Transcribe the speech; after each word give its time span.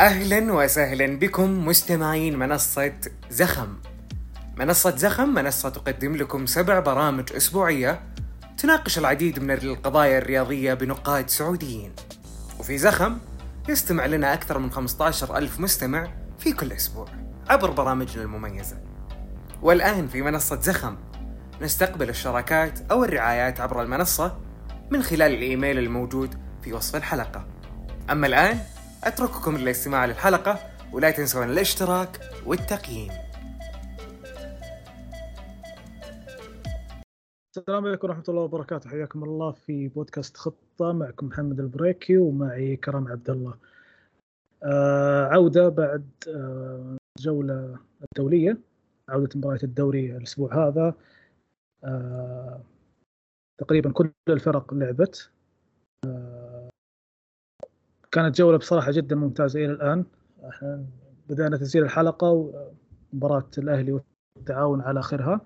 أهلا 0.00 0.52
وسهلا 0.52 1.18
بكم 1.18 1.66
مستمعين 1.66 2.38
منصة 2.38 2.92
زخم. 3.30 3.68
منصة 4.56 4.96
زخم 4.96 5.28
منصة 5.28 5.68
تقدم 5.68 6.16
لكم 6.16 6.46
سبع 6.46 6.80
برامج 6.80 7.32
أسبوعية 7.32 8.00
تناقش 8.58 8.98
العديد 8.98 9.38
من 9.38 9.50
القضايا 9.50 10.18
الرياضية 10.18 10.74
بنقاد 10.74 11.30
سعوديين. 11.30 11.92
وفي 12.58 12.78
زخم 12.78 13.18
يستمع 13.68 14.06
لنا 14.06 14.34
أكثر 14.34 14.58
من 14.58 14.70
15 14.70 15.36
ألف 15.36 15.60
مستمع 15.60 16.08
في 16.38 16.52
كل 16.52 16.72
أسبوع 16.72 17.06
عبر 17.48 17.70
برامجنا 17.70 18.22
المميزة. 18.22 18.76
والآن 19.62 20.08
في 20.08 20.22
منصة 20.22 20.60
زخم 20.60 20.96
نستقبل 21.62 22.08
الشراكات 22.08 22.78
أو 22.90 23.04
الرعايات 23.04 23.60
عبر 23.60 23.82
المنصة 23.82 24.38
من 24.90 25.02
خلال 25.02 25.32
الإيميل 25.34 25.78
الموجود 25.78 26.34
في 26.62 26.72
وصف 26.72 26.96
الحلقة. 26.96 27.46
أما 28.10 28.26
الآن 28.26 28.58
أترككم 29.04 29.56
للاستماع 29.56 30.06
للحلقة 30.06 30.58
ولا 30.92 31.10
تنسون 31.10 31.50
الاشتراك 31.50 32.20
والتقييم. 32.46 33.10
السلام 37.56 37.86
عليكم 37.86 38.08
ورحمة 38.08 38.24
الله 38.28 38.40
وبركاته. 38.42 38.90
حياكم 38.90 39.24
الله 39.24 39.52
في 39.52 39.88
بودكاست 39.88 40.36
خطة 40.36 40.92
معكم 40.92 41.26
محمد 41.26 41.60
البريكي 41.60 42.16
ومعي 42.16 42.76
كرم 42.76 43.08
عبد 43.08 43.30
الله. 43.30 43.54
آه 44.62 45.24
عودة 45.24 45.68
بعد 45.68 46.10
آه 46.28 46.96
الدولية 48.02 48.58
عودة 49.08 49.30
مباريات 49.34 49.64
الدوري 49.64 50.16
الأسبوع 50.16 50.68
هذا. 50.68 50.94
آه 51.84 52.60
تقريبا 53.60 53.92
كل 53.92 54.10
الفرق 54.28 54.74
لعبت. 54.74 55.30
كانت 58.14 58.38
جولة 58.38 58.58
بصراحة 58.58 58.92
جدا 58.92 59.16
ممتازة 59.16 59.64
إلى 59.64 59.72
الآن. 59.72 60.06
إحنا 60.48 60.86
بدأنا 61.28 61.56
تسجيل 61.56 61.82
الحلقة 61.82 62.30
ومباراة 62.30 63.50
الأهلي 63.58 64.00
والتعاون 64.36 64.80
على 64.80 65.00
آخرها. 65.00 65.40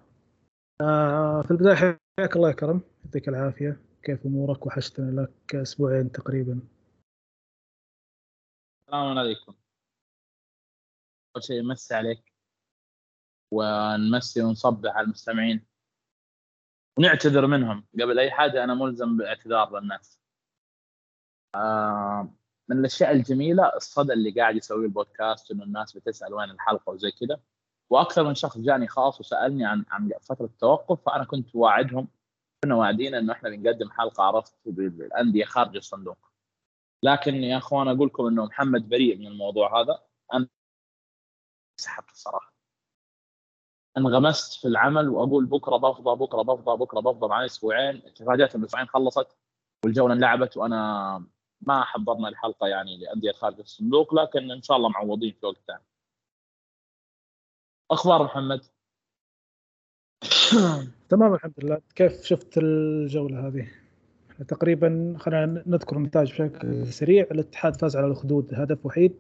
آه، 0.81 1.43
في 1.43 1.51
البداية 1.51 1.75
حياك 1.75 2.37
الله 2.37 2.49
يا 2.49 2.55
كرم. 2.55 2.81
يعطيك 3.05 3.29
العافية. 3.29 3.81
كيف 4.03 4.27
أمورك؟ 4.27 4.67
وحشتنا 4.67 5.21
لك 5.21 5.55
أسبوعين 5.55 6.13
تقريبا. 6.13 6.61
السلام 8.87 9.19
عليكم. 9.19 9.55
أول 11.37 11.45
شيء 11.45 11.63
نمسي 11.63 11.95
عليك 11.95 12.33
ونمسي 13.53 14.43
ونصبح 14.43 14.97
على 14.97 15.05
المستمعين. 15.05 15.67
ونعتذر 16.99 17.47
منهم. 17.47 17.87
قبل 17.95 18.19
أي 18.19 18.31
حاجة 18.31 18.65
أنا 18.65 18.75
ملزم 18.75 19.17
باعتذار 19.17 19.79
للناس. 19.79 20.19
آه 21.55 22.38
من 22.69 22.79
الأشياء 22.79 23.13
الجميلة 23.13 23.77
الصدى 23.77 24.13
اللي 24.13 24.31
قاعد 24.31 24.57
يسويه 24.57 24.85
البودكاست 24.87 25.51
إنه 25.51 25.65
الناس 25.65 25.93
بتسأل 25.97 26.35
وين 26.35 26.51
الحلقة 26.51 26.91
وزي 26.91 27.11
كذا 27.11 27.41
وأكثر 27.91 28.25
من 28.25 28.35
شخص 28.35 28.59
جاني 28.59 28.89
خاص 28.89 29.21
وسألني 29.21 29.67
عن 29.67 29.85
عن 29.91 30.11
فترة 30.21 30.45
التوقف 30.47 31.01
فأنا 31.07 31.25
كنت 31.25 31.55
واعدهم. 31.55 32.09
كنا 32.65 32.75
واعدين 32.75 33.15
إنه 33.15 33.33
إحنا 33.33 33.51
بنقدم 33.51 33.91
حلقة 33.91 34.23
عرفت 34.25 34.55
بالأندية 34.67 35.45
خارج 35.45 35.77
الصندوق. 35.77 36.19
لكن 37.03 37.35
يا 37.35 37.59
أخوان 37.59 37.89
أقول 37.89 38.07
لكم 38.07 38.27
إنه 38.27 38.45
محمد 38.45 38.89
بريء 38.89 39.19
من 39.19 39.27
الموضوع 39.27 39.81
هذا. 39.81 40.03
أنا 40.35 40.49
سحبت 41.81 42.11
الصراحة. 42.11 42.55
انغمست 43.99 44.61
في 44.61 44.69
العمل 44.69 45.09
وأقول 45.09 45.47
بكرة 45.47 45.77
بفضى 45.77 46.17
بكرة 46.25 46.43
بفضى 46.43 46.77
بكرة 46.77 47.01
بفضى 47.01 47.29
معي 47.29 47.47
أسبوعين. 47.47 48.15
تفاجات 48.15 48.55
الاسبوعين 48.55 48.87
خلصت 48.89 49.37
والجولة 49.85 50.15
انلعبت 50.15 50.57
وأنا 50.57 51.25
ما 51.61 51.85
حضرنا 51.85 52.29
الحلقة 52.29 52.67
يعني 52.67 52.97
لأندية 52.97 53.33
خارج 53.33 53.61
الصندوق 53.61 54.15
لكن 54.15 54.51
إن 54.51 54.63
شاء 54.63 54.77
الله 54.77 54.89
معوضين 54.89 55.35
في 55.41 55.47
وقت 55.47 55.57
ثاني. 55.67 55.85
أخبار 57.91 58.23
محمد؟ 58.23 58.61
تمام 61.11 61.35
الحمد 61.35 61.55
لله 61.59 61.81
كيف 61.95 62.25
شفت 62.25 62.59
الجولة 62.59 63.47
هذه؟ 63.49 63.69
تقريبا 64.49 65.17
خلينا 65.19 65.63
نذكر 65.67 65.97
النتائج 65.97 66.33
بشكل 66.33 66.87
سريع 66.87 67.27
الاتحاد 67.31 67.77
فاز 67.77 67.97
على 67.97 68.07
الخدود 68.07 68.55
هدف 68.55 68.87
وحيد 68.87 69.15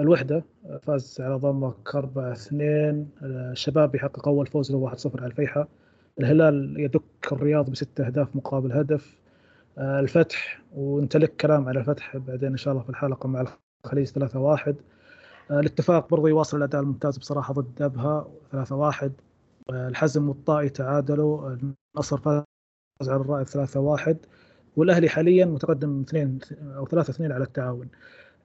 الوحدة 0.00 0.44
فاز 0.82 1.20
على 1.20 1.34
ضمك 1.34 1.94
4 1.94 2.32
2 2.32 3.08
الشباب 3.22 3.94
يحقق 3.94 4.28
أول 4.28 4.46
فوز 4.46 4.72
له 4.72 4.78
1 4.78 4.98
0 4.98 5.20
على 5.20 5.30
الفيحة 5.30 5.68
الهلال 6.20 6.74
يدك 6.78 7.32
الرياض 7.32 7.70
بست 7.70 8.00
أهداف 8.00 8.36
مقابل 8.36 8.72
هدف 8.72 9.18
الفتح 9.78 10.62
وانت 10.72 11.16
لك 11.16 11.36
كلام 11.36 11.68
على 11.68 11.80
الفتح 11.80 12.16
بعدين 12.16 12.48
إن 12.48 12.56
شاء 12.56 12.72
الله 12.72 12.84
في 12.84 12.90
الحلقة 12.90 13.28
مع 13.28 13.44
الخليج 13.84 14.06
3 14.06 14.38
1 14.38 14.76
آه، 15.50 15.60
الاتفاق 15.60 16.08
برضه 16.10 16.28
يواصل 16.28 16.56
الأداء 16.56 16.80
الممتاز 16.80 17.18
بصراحة 17.18 17.54
ضد 17.54 17.82
أبها 17.82 18.28
3 18.52 18.74
1 18.76 19.12
آه، 19.70 19.88
الحزم 19.88 20.28
والطائي 20.28 20.68
تعادلوا 20.68 21.56
النصر 21.96 22.16
فاز 22.16 22.44
على 23.08 23.20
الرائد 23.20 23.46
3 23.48 23.80
1 23.80 24.18
والأهلي 24.76 25.08
حاليا 25.08 25.44
متقدم 25.44 26.00
2 26.00 26.38
أو 26.76 26.86
3 26.86 27.10
2 27.10 27.32
على 27.32 27.44
التعاون. 27.44 27.88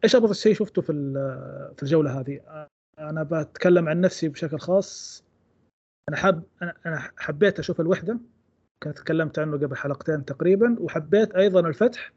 إيش 0.03 0.15
ابرز 0.15 0.39
شيء 0.39 0.53
شفته 0.53 0.81
في 0.81 0.93
في 1.77 1.83
الجولة 1.83 2.19
هذه؟ 2.19 2.39
أنا 2.99 3.23
بتكلم 3.23 3.89
عن 3.89 4.01
نفسي 4.01 4.29
بشكل 4.29 4.59
خاص. 4.59 5.23
أنا 6.09 6.17
حاب 6.17 6.43
أنا 6.85 7.11
حبيت 7.17 7.59
أشوف 7.59 7.81
الوحدة. 7.81 8.19
كنت 8.83 8.97
تكلمت 8.97 9.39
عنه 9.39 9.57
قبل 9.57 9.75
حلقتين 9.77 10.25
تقريبا 10.25 10.75
وحبيت 10.79 11.35
أيضا 11.35 11.59
الفتح 11.59 12.11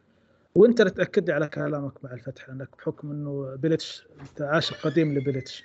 وأنت 0.55 0.81
اللي 0.81 0.91
تأكد 0.91 1.27
لي 1.27 1.33
على 1.35 1.49
كلامك 1.49 2.05
مع 2.05 2.13
الفتح 2.13 2.49
انك 2.49 2.69
بحكم 2.79 3.11
إنه 3.11 3.57
بيلتش 3.57 4.09
أنت 4.21 4.43
عاشق 4.43 4.77
قديم 4.87 5.15
لبيلتش 5.19 5.65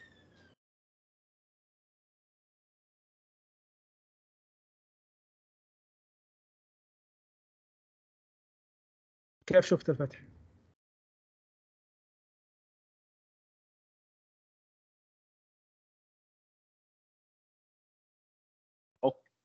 كيف 9.47 9.65
شفت 9.65 9.89
الفتح؟ 9.89 10.23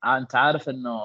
أنت 0.05 0.35
عارف 0.35 0.69
إنه 0.69 1.01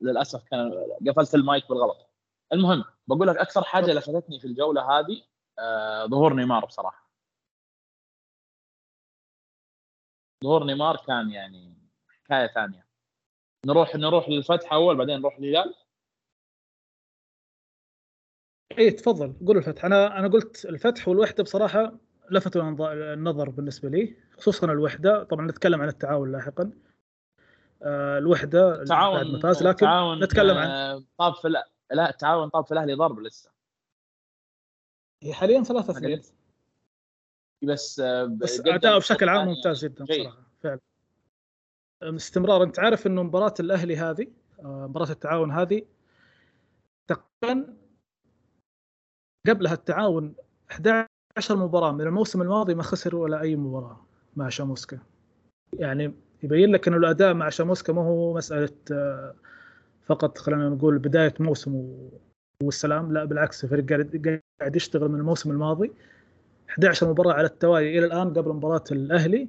للأسف 0.00 0.44
كان 0.44 0.72
قفلت 1.08 1.34
المايك 1.34 1.68
بالغلط. 1.68 2.08
المهم 2.52 2.84
بقول 3.06 3.28
لك 3.28 3.36
أكثر 3.36 3.62
حاجة 3.62 3.92
لفتتني 3.92 4.40
في 4.40 4.46
الجولة 4.46 4.82
هذه 4.98 5.22
آه 5.58 6.06
ظهور 6.06 6.34
نيمار 6.34 6.64
بصراحة. 6.64 7.10
ظهور 10.44 10.64
نيمار 10.64 10.96
كان 11.06 11.30
يعني 11.30 11.74
حكاية 12.24 12.46
ثانية. 12.46 12.86
نروح 13.66 13.96
نروح 13.96 14.28
للفتح 14.28 14.72
أول 14.72 14.96
بعدين 14.96 15.20
نروح 15.20 15.40
للهلال. 15.40 15.74
إيه 18.78 18.96
تفضل. 18.96 19.34
قول 19.46 19.56
الفتح. 19.56 19.84
أنا 19.84 20.18
أنا 20.18 20.28
قلت 20.28 20.64
الفتح 20.64 21.08
والوحدة 21.08 21.42
بصراحة 21.42 21.92
لفتوا 22.30 22.62
النظر 23.14 23.50
بالنسبة 23.50 23.88
لي 23.88 24.16
خصوصا 24.38 24.66
الوحدة. 24.72 25.24
طبعا 25.24 25.46
نتكلم 25.46 25.82
عن 25.82 25.88
التعاون 25.88 26.32
لاحقا. 26.32 26.72
الوحدة 28.18 28.84
تعاون 28.84 29.40
فاز 29.40 29.62
لكن 29.62 29.86
تعاون 29.86 30.24
نتكلم 30.24 30.58
عن 30.58 30.68
آه، 30.68 31.04
طاب 31.18 31.34
في 31.34 31.48
لا 31.48 31.70
لا 31.90 32.10
التعاون 32.10 32.48
طاب 32.48 32.66
في 32.66 32.72
الأهلي 32.72 32.94
ضرب 32.94 33.20
لسه. 33.20 33.50
هي 35.22 35.34
حاليا 35.34 35.62
ثلاثة 35.62 35.98
اثنين 35.98 36.22
بس 37.64 38.00
آه، 38.00 38.24
بس 38.24 38.60
اداؤه 38.60 38.98
بشكل 38.98 39.28
عام 39.28 39.48
ممتاز 39.48 39.84
جدا 39.84 40.04
صراحة 40.04 40.42
فعلا. 40.62 40.80
استمرار. 42.02 42.62
أنت 42.62 42.78
عارف 42.78 43.06
إنه 43.06 43.22
مباراة 43.22 43.54
الأهلي 43.60 43.96
هذه 43.96 44.26
مباراة 44.62 45.10
التعاون 45.10 45.50
هذه 45.50 45.82
تقريبا 47.10 47.76
قبلها 49.48 49.74
التعاون 49.74 50.34
11 50.70 51.08
مباراة 51.56 51.92
من 51.92 52.00
الموسم 52.00 52.42
الماضي 52.42 52.74
ما 52.74 52.82
خسر 52.82 53.16
ولا 53.16 53.40
أي 53.40 53.56
مباراة 53.56 54.06
مع 54.36 54.48
شاموسكا. 54.48 54.98
يعني 55.72 56.14
يبين 56.42 56.72
لك 56.72 56.88
إنه 56.88 56.96
الأداء 56.96 57.34
مع 57.34 57.48
شاموسكا 57.48 57.92
ما 57.92 58.02
هو 58.02 58.34
مسألة 58.34 58.76
آه، 58.92 59.34
فقط 60.02 60.38
خلينا 60.38 60.68
نقول 60.68 60.98
بداية 60.98 61.34
موسم 61.40 61.98
والسلام 62.62 63.12
لا 63.12 63.24
بالعكس 63.24 63.64
الفريق 63.64 63.88
قاعد 64.60 64.76
يشتغل 64.76 65.08
من 65.08 65.18
الموسم 65.18 65.50
الماضي. 65.50 65.92
11 66.68 67.10
مباراة 67.10 67.32
على 67.32 67.46
التوالي 67.46 67.98
إلى 67.98 68.06
الآن 68.06 68.34
قبل 68.34 68.52
مباراة 68.52 68.84
الأهلي 68.92 69.48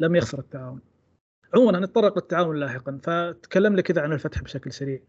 لم 0.00 0.16
يخسر 0.16 0.38
التعاون. 0.38 0.80
عموما 1.54 1.80
نتطرق 1.80 2.14
للتعاون 2.14 2.60
لاحقا 2.60 2.98
فتكلم 3.02 3.76
لي 3.76 3.82
كذا 3.82 4.02
عن 4.02 4.12
الفتح 4.12 4.42
بشكل 4.42 4.72
سريع. 4.72 5.00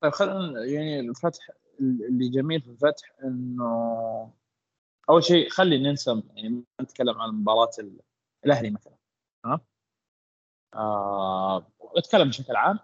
طيب 0.00 0.12
خلينا 0.12 0.64
يعني 0.64 1.00
الفتح 1.00 1.50
اللي 1.80 2.28
جميل 2.28 2.60
في 2.60 2.70
الفتح 2.70 3.12
إنه 3.24 4.32
أول 5.10 5.24
شيء 5.24 5.48
خلي 5.48 5.82
ننسى 5.82 6.22
يعني 6.34 6.64
نتكلم 6.80 7.20
عن 7.20 7.30
مباراة 7.30 7.70
الأهلي 8.44 8.70
مثلا. 8.70 8.93
أتكلم 11.96 12.28
بشكل 12.28 12.56
عام. 12.56 12.78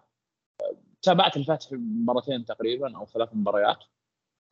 تابعت 1.02 1.36
الفتح 1.36 1.68
مرتين 1.80 2.44
تقريبا 2.44 2.96
أو 2.96 3.06
ثلاث 3.06 3.28
مباريات. 3.32 3.84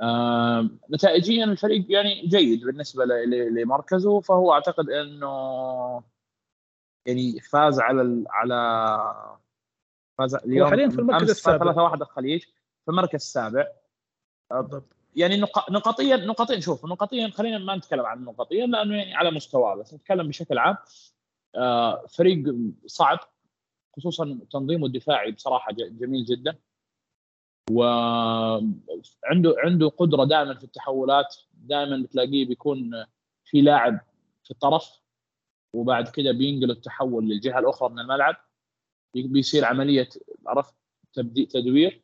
آه 0.01 0.69
نتائجيا 0.91 1.45
الفريق 1.45 1.93
يعني 1.93 2.27
جيد 2.27 2.65
بالنسبة 2.65 3.05
لمركزه 3.27 4.21
فهو 4.21 4.53
أعتقد 4.53 4.91
إنه 4.91 6.03
يعني 7.07 7.41
فاز 7.41 7.81
على 7.81 8.25
على 8.31 8.55
فاز 10.19 10.35
اليوم 10.35 10.71
حاليا 10.71 10.89
في 10.89 10.99
المركز 10.99 11.31
السابع. 11.31 11.65
3 11.65 11.83
1 11.83 12.01
الخليج 12.03 12.43
في 12.85 12.89
المركز 12.89 13.15
السابع. 13.15 13.67
بالضبط. 14.51 14.97
يعني 15.17 15.41
نقطيا 15.71 16.17
نقطيا 16.17 16.61
شوف 16.61 16.85
نقطيا 16.85 17.29
خلينا 17.29 17.59
ما 17.59 17.77
نتكلم 17.77 18.07
عن 18.07 18.25
نقطيا 18.25 18.67
لأنه 18.67 18.97
يعني 18.97 19.15
على 19.15 19.31
مستواه 19.31 19.75
بس 19.75 19.95
نتكلم 19.95 20.29
بشكل 20.29 20.59
عام. 20.59 20.77
آه 20.77 21.18
فريق 22.09 22.55
صعب 22.87 23.19
خصوصا 23.97 24.39
تنظيمه 24.51 24.87
الدفاعي 24.87 25.33
بصراحة 25.33 25.73
جميل 25.73 26.25
جدا. 26.25 26.59
وعنده 27.71 29.55
عنده 29.59 29.89
قدرة 29.89 30.25
دائما 30.25 30.55
في 30.55 30.65
التحولات 30.65 31.37
دائما 31.53 32.03
بتلاقيه 32.03 32.47
بيكون 32.47 33.05
في 33.45 33.61
لاعب 33.61 34.01
في 34.45 34.51
الطرف 34.51 35.01
وبعد 35.75 36.09
كده 36.09 36.33
بينقل 36.33 36.71
التحول 36.71 37.29
للجهة 37.29 37.59
الأخرى 37.59 37.89
من 37.89 37.99
الملعب. 37.99 38.37
بيصير 39.15 39.65
عملية 39.65 40.09
عرفت؟ 40.47 40.75
تدوير. 41.51 42.03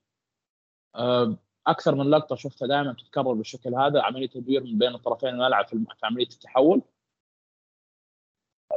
آه، 0.94 1.38
أكثر 1.66 1.94
من 1.94 2.10
لقطة 2.10 2.36
شفتها 2.36 2.68
دائما 2.68 2.92
تتكرر 2.92 3.32
بالشكل 3.32 3.74
هذا 3.74 4.02
عملية 4.02 4.28
تدوير 4.28 4.64
من 4.64 4.78
بين 4.78 4.94
الطرفين 4.94 5.28
الملعب 5.28 5.66
في 5.66 5.84
عملية 6.02 6.26
التحول. 6.26 6.82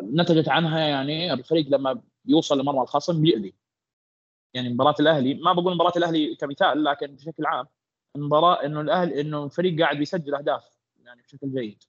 نتجت 0.04 0.50
عنها 0.50 0.80
يعني 0.80 1.34
الفريق 1.34 1.68
لما 1.68 2.02
يوصل 2.26 2.60
لمرمى 2.60 2.82
الخصم 2.82 3.22
بيأذي 3.22 3.54
يعني 4.54 4.70
مباراة 4.70 4.96
الأهلي 5.00 5.34
ما 5.34 5.54
بقول 5.54 5.76
مباراة 5.76 5.94
الأهلي 5.98 6.36
كمثال 6.36 6.84
لكن 6.84 7.08
بشكل 7.08 7.46
عام 7.46 7.68
المباراة 8.16 8.66
إنه 8.66 8.82
الاهلي 8.82 9.22
إنه 9.22 9.46
الفريق 9.46 9.80
قاعد 9.80 9.98
بيسجل 9.98 10.36
أهداف 10.36 10.78
يعني 10.98 11.22
بشكل 11.22 11.52
جيد. 11.52 11.84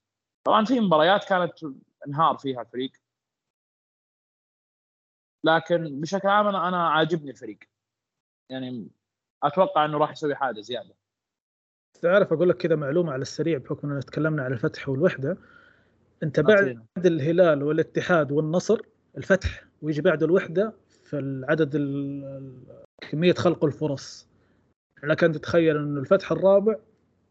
طبعا 0.45 0.65
في 0.65 0.81
مباريات 0.81 1.25
كانت 1.25 1.53
انهار 2.07 2.37
فيها 2.39 2.61
الفريق. 2.61 2.93
لكن 5.45 6.01
بشكل 6.01 6.29
عام 6.29 6.47
أنا 6.47 6.69
أنا 6.69 6.89
عاجبني 6.89 7.31
الفريق. 7.31 7.59
يعني 8.51 8.89
أتوقع 9.43 9.85
إنه 9.85 9.99
راح 9.99 10.11
يسوي 10.11 10.35
حاجة 10.35 10.61
زيادة. 10.61 10.95
تعرف 12.03 12.33
أقول 12.33 12.49
لك 12.49 12.57
كذا 12.57 12.77
معلومة 12.77 13.13
على 13.13 13.23
السريع 13.23 13.59
بحكم 13.59 13.89
إننا 13.89 14.01
تكلمنا 14.01 14.43
على 14.43 14.55
الفتح 14.55 14.89
والوحدة. 14.89 15.39
أنت 16.23 16.41
بعد 16.41 17.06
الهلال 17.06 17.62
والاتحاد 17.62 18.32
والنصر 18.32 18.81
الفتح 19.17 19.65
ويجي 19.82 20.03
بعده 20.03 20.26
الوحدة 20.26 20.73
في 21.05 21.19
العدد 21.19 21.76
كمية 23.11 23.32
خلق 23.32 23.65
الفرص. 23.65 24.29
لك 25.05 25.25
ان 25.25 25.32
تتخيل 25.32 25.76
إنه 25.76 26.00
الفتح 26.00 26.32
الرابع 26.32 26.76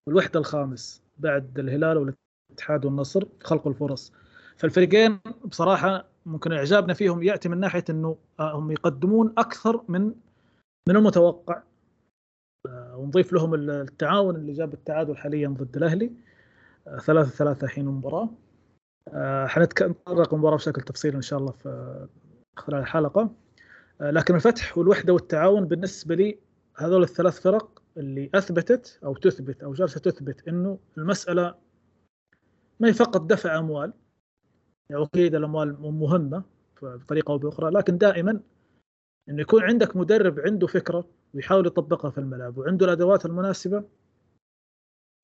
والوحدة 0.07 0.39
الخامس 0.39 1.01
بعد 1.17 1.59
الهلال 1.59 1.97
والاتحاد 1.97 2.85
والنصر 2.85 3.25
في 3.39 3.45
خلق 3.45 3.67
الفرص. 3.67 4.13
فالفريقين 4.57 5.19
بصراحة 5.45 6.05
ممكن 6.25 6.51
إعجابنا 6.51 6.93
فيهم 6.93 7.23
يأتي 7.23 7.49
من 7.49 7.59
ناحية 7.59 7.83
إنه 7.89 8.17
هم 8.39 8.71
يقدمون 8.71 9.33
أكثر 9.37 9.83
من 9.87 10.13
من 10.89 10.95
المتوقع. 10.95 11.63
آه، 12.67 12.97
ونضيف 12.97 13.33
لهم 13.33 13.53
التعاون 13.53 14.35
اللي 14.35 14.53
جاب 14.53 14.73
التعادل 14.73 15.17
حاليا 15.17 15.47
ضد 15.47 15.77
الأهلي. 15.77 16.11
آه، 16.87 16.97
ثلاثة 16.97 17.29
ثلاثة 17.29 17.67
حين 17.67 17.87
المباراة 17.87 18.23
آه، 18.23 18.46
حنتطرق 19.47 20.33
المباراة 20.33 20.55
بشكل 20.55 20.81
تفصيلي 20.81 21.17
إن 21.17 21.21
شاء 21.21 21.39
الله 21.39 21.51
في 21.51 22.07
خلال 22.57 22.79
الحلقة. 22.79 23.35
لكن 24.01 24.35
الفتح 24.35 24.77
والوحدة 24.77 25.13
والتعاون 25.13 25.65
بالنسبة 25.65 26.15
لي 26.15 26.39
هذول 26.75 27.03
الثلاث 27.03 27.39
فرق 27.39 27.81
اللي 27.97 28.29
أثبتت 28.35 28.99
أو 29.03 29.15
تثبت 29.15 29.63
أو 29.63 29.73
جالسة 29.73 29.99
تثبت 29.99 30.47
إنه 30.47 30.79
المسألة 30.97 31.55
ما 32.79 32.87
هي 32.87 32.93
فقط 32.93 33.21
دفع 33.21 33.59
أموال. 33.59 33.93
يعني 34.89 35.03
أكيد 35.03 35.35
الأموال 35.35 35.81
مهمة 35.81 36.43
بطريقة 36.81 37.31
أو 37.31 37.37
بأخرى 37.37 37.71
لكن 37.71 37.97
دائما 37.97 38.39
إنه 39.29 39.41
يكون 39.41 39.63
عندك 39.63 39.95
مدرب 39.95 40.39
عنده 40.39 40.67
فكرة 40.67 41.07
ويحاول 41.33 41.67
يطبقها 41.67 42.11
في 42.11 42.17
الملعب 42.17 42.57
وعنده 42.57 42.85
الأدوات 42.85 43.25
المناسبة. 43.25 43.83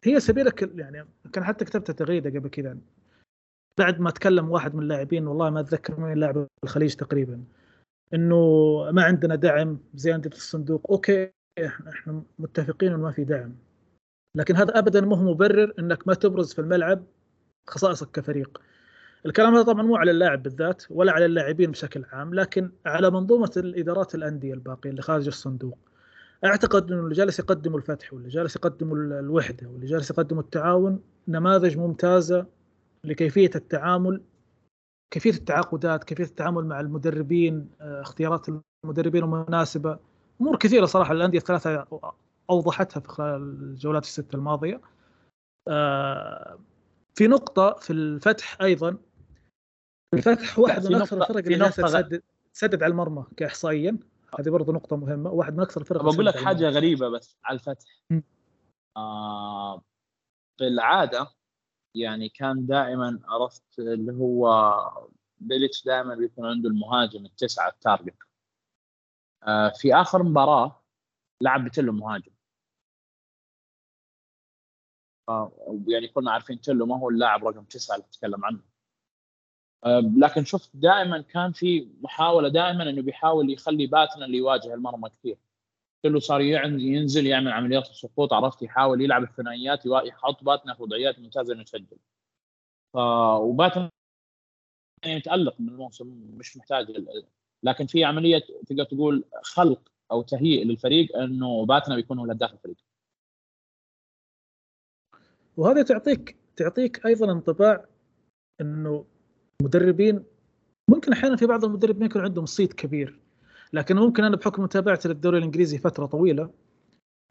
هي 0.03 0.19
سبيلك 0.19 0.61
يعني 0.75 1.07
كان 1.33 1.43
حتى 1.43 1.65
كتبت 1.65 1.91
تغريدة 1.91 2.39
قبل 2.39 2.49
كذا 2.49 2.77
بعد 3.77 3.99
ما 3.99 4.11
تكلم 4.11 4.49
واحد 4.49 4.75
من 4.75 4.83
اللاعبين 4.83 5.27
والله 5.27 5.49
ما 5.49 5.59
أتذكر 5.59 5.99
من 5.99 6.13
لاعب 6.13 6.47
الخليج 6.63 6.95
تقريبا 6.95 7.43
إنه 8.13 8.35
ما 8.91 9.03
عندنا 9.03 9.35
دعم 9.35 9.79
زي 9.95 10.21
في 10.21 10.27
الصندوق 10.27 10.91
أوكي 10.91 11.31
إحنا 11.65 12.23
متفقين 12.39 12.91
إنه 12.93 13.01
ما 13.01 13.11
في 13.11 13.23
دعم. 13.23 13.55
لكن 14.35 14.55
هذا 14.55 14.79
ابدا 14.79 15.01
ما 15.01 15.17
هو 15.17 15.33
مبرر 15.33 15.73
إنك 15.79 16.07
ما 16.07 16.13
تبرز 16.13 16.53
في 16.53 16.59
الملعب 16.59 17.03
خصائصك 17.67 18.11
كفريق. 18.11 18.61
الكلام 19.25 19.53
هذا 19.55 19.63
طبعا 19.63 19.83
مو 19.83 19.95
على 19.95 20.11
اللاعب 20.11 20.43
بالذات 20.43 20.83
ولا 20.89 21.11
على 21.11 21.25
اللاعبين 21.25 21.71
بشكل 21.71 22.05
عام 22.11 22.33
لكن 22.33 22.71
على 22.85 23.09
منظومة 23.11 23.51
الإدارات 23.57 24.15
الأندية 24.15 24.53
الباقية 24.53 24.89
اللي 24.89 25.01
خارج 25.01 25.27
الصندوق. 25.27 25.77
أعتقد 26.45 26.91
إنه 26.91 27.01
اللي 27.01 27.15
جالس 27.15 27.39
يقدموا 27.39 27.77
الفتح 27.77 28.13
واللي 28.13 28.29
جالس 28.29 28.55
يقدموا 28.55 28.97
الوحدة 28.97 29.67
واللي 29.67 29.85
جالس 29.85 30.11
يقدموا 30.11 30.41
التعاون 30.41 30.99
نماذج 31.27 31.77
ممتازة 31.77 32.45
لكيفية 33.05 33.51
التعامل 33.55 34.21
كيفية 35.13 35.31
التعاقدات 35.31 36.03
كيفية 36.03 36.23
التعامل 36.23 36.65
مع 36.65 36.79
المدربين 36.79 37.69
آه، 37.81 38.01
اختيارات 38.01 38.47
المدربين 38.85 39.23
المناسبة. 39.23 39.99
أمور 40.41 40.57
كثيرة 40.57 40.85
صراحة 40.85 41.11
الأندية 41.11 41.37
الثلاثة 41.37 41.87
أوضحتها 42.49 42.99
في 42.99 43.07
خلال 43.07 43.41
الجولات 43.41 44.03
الستة 44.03 44.35
الماضية. 44.35 44.81
آه، 45.67 46.59
في 47.15 47.27
نقطة 47.27 47.73
في 47.73 47.93
الفتح 47.93 48.61
أيضا. 48.61 48.97
الفتح 50.13 50.59
واحد 50.59 50.87
من 50.87 50.95
أكثر 50.95 51.21
الفرق 51.21 51.37
اللي 51.37 51.69
تسدد 51.69 52.23
تسدد 52.53 52.83
على 52.83 52.91
المرمى 52.91 53.25
كاحصائيا. 53.37 53.97
هذه 54.39 54.49
برضه 54.49 54.73
نقطة 54.73 54.95
مهمة. 54.95 55.29
واحد 55.31 55.53
من 55.53 55.59
أكثر 55.59 55.81
الفرق 55.81 56.03
بقول 56.03 56.25
لك 56.25 56.37
حاجة 56.37 56.69
غريبة 56.69 57.09
بس 57.09 57.37
على 57.43 57.55
الفتح. 57.55 58.03
آه 58.97 59.81
في 60.57 60.67
العادة 60.67 61.27
يعني 61.95 62.29
كان 62.29 62.65
دائما 62.65 63.19
عرفت 63.25 63.79
اللي 63.79 64.11
هو 64.13 64.47
بيليتش 65.37 65.85
دائما 65.85 66.15
بيكون 66.15 66.45
عنده 66.45 66.69
المهاجم 66.69 67.25
التسعة 67.25 67.69
ال 67.69 67.75
target. 67.75 68.17
آه 69.43 69.69
في 69.69 69.95
آخر 69.95 70.23
مباراة 70.23 70.83
لعب 71.41 71.65
بتلو 71.65 71.93
مهاجم. 71.93 72.31
آه 75.29 75.51
يعني 75.87 76.07
كنا 76.07 76.31
عارفين 76.31 76.61
تلو 76.61 76.85
ما 76.85 76.99
هو 76.99 77.09
اللاعب 77.09 77.45
رقم 77.47 77.63
تسعة 77.63 77.95
اللي 77.95 78.07
تتكلم 78.11 78.45
عنه. 78.45 78.59
لكن 80.17 80.45
شفت 80.45 80.69
دائما 80.73 81.21
كان 81.21 81.51
في 81.51 81.89
محاولة 82.01 82.49
دائما 82.49 82.89
إنه 82.89 83.01
بيحاول 83.01 83.49
يخلي 83.53 83.87
باتنا 83.87 84.25
اللي 84.25 84.37
يواجه 84.37 84.73
المرمى 84.73 85.09
كثير. 85.09 85.37
كله 86.03 86.19
صار 86.19 86.41
ينزل 86.41 87.27
يعمل 87.27 87.51
عمليات 87.51 87.89
السقوط 87.89 88.33
عرفت؟ 88.33 88.61
يحاول 88.61 89.01
يلعب 89.01 89.23
الثنائيات 89.23 89.85
يحط 89.85 90.43
باتنا 90.43 90.73
في 90.73 90.83
وضعيات 90.83 91.19
ممتازة 91.19 91.53
إنه 91.53 91.61
يسجل. 91.61 91.97
ف 92.93 92.97
وباتنا 93.41 93.89
يعني 95.05 95.17
متألق 95.17 95.55
من 95.59 95.69
الموسم 95.69 96.07
مش 96.37 96.57
محتاج 96.57 97.05
لكن 97.63 97.85
في 97.85 98.03
عملية 98.03 98.39
تقدر 98.67 98.83
تقول 98.83 99.23
خلق 99.43 99.91
أو 100.11 100.21
تهيئ 100.21 100.63
للفريق 100.63 101.17
إنه 101.17 101.65
باتنا 101.65 101.95
بيكون 101.95 102.19
هو 102.19 102.25
الهداف 102.25 102.53
الفريق. 102.53 102.77
وهذا 105.57 105.83
تعطيك 105.83 106.37
تعطيك 106.55 107.05
أيضا 107.05 107.31
انطباع 107.31 107.85
إنه 108.61 109.05
مدربين 109.61 110.23
ممكن 110.89 111.11
أحيانا 111.11 111.35
في 111.35 111.45
بعض 111.45 111.65
المدربين 111.65 112.05
يكون 112.05 112.21
عندهم 112.21 112.45
صيت 112.45 112.73
كبير. 112.73 113.22
لكن 113.73 113.95
ممكن 113.95 114.23
أنا 114.23 114.35
بحكم 114.35 114.63
متابعتي 114.63 115.07
للدوري 115.07 115.37
الإنجليزي 115.37 115.77
فترة 115.77 116.05
طويلة 116.05 116.49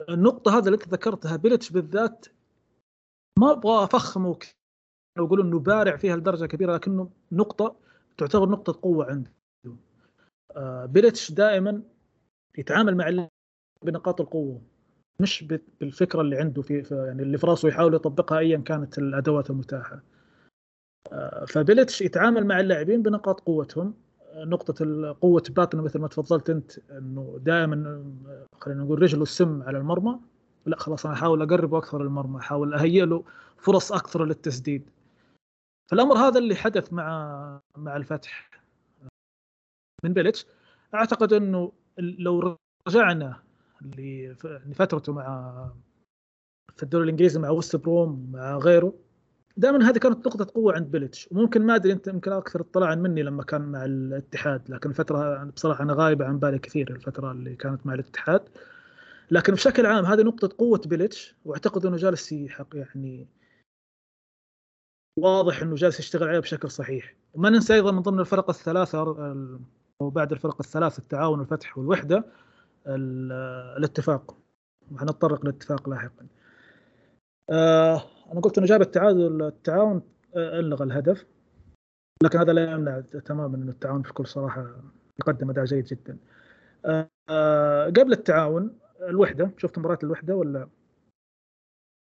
النقطة 0.08 0.58
هذا 0.58 0.66
اللي 0.66 0.74
انت 0.74 0.88
ذكرتها 0.88 1.36
بيلتش 1.36 1.70
بالذات 1.70 2.26
ما 3.38 3.52
أبغى 3.52 3.84
أفخمه 3.84 4.38
وأقول 5.18 5.40
إنه 5.40 5.58
بارع 5.58 5.96
فيها 5.96 6.16
لدرجة 6.16 6.46
كبيرة 6.46 6.74
لكنه 6.74 7.10
نقطة 7.32 7.76
تعتبر 8.18 8.48
نقطة 8.48 8.78
قوة 8.82 9.10
عنده. 9.10 9.30
آه، 10.56 10.86
بيلتش 10.86 11.32
دائما 11.32 11.82
يتعامل 12.58 12.96
مع 12.96 13.28
بنقاط 13.84 14.20
القوة 14.20 14.62
مش 15.20 15.44
بالفكرة 15.80 16.20
اللي 16.20 16.36
عنده 16.36 16.62
في 16.62 16.82
يعني 16.90 17.22
اللي 17.22 17.38
في 17.38 17.46
راسه 17.46 17.68
يحاول 17.68 17.94
يطبقها 17.94 18.38
ايا 18.38 18.58
كانت 18.58 18.98
الأدوات 18.98 19.50
المتاحة. 19.50 20.02
فبيلتش 21.48 22.02
يتعامل 22.02 22.46
مع 22.46 22.60
اللاعبين 22.60 23.02
بنقاط 23.02 23.40
قوتهم 23.40 23.94
نقطة 24.34 25.12
قوة 25.20 25.42
باتنا 25.50 25.82
مثل 25.82 25.98
ما 25.98 26.08
تفضلت 26.08 26.50
أنت 26.50 26.78
أنه 26.90 27.38
دائما 27.40 28.04
خلينا 28.60 28.84
نقول 28.84 29.02
رجله 29.02 29.22
السم 29.22 29.62
على 29.62 29.78
المرمى. 29.78 30.20
لا 30.66 30.78
خلاص 30.78 31.06
أنا 31.06 31.14
أحاول 31.14 31.42
أقربه 31.42 31.78
أكثر 31.78 32.02
للمرمى 32.02 32.38
أحاول 32.38 32.74
أهيئ 32.74 33.04
له 33.04 33.24
فرص 33.56 33.92
أكثر 33.92 34.24
للتسديد. 34.24 34.90
فالأمر 35.90 36.16
هذا 36.16 36.38
اللي 36.38 36.54
حدث 36.54 36.92
مع 36.92 37.60
مع 37.76 37.96
الفتح 37.96 38.50
من 40.04 40.12
بيلتش 40.12 40.46
أعتقد 40.94 41.32
أنه 41.32 41.72
لو 41.98 42.58
رجعنا 42.88 43.42
لفترته 44.66 45.12
مع 45.12 45.52
في 46.76 46.82
الدوري 46.82 47.04
الإنجليزي 47.04 47.40
مع 47.40 47.50
وست 47.50 47.76
بروم 47.76 48.30
مع 48.32 48.56
غيره 48.56 48.94
دائما 49.56 49.88
هذه 49.88 49.98
كانت 49.98 50.26
نقطة 50.26 50.46
قوة 50.54 50.74
عند 50.74 50.90
بيلتش 50.90 51.28
وممكن 51.32 51.62
ما 51.62 51.74
أدري 51.74 51.92
أنت 51.92 52.06
يمكن 52.06 52.32
أكثر 52.32 52.60
اطلاعا 52.60 52.94
مني 52.94 53.22
لما 53.22 53.42
كان 53.42 53.62
مع 53.62 53.84
الاتحاد 53.84 54.70
لكن 54.70 54.90
الفترة 54.90 55.44
بصراحة 55.44 55.84
أنا 55.84 55.92
غايبة 55.92 56.24
عن 56.24 56.38
بالي 56.38 56.58
كثير 56.58 56.90
الفترة 56.90 57.32
اللي 57.32 57.56
كانت 57.56 57.86
مع 57.86 57.94
الاتحاد. 57.94 58.42
لكن 59.30 59.52
بشكل 59.52 59.86
عام 59.86 60.04
هذه 60.04 60.22
نقطة 60.22 60.56
قوة 60.58 60.80
بيلتش 60.86 61.34
وأعتقد 61.44 61.86
إنه 61.86 61.96
جالس 61.96 62.32
يعني 62.32 63.28
واضح 65.18 65.62
إنه 65.62 65.74
جالس 65.74 66.00
يشتغل 66.00 66.28
عليها 66.28 66.40
بشكل 66.40 66.70
صحيح. 66.70 67.14
وما 67.34 67.50
ننسى 67.50 67.74
أيضا 67.74 67.92
من 67.92 68.00
ضمن 68.00 68.20
الفرق 68.20 68.50
الثلاثة 68.50 68.98
أو 70.00 70.10
بعد 70.10 70.32
الفرق 70.32 70.56
الثلاث 70.60 70.98
التعاون 70.98 71.38
والفتح 71.38 71.78
والوحدة 71.78 72.24
الاتفاق. 72.86 74.36
وحنتطرق 74.92 75.44
للاتفاق 75.44 75.88
لاحقا. 75.88 76.26
آه 77.52 78.02
أنا 78.32 78.40
قلت 78.40 78.58
إنه 78.58 78.66
جاب 78.66 78.80
التعادل 78.80 79.42
التعاون 79.42 80.02
آه، 80.36 80.60
ألغى 80.60 80.84
الهدف. 80.84 81.26
لكن 82.22 82.38
هذا 82.38 82.52
لا 82.52 82.72
يمنع 82.72 83.00
تماما 83.00 83.56
انه 83.56 83.70
التعاون 83.70 84.02
بكل 84.02 84.26
صراحة 84.26 84.82
يقدم 85.20 85.50
أداء 85.50 85.64
جيد 85.64 85.84
جدا. 85.84 86.18
آه 87.30 87.86
قبل 87.86 88.12
التعاون 88.12 88.78
الوحدة 89.00 89.50
شفت 89.58 89.78
مباراة 89.78 89.98
الوحدة 90.02 90.36
ولا؟ 90.36 90.68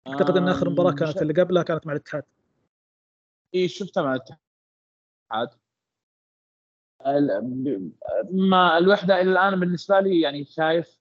أعتقد 0.07 0.37
إن 0.37 0.47
آخر 0.47 0.69
مباراة 0.69 0.91
كانت 0.91 1.21
اللي 1.21 1.33
قبلها 1.33 1.63
كانت 1.63 1.87
مع 1.87 1.93
الاتحاد. 1.93 2.23
إي 3.55 3.67
شفتها 3.67 4.03
مع 4.03 4.15
الاتحاد. 4.15 4.39
ما 8.31 8.77
الوحدة 8.77 9.21
إلى 9.21 9.31
الآن 9.31 9.59
بالنسبة 9.59 9.99
لي 9.99 10.21
يعني 10.21 10.45
شايف 10.45 10.96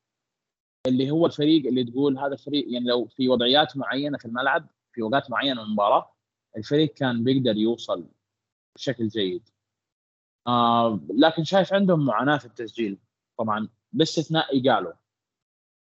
اللي 0.86 1.10
هو 1.10 1.26
الفريق 1.26 1.66
اللي 1.66 1.84
تقول 1.84 2.18
هذا 2.18 2.32
الفريق 2.32 2.66
يعني 2.72 2.84
لو 2.84 3.06
في 3.06 3.28
وضعيات 3.28 3.76
معينة 3.76 4.18
في 4.18 4.24
الملعب 4.24 4.66
في 4.92 5.02
اوقات 5.02 5.30
معينه 5.30 5.62
من 5.62 5.66
المباراة 5.68 6.12
الفريق 6.56 6.94
كان 6.94 7.24
بيقدر 7.24 7.56
يوصل 7.56 8.06
بشكل 8.76 9.08
جيد. 9.08 9.48
آه 10.46 11.00
لكن 11.14 11.44
شايف 11.44 11.72
عندهم 11.72 12.06
معاناة 12.06 12.36
في 12.38 12.46
التسجيل 12.46 12.98
طبعا 13.38 13.68
باستثناء 13.92 14.52
ايجالو 14.52 14.92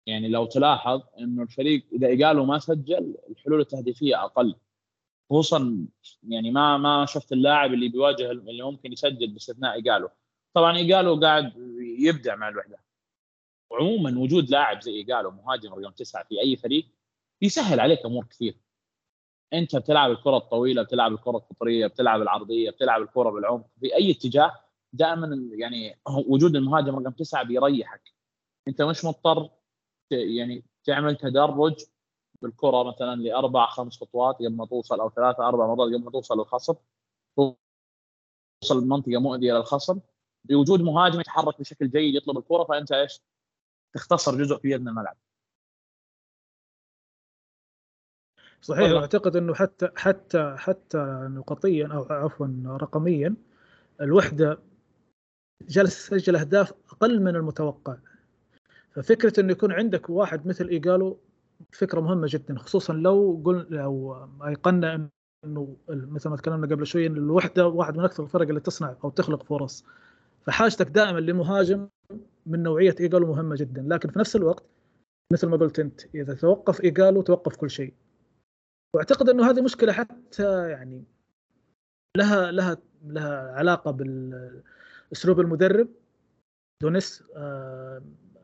يعني 0.05 0.27
لو 0.27 0.45
تلاحظ 0.45 1.01
إنه 1.19 1.43
الفريق 1.43 1.85
إذا 1.93 2.07
ايجالو 2.07 2.45
ما 2.45 2.59
سجل 2.59 3.15
الحلول 3.29 3.61
التهديفية 3.61 4.23
أقل. 4.23 4.55
خصوصا 5.29 5.87
يعني 6.23 6.51
ما 6.51 6.77
ما 6.77 7.05
شفت 7.05 7.31
اللاعب 7.31 7.73
اللي 7.73 7.89
بيواجه 7.89 8.31
اللي 8.31 8.63
ممكن 8.63 8.91
يسجل 8.93 9.27
باستثناء 9.27 9.73
ايجالو 9.73 10.09
طبعا 10.53 10.77
ايجالو 10.77 11.19
قاعد 11.19 11.53
يبدع 11.99 12.35
مع 12.35 12.49
الوحدة. 12.49 12.82
وعموما 13.71 14.19
وجود 14.19 14.49
لاعب 14.49 14.81
زي 14.81 14.91
إيجالو 14.91 15.31
مهاجم 15.31 15.73
رقم 15.73 15.91
تسعة 15.91 16.23
في 16.23 16.41
أي 16.41 16.55
فريق 16.55 16.87
بيسهل 17.41 17.79
عليك 17.79 18.05
أمور 18.05 18.25
كثير. 18.25 18.57
أنت 19.53 19.75
بتلعب 19.75 20.11
الكرة 20.11 20.37
الطويلة 20.37 20.83
بتلعب 20.83 21.13
الكرة 21.13 21.37
القطرية 21.37 21.87
بتلعب 21.87 22.21
العرضية 22.21 22.69
بتلعب 22.69 23.01
الكرة 23.01 23.29
بالعمق 23.29 23.65
في 23.79 23.95
أي 23.95 24.11
اتجاه 24.11 24.53
دائما 24.93 25.49
يعني 25.51 25.99
وجود 26.27 26.55
المهاجم 26.55 26.95
رقم 26.95 27.11
تسعة 27.11 27.43
بيريحك. 27.43 28.13
أنت 28.67 28.81
مش 28.81 29.05
مضطر 29.05 29.49
يعني 30.11 30.65
تعمل 30.83 31.15
تدرج 31.15 31.75
بالكرة 32.41 32.83
مثلا 32.83 33.21
لأربع 33.21 33.65
خمس 33.65 33.97
خطوات 33.99 34.35
قبل 34.35 34.55
ما 34.55 34.65
توصل 34.65 34.99
أو 34.99 35.09
ثلاثة 35.09 35.47
أربع 35.47 35.67
مرات 35.67 35.93
قبل 35.93 36.03
ما 36.03 36.11
توصل 36.11 36.37
للخصم. 36.39 36.75
توصل 37.35 38.83
لمنطقة 38.83 39.17
مؤذيه 39.17 39.53
للخصم. 39.53 39.99
بوجود 40.43 40.81
مهاجم 40.81 41.19
يتحرك 41.19 41.59
بشكل 41.59 41.89
جيد 41.89 42.15
يطلب 42.15 42.37
الكرة 42.37 42.63
فأنت 42.63 42.91
إيش؟ 42.91 43.19
تختصر 43.93 44.35
جزء 44.35 44.57
كبير 44.57 44.79
من 44.79 44.87
الملعب. 44.87 45.17
صحيح 48.61 48.91
أعتقد 48.91 49.35
إنه 49.35 49.53
حتى 49.53 49.89
حتى 49.95 50.55
حتى 50.57 51.27
نقطيا 51.31 51.87
أو 51.87 52.03
عفوا 52.03 52.47
رقميا 52.67 53.35
الوحدة 54.01 54.59
جالس 55.61 56.09
تسجل 56.09 56.35
أهداف 56.35 56.73
أقل 56.91 57.21
من 57.21 57.35
المتوقع. 57.35 57.97
ففكرة 58.91 59.39
إنه 59.39 59.51
يكون 59.51 59.71
عندك 59.71 60.09
واحد 60.09 60.47
مثل 60.47 60.67
إيجالو 60.67 61.19
فكرة 61.71 61.99
مهمة 62.01 62.27
جدا 62.29 62.57
خصوصا 62.57 62.93
لو 62.93 63.41
قلنا 63.45 63.63
لو 63.69 64.27
أيقنا 64.47 65.09
إنه 65.45 65.77
مثل 65.89 66.29
ما 66.29 66.37
تكلمنا 66.37 66.75
قبل 66.75 66.87
شوي 66.87 67.07
إن 67.07 67.17
الوحدة 67.17 67.67
واحد 67.67 67.97
من 67.97 68.03
أكثر 68.03 68.23
الفرق 68.23 68.47
اللي 68.47 68.59
تصنع 68.59 68.95
أو 69.03 69.09
تخلق 69.09 69.43
فرص. 69.43 69.85
فحاجتك 70.45 70.87
دائما 70.87 71.19
لمهاجم 71.19 71.89
من 72.45 72.63
نوعية 72.63 72.95
ايجالو 72.99 73.27
مهمة 73.27 73.55
جدا 73.55 73.81
لكن 73.87 74.09
في 74.09 74.19
نفس 74.19 74.35
الوقت 74.35 74.63
مثل 75.33 75.47
ما 75.47 75.57
قلت 75.57 75.79
أنت 75.79 76.01
إذا 76.15 76.33
توقف 76.33 76.81
ايجالو 76.81 77.21
توقف 77.21 77.55
كل 77.55 77.69
شيء. 77.69 77.93
وأعتقد 78.95 79.29
إنه 79.29 79.49
هذه 79.49 79.61
مشكلة 79.61 79.93
حتى 79.93 80.69
يعني 80.69 81.03
لها 82.17 82.51
لها 82.51 82.77
لها 83.03 83.51
علاقة 83.51 83.91
بالأسلوب 83.91 85.39
المدرب. 85.39 85.87
دونيس 86.81 87.23
آه، 87.35 88.01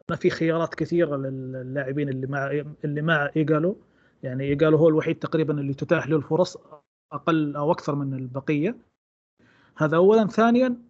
ما 0.10 0.16
في 0.16 0.30
خيارات 0.30 0.76
كثيرة 0.76 1.18
للاعبين 1.18 2.10
اللي 2.10 2.28
مع 2.28 2.64
اللي 2.86 3.02
مع 3.02 3.30
ايجالو 3.36 3.78
يعني 4.24 4.44
ايجالو 4.44 4.78
هو 4.78 4.90
الوحيد 4.90 5.20
تقريبا 5.20 5.60
اللي 5.60 5.74
تتاح 5.74 6.08
له 6.08 6.18
الفرص 6.18 6.58
أقل 7.12 7.56
أو 7.56 7.72
أكثر 7.72 7.96
من 7.96 8.14
البقية. 8.14 8.78
هذا 9.78 9.98
اولا. 9.98 10.28
ثانيا 10.28 10.89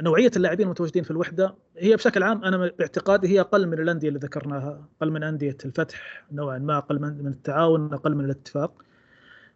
نوعية 0.00 0.30
اللاعبين 0.36 0.66
المتواجدين 0.66 1.02
في 1.02 1.10
الوحدة 1.10 1.54
هي 1.76 1.96
بشكل 1.96 2.22
عام 2.22 2.44
أنا 2.44 2.56
باعتقادي 2.56 3.28
هي 3.28 3.40
أقل 3.40 3.66
من 3.66 3.78
الأندية 3.80 4.08
اللي 4.08 4.18
ذكرناها 4.18 4.88
أقل 4.96 5.10
من 5.10 5.22
أندية 5.22 5.56
الفتح 5.64 6.24
نوعا 6.32 6.58
ما 6.58 6.78
أقل 6.78 6.98
من 6.98 7.26
التعاون 7.26 7.94
أقل 7.94 8.14
من 8.14 8.24
الاتفاق. 8.24 8.82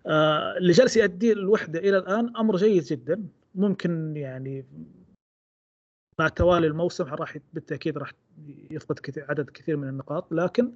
آه، 0.06 0.56
اللي 0.56 0.72
جالس 0.72 0.96
يؤدي 0.96 1.32
الوحدة 1.32 1.78
إلى 1.78 1.98
الآن 1.98 2.36
أمر 2.36 2.56
جيد 2.56 2.82
جدا. 2.84 3.28
ممكن 3.54 4.16
يعني 4.16 4.64
مع 6.18 6.28
توالي 6.28 6.66
الموسم 6.66 7.04
راح 7.04 7.38
بالتأكيد 7.52 7.98
راح 7.98 8.12
يفقد 8.70 8.98
كثير 8.98 9.26
عدد 9.28 9.50
كثير 9.50 9.76
من 9.76 9.88
النقاط 9.88 10.32
لكن 10.32 10.72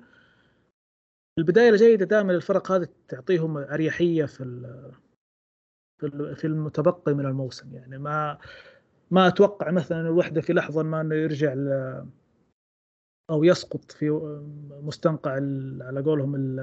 البداية 1.39 1.71
الجيدة 1.71 2.05
دائما 2.05 2.33
الفرق 2.33 2.73
هذه 2.73 2.89
تعطيهم 3.09 3.57
أريحية 3.57 4.25
في 4.25 4.45
في 6.35 6.45
المتبقي 6.45 7.15
من 7.15 7.27
الموسم. 7.27 7.75
يعني 7.75 7.99
ما 7.99 8.39
ما 9.11 9.29
أتوقع 9.29 9.71
مثلا 9.71 10.01
الوحدة 10.01 10.41
في 10.41 10.53
لحظة 10.53 10.83
ما 10.83 11.01
إنه 11.01 11.15
يرجع 11.15 11.55
أو 13.31 13.45
يسقط 13.45 13.93
في 13.93 14.11
مستنقع 14.83 15.31
على 15.81 16.03
قولهم 16.07 16.57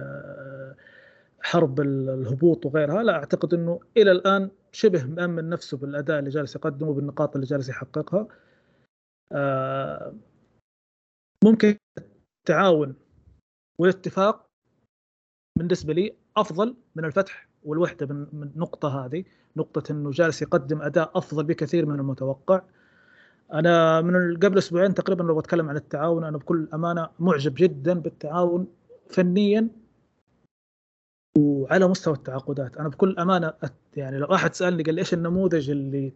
حرب 1.41 1.79
الهبوط 1.81 2.65
وغيرها. 2.65 3.03
لا 3.03 3.13
أعتقد 3.13 3.53
إنه 3.53 3.79
إلى 3.97 4.11
الآن 4.11 4.49
شبه 4.71 5.05
مأمن 5.05 5.49
نفسه 5.49 5.77
بالأداء 5.77 6.19
اللي 6.19 6.29
جالس 6.29 6.55
يقدمه 6.55 6.93
بالنقاط 6.93 7.35
اللي 7.35 7.47
جالس 7.47 7.69
يحققها. 7.69 8.27
آه، 9.31 10.15
ممكن 11.43 11.77
التعاون 12.39 12.95
والاتفاق 13.79 14.45
بالنسبة 15.59 15.93
لي 15.93 16.15
أفضل 16.37 16.75
من 16.95 17.05
الفتح 17.05 17.46
والوحدة 17.63 18.05
من 18.33 18.43
النقطه 18.43 19.05
هذه 19.05 19.23
نقطة 19.57 19.91
إنه 19.91 20.11
جالس 20.11 20.41
يقدم 20.41 20.81
أداء 20.81 21.11
أفضل 21.15 21.43
بكثير 21.43 21.85
من 21.85 21.99
المتوقع. 21.99 22.61
أنا 23.53 24.01
من 24.01 24.37
قبل 24.37 24.57
أسبوعين 24.57 24.93
تقريبا 24.93 25.23
لو 25.23 25.39
بتكلم 25.39 25.69
عن 25.69 25.75
التعاون 25.75 26.23
أنا 26.23 26.37
بكل 26.37 26.67
أمانة 26.73 27.09
معجب 27.19 27.53
جدا 27.57 27.93
بالتعاون 27.93 28.67
فنيا 29.09 29.69
وعلى 31.37 31.87
مستوى 31.87 32.13
التعاقدات. 32.13 32.77
أنا 32.77 32.89
بكل 32.89 33.15
أمانة 33.19 33.53
يعني 33.95 34.17
لو 34.17 34.33
أحد 34.33 34.53
سألني 34.53 34.83
قال 34.83 34.97
إيش 34.97 35.13
النموذج 35.13 35.69
اللي 35.69 36.13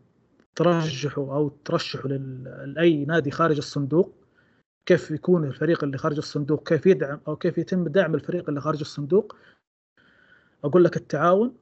ترشحه 0.55 1.21
أو 1.21 1.49
ترشحه 1.49 2.09
لأي 2.09 3.05
نادي 3.05 3.31
خارج 3.31 3.57
الصندوق 3.57 4.13
كيف 4.85 5.11
يكون 5.11 5.45
الفريق 5.45 5.83
اللي 5.83 5.97
خارج 5.97 6.17
الصندوق 6.17 6.67
كيف 6.67 6.85
يدعم 6.85 7.19
أو 7.27 7.35
كيف 7.35 7.57
يتم 7.57 7.87
دعم 7.87 8.15
الفريق 8.15 8.49
اللي 8.49 8.61
خارج 8.61 8.79
الصندوق 8.79 9.35
أقول 10.63 10.83
لك 10.83 10.97
التعاون. 10.97 11.55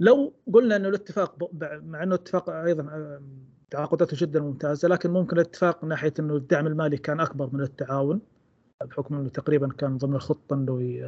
لو 0.00 0.34
قلنا 0.52 0.76
إنه 0.76 0.88
الاتفاق 0.88 1.50
مع 1.62 2.02
إنه 2.02 2.14
الاتفاق 2.14 2.50
أيضا 2.50 2.82
آه، 2.82 3.22
تعاقداته 3.70 4.16
جدا 4.20 4.40
ممتازة 4.40 4.88
لكن 4.88 5.10
ممكن 5.10 5.36
الاتفاق 5.36 5.84
من 5.84 5.88
ناحية 5.88 6.14
إنه 6.20 6.36
الدعم 6.36 6.66
المالي 6.66 6.96
كان 6.96 7.20
أكبر 7.20 7.50
من 7.52 7.60
التعاون 7.60 8.20
بحكم 8.84 9.14
إنه 9.16 9.28
تقريبا 9.28 9.68
كان 9.68 9.96
ضمن 9.96 10.14
الخطة 10.14 10.54
إنه 10.54 11.00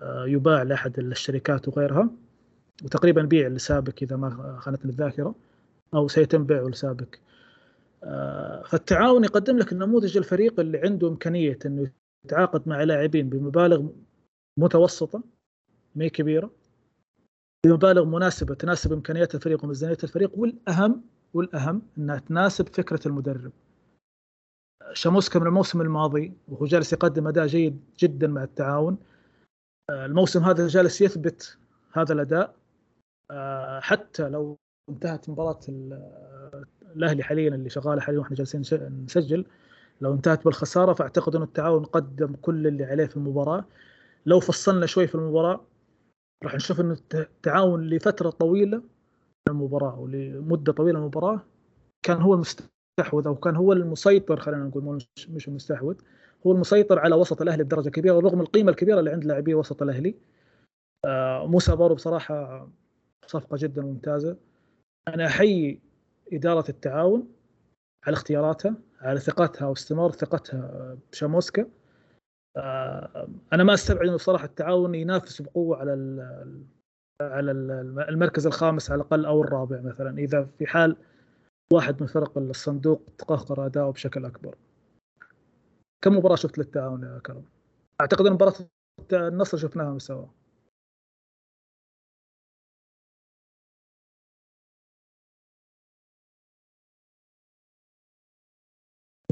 آه، 0.00 0.26
يباع 0.26 0.62
لأحد 0.62 0.98
الشركات 0.98 1.68
وغيرها 1.68 2.10
وتقريبا 2.84 3.22
بيع 3.22 3.48
لسابك 3.48 4.02
إذا 4.02 4.16
ما 4.16 4.58
خانتني 4.60 4.90
الذاكرة 4.90 5.34
أو 5.94 6.08
سيتم 6.08 6.44
بيعه 6.44 6.64
لسابك 6.64 7.20
آه، 8.04 8.62
فالتعاون 8.62 9.24
يقدم 9.24 9.58
لك 9.58 9.72
النموذج 9.72 10.16
الفريق 10.16 10.60
اللي 10.60 10.78
عنده 10.78 11.08
إمكانية 11.08 11.58
إنه 11.66 11.90
يتعاقد 12.24 12.68
مع 12.68 12.82
لاعبين 12.82 13.28
بمبالغ 13.28 13.88
متوسطة 14.58 15.22
ما 15.94 16.08
كبيرة. 16.08 16.50
بمبالغ 17.66 18.04
مناسبة 18.04 18.54
تناسب 18.54 18.92
إمكانيات 18.92 19.34
الفريق 19.34 19.64
وميزانية 19.64 19.96
الفريق 20.04 20.30
والأهم 20.38 21.02
والأهم 21.34 21.82
إنها 21.98 22.18
تناسب 22.18 22.68
فكرة 22.68 23.00
المدرب. 23.08 23.52
شاموسكا 24.92 25.38
من 25.38 25.46
الموسم 25.46 25.80
الماضي 25.80 26.32
وهو 26.48 26.66
جالس 26.66 26.92
يقدم 26.92 27.28
أداء 27.28 27.46
جيد 27.46 27.80
جدا 27.98 28.26
مع 28.26 28.42
التعاون. 28.42 28.98
الموسم 29.90 30.42
هذا 30.42 30.66
جالس 30.66 31.00
يثبت 31.00 31.58
هذا 31.92 32.12
الأداء. 32.12 32.54
حتى 33.80 34.28
لو 34.28 34.58
انتهت 34.88 35.30
مباراة 35.30 35.60
الأهلي 36.96 37.22
حاليا 37.22 37.54
اللي 37.54 37.70
شغالة 37.70 38.00
حاليا 38.00 38.20
وإحنا 38.20 38.36
جالسين 38.36 38.60
نسجل. 39.04 39.46
لو 40.00 40.14
انتهت 40.14 40.44
بالخسارة 40.44 40.92
فأعتقد 40.92 41.36
ان 41.36 41.42
التعاون 41.42 41.84
قدم 41.84 42.34
كل 42.34 42.66
اللي 42.66 42.84
عليه 42.84 43.06
في 43.06 43.16
المباراة. 43.16 43.64
لو 44.26 44.40
فصلنا 44.40 44.86
شوي 44.86 45.06
في 45.06 45.14
المباراة 45.14 45.60
راح 46.44 46.54
نشوف 46.54 46.80
ان 46.80 46.96
التعاون 47.14 47.86
لفترة 47.88 48.30
طويلة 48.30 48.82
المباراه 49.48 50.00
ولمدة 50.00 50.72
طويلة 50.72 50.98
المباراه 50.98 51.40
كان 52.02 52.22
هو 52.22 52.34
المستحوذ 52.34 53.26
أو 53.26 53.34
كان 53.34 53.56
هو 53.56 53.72
المسيطر 53.72 54.40
خلينا 54.40 54.64
نقول 54.64 55.04
مش 55.28 55.48
المستحوذ 55.48 55.96
هو 56.46 56.52
المسيطر 56.52 56.98
على 56.98 57.14
وسط 57.14 57.42
الأهلي 57.42 57.64
بدرجة 57.64 57.88
كبيرة 57.88 58.20
رغم 58.20 58.40
القيمة 58.40 58.70
الكبيرة 58.70 58.98
اللي 58.98 59.10
عند 59.10 59.24
لاعبي 59.24 59.54
وسط 59.54 59.82
الأهلي. 59.82 60.14
آه 61.04 61.46
موسى 61.46 61.76
بارو 61.76 61.94
بصراحة 61.94 62.68
صفقة 63.26 63.56
جدا 63.60 63.82
ممتازة. 63.82 64.36
أنا 65.08 65.26
أحيي 65.26 65.80
إدارة 66.32 66.64
التعاون 66.68 67.28
على 68.06 68.14
اختياراتها 68.14 68.74
على 69.00 69.20
ثقتها 69.20 69.68
واستمرار 69.68 70.12
ثقتها 70.12 70.96
بشاموسكا. 71.12 71.66
أنا 73.52 73.64
ما 73.64 73.74
أستبعد 73.74 74.08
انه 74.08 74.16
صراحة 74.16 74.44
التعاون 74.44 74.94
ينافس 74.94 75.42
بقوة 75.42 75.76
على 75.76 75.92
على 77.20 77.50
المركز 78.08 78.46
الخامس 78.46 78.90
على 78.90 79.00
الأقل 79.00 79.26
أو 79.26 79.42
الرابع 79.42 79.80
مثلا 79.80 80.18
إذا 80.18 80.44
في 80.58 80.66
حال 80.66 80.96
واحد 81.72 82.00
من 82.02 82.06
فرق 82.06 82.38
الصندوق 82.38 83.02
تقهقر 83.18 83.66
أداؤه 83.66 83.92
بشكل 83.92 84.24
أكبر. 84.24 84.54
كم 86.04 86.16
مباراه 86.16 86.36
شفت 86.36 86.58
للتعاون 86.58 87.02
يا 87.02 87.18
كرم؟ 87.18 87.44
أعتقد 88.00 88.26
إن 88.26 88.32
مباراة 88.32 88.54
النصر 89.12 89.58
شفناها 89.58 89.98
سوا. 89.98 90.26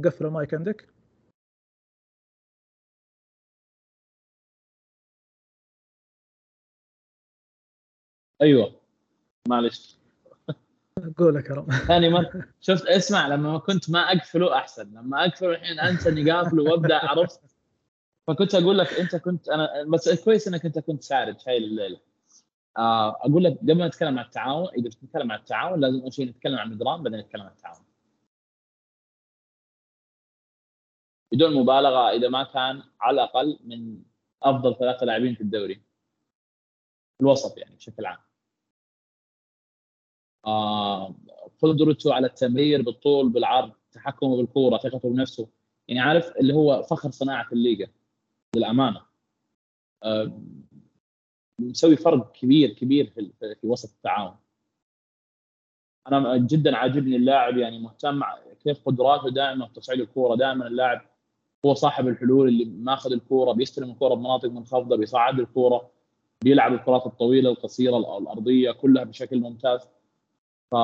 قفل 0.04 0.26
المايك 0.26 0.54
عندك؟ 0.54 0.88
أيوه. 8.42 8.80
معلش. 9.48 9.96
قول 11.18 11.36
يا 11.36 11.40
كرم 11.40 11.66
ثاني 11.70 12.08
مرة. 12.08 12.48
شفت 12.60 12.86
اسمع 12.86 13.28
لما 13.28 13.58
كنت 13.58 13.90
ما 13.90 13.98
أقفله 14.00 14.56
أحسن. 14.56 14.94
لما 14.94 15.24
أقفله 15.24 15.50
الحين 15.50 15.80
أنسى 15.80 16.08
إني 16.08 16.30
قافله 16.30 16.62
وأبدأ 16.62 16.96
عرفت؟ 16.96 17.40
فكنت 18.26 18.54
أقول 18.54 18.78
لك 18.78 18.92
أنت 18.92 19.16
كنت 19.16 19.48
أنا 19.48 19.84
بس 19.84 20.24
كويس 20.24 20.48
إنك 20.48 20.64
أنت 20.64 20.78
كنت 20.78 21.02
سارد 21.02 21.40
شايل 21.40 21.64
الليلة. 21.64 22.00
آه 22.78 23.10
أقول 23.10 23.44
لك 23.44 23.58
قبل 23.58 23.78
ما 23.78 23.86
نتكلم 23.86 24.18
عن 24.18 24.24
التعاون 24.24 24.68
إذا 24.68 24.88
بتتكلم 24.88 25.32
عن 25.32 25.38
التعاون 25.38 25.80
لازم 25.80 26.00
أول 26.00 26.12
شيء 26.12 26.28
نتكلم 26.28 26.58
عن 26.58 26.70
مدران 26.70 27.02
بعدين 27.02 27.20
نتكلم 27.20 27.42
عن 27.42 27.50
التعاون. 27.50 27.84
بدون 31.32 31.54
مبالغة 31.54 32.10
إذا 32.10 32.28
ما 32.28 32.42
كان 32.44 32.82
على 33.00 33.14
الأقل 33.14 33.58
من 33.64 34.02
أفضل 34.42 34.76
ثلاثة 34.78 35.06
لاعبين 35.06 35.34
في 35.34 35.40
الدوري. 35.40 35.82
الوسط 37.20 37.58
يعني 37.58 37.76
بشكل 37.76 38.06
عام. 38.06 38.18
قدرته 41.62 42.14
على 42.14 42.26
التمرير 42.26 42.82
بالطول 42.82 43.28
بالعرض 43.28 43.72
تحكمه 43.92 44.36
بالكوره 44.36 44.78
ثقته 44.78 45.10
بنفسه. 45.10 45.48
يعني 45.88 46.00
عارف 46.00 46.36
اللي 46.36 46.54
هو 46.54 46.82
فخر 46.82 47.10
صناعة 47.10 47.46
الليغا 47.52 47.86
للأمانة. 48.56 49.00
آه 50.02 50.40
مسوي 51.58 51.96
فرق 51.96 52.32
كبير 52.32 52.70
كبير 52.70 53.10
في, 53.10 53.30
في 53.60 53.66
وسط 53.66 53.94
التعاون. 53.94 54.34
أنا 56.08 56.36
جدا 56.36 56.76
عاجبني 56.76 57.16
اللاعب 57.16 57.56
يعني 57.56 57.78
مهتم 57.78 58.22
كيف 58.64 58.84
قدراته 58.86 59.30
دائما 59.30 59.68
تصعيد 59.74 60.00
الكورة. 60.00 60.36
دائما 60.36 60.66
اللاعب 60.66 61.00
هو 61.66 61.74
صاحب 61.74 62.08
الحلول 62.08 62.48
اللي 62.48 62.64
ماخذ 62.64 63.12
الكورة 63.12 63.52
بيستلم 63.52 63.90
الكورة 63.90 64.14
بمناطق 64.14 64.48
منخفضة 64.48 64.96
بيصعد 64.96 65.40
الكورة 65.40 65.90
بيلعب 66.44 66.74
الكرات 66.74 67.06
الطويلة 67.06 67.50
القصيرة 67.50 67.96
الأرضية 68.18 68.70
كلها 68.70 69.04
بشكل 69.04 69.40
ممتاز. 69.40 69.80
ف 70.72 70.74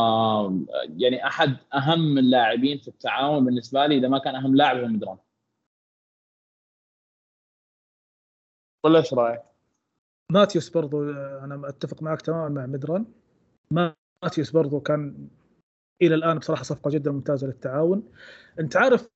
يعني 0.98 1.27
أحد 1.27 1.57
أهم 1.74 2.18
اللاعبين 2.18 2.79
في 2.79 2.88
التعاون 2.88 3.44
بالنسبة 3.44 3.87
لي 3.87 3.98
إذا 3.98 4.09
ما 4.09 4.18
كان 4.18 4.35
أهم 4.35 4.57
لاعب 4.57 4.77
هو 4.77 4.87
مدران 4.87 5.18
ولا 8.85 8.98
إيش 8.98 9.14
رأيك؟ 9.14 9.42
ماتيوس 10.33 10.68
برضو 10.68 11.11
أنا 11.11 11.68
أتفق 11.68 12.03
معك 12.03 12.22
تماما 12.22 12.48
مع 12.48 12.66
مدران 12.66 13.07
ماتيوس 14.24 14.51
برضو 14.51 14.81
كان 14.81 15.29
إلى 16.03 16.14
الآن 16.14 16.38
بصراحة 16.38 16.62
صفقة 16.62 16.90
جدا 16.90 17.11
ممتازة 17.11 17.46
للتعاون. 17.46 18.12
أنت 18.61 18.77
عارف 18.77 19.09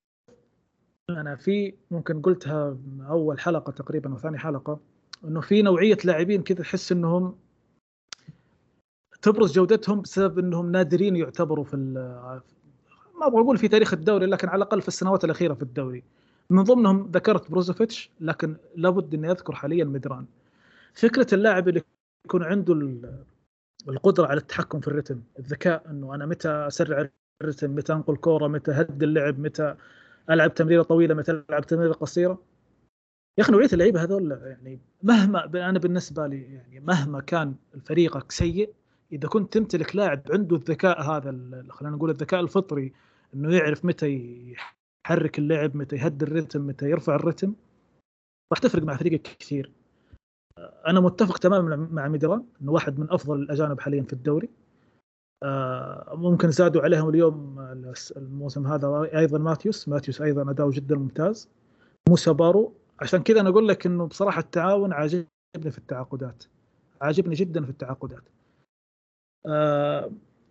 أنا 1.11 1.37
في 1.37 1.75
ممكن 1.91 2.23
قلتها 2.23 2.79
أول 3.09 3.41
حلقة 3.41 3.73
تقريبا 3.73 4.13
أو 4.13 4.19
ثاني 4.19 4.39
حلقة 4.39 4.81
إنه 5.25 5.41
في 5.41 5.63
نوعية 5.63 5.99
لاعبين 6.05 6.43
كذا 6.43 6.59
تحس 6.59 6.93
إنهم 6.93 7.39
تبرز 9.23 9.53
جودتهم 9.53 10.01
بسبب 10.01 10.39
إنهم 10.39 10.73
نادرين 10.73 11.17
يعتبروا 11.17 11.65
في 11.65 11.77
ما 13.21 13.27
أبغى 13.27 13.41
أقول 13.41 13.59
في 13.59 13.69
تاريخ 13.69 13.93
الدوري 13.93 14.27
لكن 14.27 14.49
على 14.49 14.57
الأقل 14.57 14.83
في 14.83 14.89
السنوات 14.89 15.25
الأخيرة 15.25 15.55
في 15.55 15.63
الدوري. 15.63 16.03
من 16.51 16.63
ضمنهم 16.63 17.11
ذكرت 17.13 17.51
بروزوفيتش 17.51 18.11
لكن 18.21 18.57
لابد 18.77 19.15
إني 19.15 19.31
أذكر 19.31 19.53
حاليا 19.55 19.85
مدران 19.85 20.27
فكرة 20.95 21.35
اللاعب 21.35 21.69
اللي 21.69 21.83
يكون 22.27 22.43
عنده 22.43 22.75
القدرة 23.89 24.27
على 24.27 24.41
التحكم 24.41 24.81
في 24.81 24.89
الرتم 24.89 25.21
الذكاء 25.39 25.91
إنه 25.91 26.15
أنا 26.15 26.27
متى 26.27 26.49
أسرع 26.49 27.09
الرتم 27.43 27.71
متى 27.71 27.93
أنقل 27.93 28.17
كورة 28.17 28.49
متى 28.49 28.71
هد 28.71 29.03
اللعب 29.03 29.39
متى 29.39 29.77
ألعب 30.31 30.55
تمريرة 30.55 30.83
طويلة 30.83 31.15
متى 31.15 31.43
ألعب 31.51 31.67
تمريرة 31.67 31.93
قصيرة. 31.93 32.39
يا 33.39 33.43
أخي 33.43 33.53
نوعية 33.53 33.69
اللعيبة 33.73 34.03
هذول 34.03 34.31
يعني 34.31 34.81
مهما 35.03 35.45
أنا 35.45 35.79
بالنسبة 35.79 36.27
لي 36.27 36.43
يعني 36.43 36.81
مهما 36.81 37.21
كان 37.21 37.55
فريقك 37.85 38.33
سيء 38.33 38.73
إذا 39.13 39.29
كنت 39.29 39.53
تمتلك 39.53 39.97
لاعب 39.97 40.23
عنده 40.31 40.57
الذكاء 40.57 41.03
هذا 41.03 41.31
خلينا 41.71 41.97
نقول 41.97 42.11
الذكاء 42.11 42.41
الفطري 42.41 42.93
إنه 43.35 43.55
يعرف 43.55 43.85
متى 43.85 44.55
يحرك 45.07 45.39
اللعب 45.39 45.77
متى 45.77 45.97
يهدي 45.97 46.25
الرتم 46.25 46.67
متى 46.67 46.91
يرفع 46.91 47.15
الرتم 47.15 47.55
راح 48.53 48.59
تفرق 48.59 48.83
مع 48.83 48.97
فريقك 48.97 49.23
كثير. 49.23 49.73
أنا 50.87 51.01
متفق 51.01 51.39
تماما 51.39 51.77
مع 51.77 52.09
ميدران 52.09 52.45
إنه 52.63 52.73
واحد 52.73 53.01
من 53.01 53.07
أفضل 53.11 53.43
الأجانب 53.43 53.81
حاليا 53.81 54.03
في 54.03 54.13
الدوري. 54.13 54.49
ممكن 56.13 56.51
زادوا 56.51 56.83
عليهم 56.83 57.09
اليوم 57.09 57.61
الموسم 58.17 58.67
هذا 58.67 59.11
أيضا 59.17 59.39
ماتيوس. 59.39 59.89
ماتيوس 59.89 60.21
أيضا 60.21 60.51
اداؤه 60.51 60.71
جدا 60.71 60.97
ممتاز. 60.97 61.49
موسى 62.09 62.33
بارو 62.33 62.75
عشان 63.01 63.23
كذا 63.23 63.41
أنا 63.41 63.49
أقول 63.49 63.69
لك 63.69 63.87
إنه 63.87 64.07
بصراحة 64.07 64.41
التعاون 64.41 64.93
عاجبني 64.93 65.27
في 65.71 65.79
التعاقدات. 65.79 66.45
عاجبني 67.01 67.35
جدا 67.35 67.65
في 67.65 67.71
التعاقدات. 67.71 68.23
آه 68.23 68.42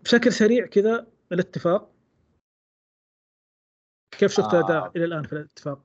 بشكل 0.04 0.34
سريع 0.34 0.66
كذا 0.66 1.08
الاتفاق. 1.32 1.92
كيف 4.20 4.32
شفت 4.32 4.54
الاداء 4.54 4.86
آه. 4.86 4.92
إلى 4.96 5.06
الآن 5.06 5.24
في 5.24 5.34
الاتفاق؟ 5.34 5.84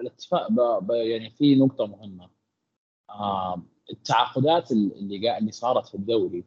الاتفاق 0.00 0.50
ب... 0.50 0.86
ب... 0.86 0.90
يعني 0.90 1.30
في 1.30 1.54
نقطة 1.54 1.86
مهمة. 1.86 2.30
آه 3.10 3.62
التعاقدات 3.90 4.72
اللي 4.72 5.28
قاعد 5.28 5.40
اللي 5.40 5.52
صارت 5.52 5.88
في 5.88 5.94
الدوري. 5.94 6.44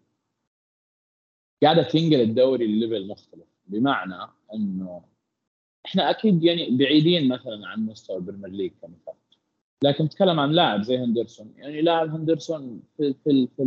قاعدة 1.63 1.83
تنقل 1.83 2.21
الدوري 2.21 2.67
لل 2.67 2.79
level 2.79 3.07
مختلف. 3.07 3.47
بمعنى 3.65 4.31
إنه 4.53 5.05
إحنا 5.85 6.09
أكيد 6.09 6.43
يعني 6.43 6.77
بعيدين 6.77 7.29
مثلا 7.29 7.67
عن 7.67 7.85
مستوى 7.85 8.17
البريمير 8.17 8.49
ليج 8.49 8.71
كمثال. 8.81 9.13
لكن 9.83 10.03
نتكلم 10.03 10.39
عن 10.39 10.51
لاعب 10.51 10.81
زي 10.81 10.97
هندرسون. 10.97 11.53
يعني 11.57 11.81
لاعب 11.81 12.09
هندرسون 12.09 12.81
في 12.97 13.13
في 13.23 13.47
في, 13.57 13.63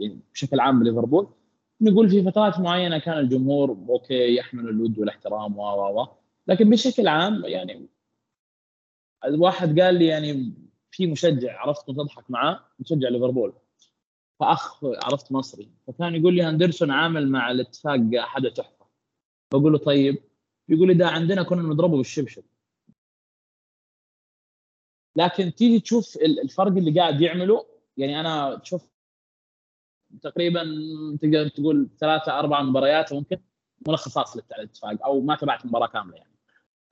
يعني 0.00 0.20
بشكل 0.32 0.60
عام 0.60 0.80
بليفربول 0.80 1.28
نقول 1.80 2.10
في 2.10 2.22
فترات 2.22 2.60
معينة 2.60 2.98
كان 2.98 3.18
الجمهور 3.18 3.70
okay 3.70 4.36
يحمل 4.36 4.68
الود 4.68 4.98
والاحترام 4.98 5.58
و 5.58 5.62
و 5.62 6.08
لكن 6.46 6.70
بشكل 6.70 7.08
عام 7.08 7.44
يعني 7.44 7.88
الواحد 9.24 9.80
قال 9.80 9.94
لي 9.94 10.06
يعني 10.06 10.52
في 10.90 11.06
مشجع 11.06 11.60
عرفت 11.60 11.86
كنت 11.86 11.98
اضحك 11.98 12.30
معاه 12.30 12.60
مشجع 12.78 13.08
ليفربول 13.08 13.52
فأخ 14.40 14.84
عرفت 14.84 15.32
مصري 15.32 15.68
فكان 15.86 16.14
يقول 16.14 16.34
لي 16.34 16.42
هندرسون 16.42 16.90
عامل 16.90 17.28
مع 17.28 17.50
الاتفاق 17.50 18.00
حاجة 18.16 18.48
تحفه 18.50 18.86
بقول 19.52 19.72
له 19.72 19.78
طيب 19.78 20.18
يقول 20.68 20.88
لي 20.88 20.94
ده 20.94 21.08
عندنا 21.08 21.42
كنا 21.42 21.62
نضربه 21.62 21.96
بالشبشب. 21.96 22.42
لكن 25.16 25.54
تيجي 25.54 25.80
تشوف 25.80 26.16
الفرق 26.16 26.72
اللي 26.72 27.00
قاعد 27.00 27.20
يعمله 27.20 27.66
يعني 27.96 28.20
أنا 28.20 28.58
تشوف 28.58 28.88
تقريبا 30.22 30.64
تقدر 31.22 31.48
تقول 31.48 31.88
ثلاثة 32.00 32.38
أربع 32.38 32.62
مباريات 32.62 33.12
ممكن 33.12 33.38
ملخصات 33.88 34.30
للاتفاق 34.36 35.04
أو 35.04 35.20
ما 35.20 35.36
تابعت 35.36 35.64
المباراه 35.64 35.86
كاملة 35.86 36.16
يعني. 36.16 36.34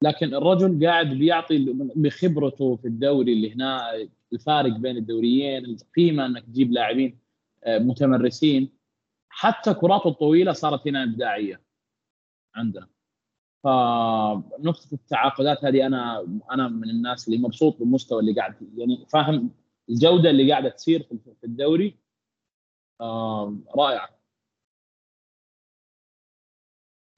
لكن 0.02 0.34
الرجل 0.34 0.86
قاعد 0.86 1.06
بيعطي 1.06 1.72
بخبرته 1.96 2.76
في 2.76 2.88
الدوري 2.88 3.32
اللي 3.32 3.54
هنا 3.54 3.92
الفارق 4.32 4.72
بين 4.72 4.96
الدوريين 4.96 5.64
القيمة 5.64 6.26
إنك 6.26 6.44
تجيب 6.44 6.72
لاعبين 6.72 7.18
آه، 7.64 7.78
متمرسين. 7.78 8.72
حتى 9.28 9.74
كراته 9.74 10.08
الطويلة 10.08 10.52
صارت 10.52 10.88
هنا 10.88 11.02
إبداعية 11.02 11.60
عندنا. 12.54 12.88
فنقطة 13.64 14.88
التعاقدات 14.92 15.64
هذه 15.64 15.86
أنا 15.86 16.20
أنا 16.50 16.68
من 16.68 16.90
الناس 16.90 17.28
اللي 17.28 17.38
مبسوط 17.38 17.78
بالمستوى 17.78 18.20
اللي 18.20 18.32
قاعد 18.32 18.54
يعني 18.76 19.06
فاهم 19.08 19.50
الجودة 19.90 20.30
اللي 20.30 20.50
قاعدة 20.52 20.68
تصير 20.68 21.02
في 21.40 21.44
الدوري 21.44 21.98
رائعة. 23.76 24.08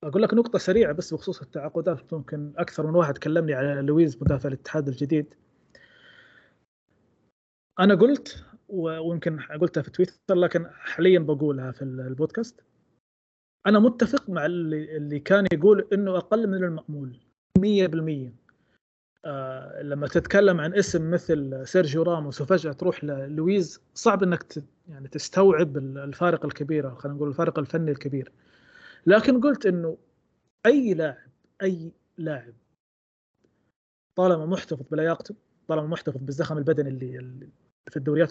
أقول 0.04 0.22
لك 0.22 0.34
نقطة 0.34 0.58
سريعة 0.58 0.92
بس 0.92 1.14
بخصوص 1.14 1.42
التعاقدات 1.42 2.12
ممكن 2.12 2.52
أكثر 2.56 2.86
من 2.86 2.94
واحد 2.94 3.18
كلمني 3.18 3.54
على 3.54 3.82
لويز 3.82 4.22
مدافع 4.22 4.48
الاتحاد 4.48 4.88
الجديد. 4.88 5.34
أنا 7.80 7.94
قلت 7.94 8.44
ويمكن 8.68 9.40
قلتها 9.40 9.82
في 9.82 9.90
تويتر 9.90 10.34
لكن 10.34 10.66
حاليا 10.72 11.18
بقولها 11.18 11.72
في 11.72 11.82
البودكاست. 11.82 12.60
أنا 13.66 13.78
متفق 13.78 14.30
مع 14.30 14.46
اللي, 14.46 14.96
اللي 14.96 15.18
كان 15.20 15.46
يقول 15.52 15.88
إنه 15.92 16.16
أقل 16.16 16.46
من 16.46 16.64
المأمول 16.64 17.16
100% 17.58 18.32
آه 19.24 19.82
لما 19.82 20.08
تتكلم 20.08 20.60
عن 20.60 20.74
اسم 20.74 21.10
مثل 21.10 21.66
سيرجيو 21.66 22.02
راموس 22.02 22.40
وفجأة 22.40 22.72
تروح 22.72 23.04
للويز 23.04 23.82
صعب 23.94 24.22
إنك 24.22 24.44
يعني 24.88 25.08
تستوعب 25.08 25.76
الفارق 25.76 26.44
الكبير 26.44 26.94
خلينا 26.94 27.16
نقول 27.16 27.28
الفارق 27.28 27.58
الفني 27.58 27.90
الكبير. 27.90 28.32
لكن 29.06 29.40
قلت 29.40 29.66
إنه 29.66 29.98
أي 30.66 30.94
لاعب 30.94 31.30
أي 31.62 31.92
لاعب 32.18 32.54
طالما 34.16 34.46
محتفظ 34.46 34.86
بلياقته 34.90 35.34
طالما 35.68 35.86
محتفظ 35.86 36.20
بالزخم 36.20 36.58
البدني 36.58 36.88
اللي, 36.88 37.48
في 37.90 37.96
الدوريات 37.96 38.30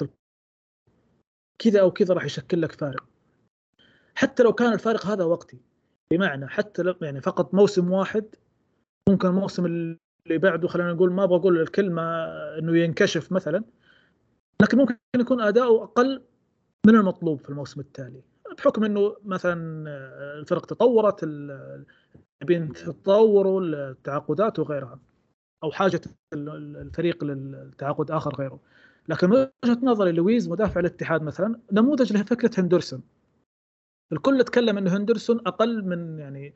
كذا 1.60 1.82
أو 1.82 1.92
كذا 1.92 2.14
راح 2.14 2.26
يشكل 2.26 2.62
لك 2.62 2.72
فارق. 2.72 3.06
حتى 4.16 4.44
لو 4.44 4.54
كان 4.54 4.74
الفارق 4.74 5.06
هذا 5.06 5.24
وقتي. 5.24 5.58
بمعنى 6.12 6.48
حتى 6.48 6.82
لو 6.82 6.96
يعني 7.02 7.22
فقط 7.22 7.54
موسم 7.54 7.92
واحد 7.92 8.26
ممكن 9.10 9.28
الموسم 9.28 9.66
اللي 9.66 9.98
بعده 10.38 10.68
خلينا 10.68 10.94
نقول 10.94 11.12
ما 11.12 11.26
بقول 11.26 11.62
الكلمة 11.62 12.02
إنه 12.60 12.78
ينكشف 12.78 13.32
مثلا 13.32 13.64
لكن 14.62 14.78
ممكن 14.78 14.96
يكون 15.16 15.42
أداؤه 15.42 15.84
أقل 15.84 16.22
من 16.88 16.96
المطلوب 16.96 17.40
في 17.40 17.50
الموسم 17.50 17.80
التالي. 17.80 18.22
بحكم 18.58 18.84
إنه 18.84 19.16
مثلا 19.26 19.54
الفرق 20.40 20.66
تطورت 20.66 21.24
اللاعبين 21.24 22.74
تطوروا 22.74 23.62
التعاقدات 23.62 24.60
وغيرها 24.60 25.00
أو 25.64 25.72
حاجة 25.72 26.02
الفريق 26.34 27.24
للتعاقد 27.24 28.12
آخر 28.12 28.36
غيره. 28.36 28.60
لكن 29.10 29.30
من 29.30 29.48
وجهة 29.64 29.80
نظري 29.84 30.12
لويز 30.12 30.50
مدافع 30.50 30.80
الاتحاد 30.80 31.24
مثلا 31.24 31.60
نموذج 31.72 32.14
لفكره 32.14 32.52
هندرسون. 32.58 33.02
الكل 34.12 34.44
تكلم 34.44 34.78
إنه 34.78 34.98
هندرسون 34.98 35.40
أقل 35.48 35.86
من 35.86 36.20
يعني 36.20 36.54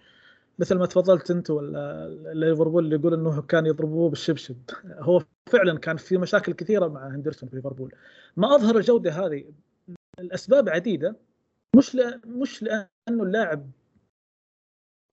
مثل 0.59 0.75
ما 0.75 0.85
تفضلت 0.85 1.31
أنت 1.31 1.49
ولا 1.49 2.07
ليفربول 2.33 2.85
اللي 2.85 2.95
يقول 2.95 3.13
إنه 3.13 3.41
كان 3.41 3.65
يضربوه 3.65 4.09
بالشبشب. 4.09 4.57
هو 4.85 5.23
فعلا 5.49 5.79
كان 5.79 5.97
في 5.97 6.17
مشاكل 6.17 6.53
كثيرة 6.53 6.87
مع 6.87 7.07
هندرسون 7.07 7.49
في 7.49 7.55
ليفربول. 7.55 7.95
ما 8.37 8.55
أظهر 8.55 8.77
الجودة 8.77 9.11
هذه. 9.11 9.45
الأسباب 10.19 10.69
عديدة. 10.69 11.15
مش 11.75 11.95
ل... 11.95 12.21
مش 12.25 12.63
لأنه 12.63 12.89
اللاعب 13.23 13.71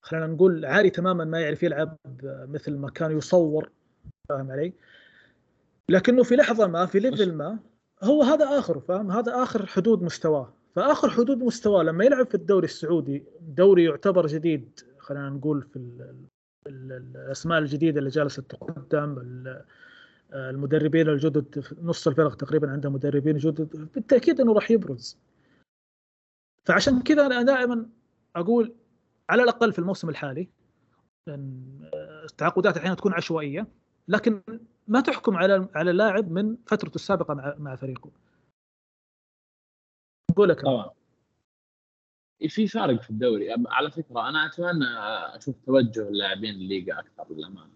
خلينا 0.03 0.27
نقول 0.27 0.64
عاري 0.64 0.90
تماما 0.90 1.25
ما 1.25 1.40
يعرف 1.40 1.62
يلعب 1.62 1.97
مثل 2.25 2.77
ما 2.77 2.90
كان 2.90 3.18
يصور. 3.18 3.70
فاهم 4.29 4.51
علي؟ 4.51 4.73
لكنه 5.88 6.23
في 6.23 6.37
لحظة 6.37 6.66
ما 6.66 6.87
في 6.87 6.99
ليفل 6.99 7.35
ما 7.35 7.59
هو 8.03 8.23
هذا 8.23 8.59
اخره 8.59 8.79
فاهم؟ 8.79 9.11
هذا 9.11 9.42
آخر 9.42 9.66
حدود 9.66 10.03
مستواه. 10.03 10.53
فآخر 10.74 11.10
حدود 11.10 11.38
مستواه 11.38 11.82
لما 11.82 12.04
يلعب 12.04 12.26
في 12.26 12.34
الدوري 12.34 12.64
السعودي 12.64 13.24
دوري 13.40 13.84
يعتبر 13.84 14.26
جديد 14.26 14.80
خلينا 14.98 15.30
نقول 15.30 15.62
في 15.62 15.78
الأسماء 16.66 17.58
الجديدة 17.58 17.98
اللي 17.98 18.10
جالسة 18.10 18.42
تقدم 18.42 19.16
المدربين 20.34 21.08
الجدد 21.08 21.64
نص 21.82 22.08
الفرق 22.08 22.34
تقريبا 22.34 22.70
عندها 22.70 22.90
مدربين 22.90 23.37
جدد 23.37 23.88
بالتأكيد 23.94 24.40
إنه 24.40 24.52
راح 24.52 24.70
يبرز. 24.70 25.18
فعشان 26.64 27.02
كذا 27.02 27.26
أنا 27.26 27.42
دائما 27.42 27.87
أقول 28.37 28.74
على 29.30 29.42
الأقل 29.42 29.72
في 29.72 29.78
الموسم 29.78 30.08
الحالي 30.08 30.48
التعاقدات 32.24 32.76
الحين 32.76 32.96
تكون 32.96 33.12
عشوائية 33.12 33.66
لكن 34.08 34.42
ما 34.88 35.00
تحكم 35.00 35.37
على 35.37 35.68
على 35.74 35.90
اللاعب 35.90 36.30
من 36.30 36.56
فترته 36.66 36.94
السابقة 36.94 37.54
مع 37.58 37.76
فريقه. 37.76 38.10
قولك 40.37 40.61
طبعا. 40.61 40.90
في 42.49 42.66
فارق 42.66 43.03
في 43.03 43.11
الدوري. 43.11 43.55
على 43.66 43.90
فكرة 43.90 44.29
أنا 44.29 44.47
أتمنى 44.47 44.85
أشوف 45.37 45.57
توجه 45.66 46.09
اللاعبين 46.09 46.55
الليغا 46.55 46.99
أكثر 46.99 47.35
للأمانة. 47.35 47.73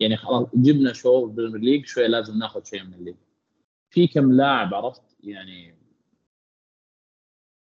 يعني 0.00 0.16
خلاص 0.16 0.48
جبنا 0.54 0.92
شو 0.92 1.26
بالليج 1.26 1.86
شوية 1.86 2.06
لازم 2.06 2.38
ناخذ 2.38 2.64
شيء 2.64 2.84
من 2.84 2.94
الليج 2.94 3.16
في 3.90 4.06
كم 4.06 4.32
لاعب 4.32 4.74
عرفت؟ 4.74 5.16
يعني 5.24 5.76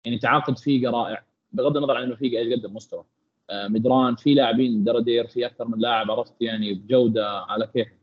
يعني 0.06 0.20
تعاقد 0.20 0.58
فيجا 0.58 0.90
رائع. 0.90 1.26
بغض 1.52 1.78
النظر 1.78 1.98
عن 1.98 2.04
إنه 2.04 2.16
فيجا 2.16 2.40
إيش 2.40 2.60
قدم 2.60 2.76
مستوى. 2.76 3.06
آه، 3.50 3.68
مدران 3.68 4.16
في 4.16 4.34
لاعبين 4.34 4.84
درادير 4.84 5.28
في 5.28 5.46
أكثر 5.46 5.68
من 5.68 5.80
لاعب 5.80 6.12
عرفت؟ 6.12 6.42
يعني 6.42 6.74
بجودة 6.74 7.40
على 7.40 7.68
كيفك. 7.68 8.03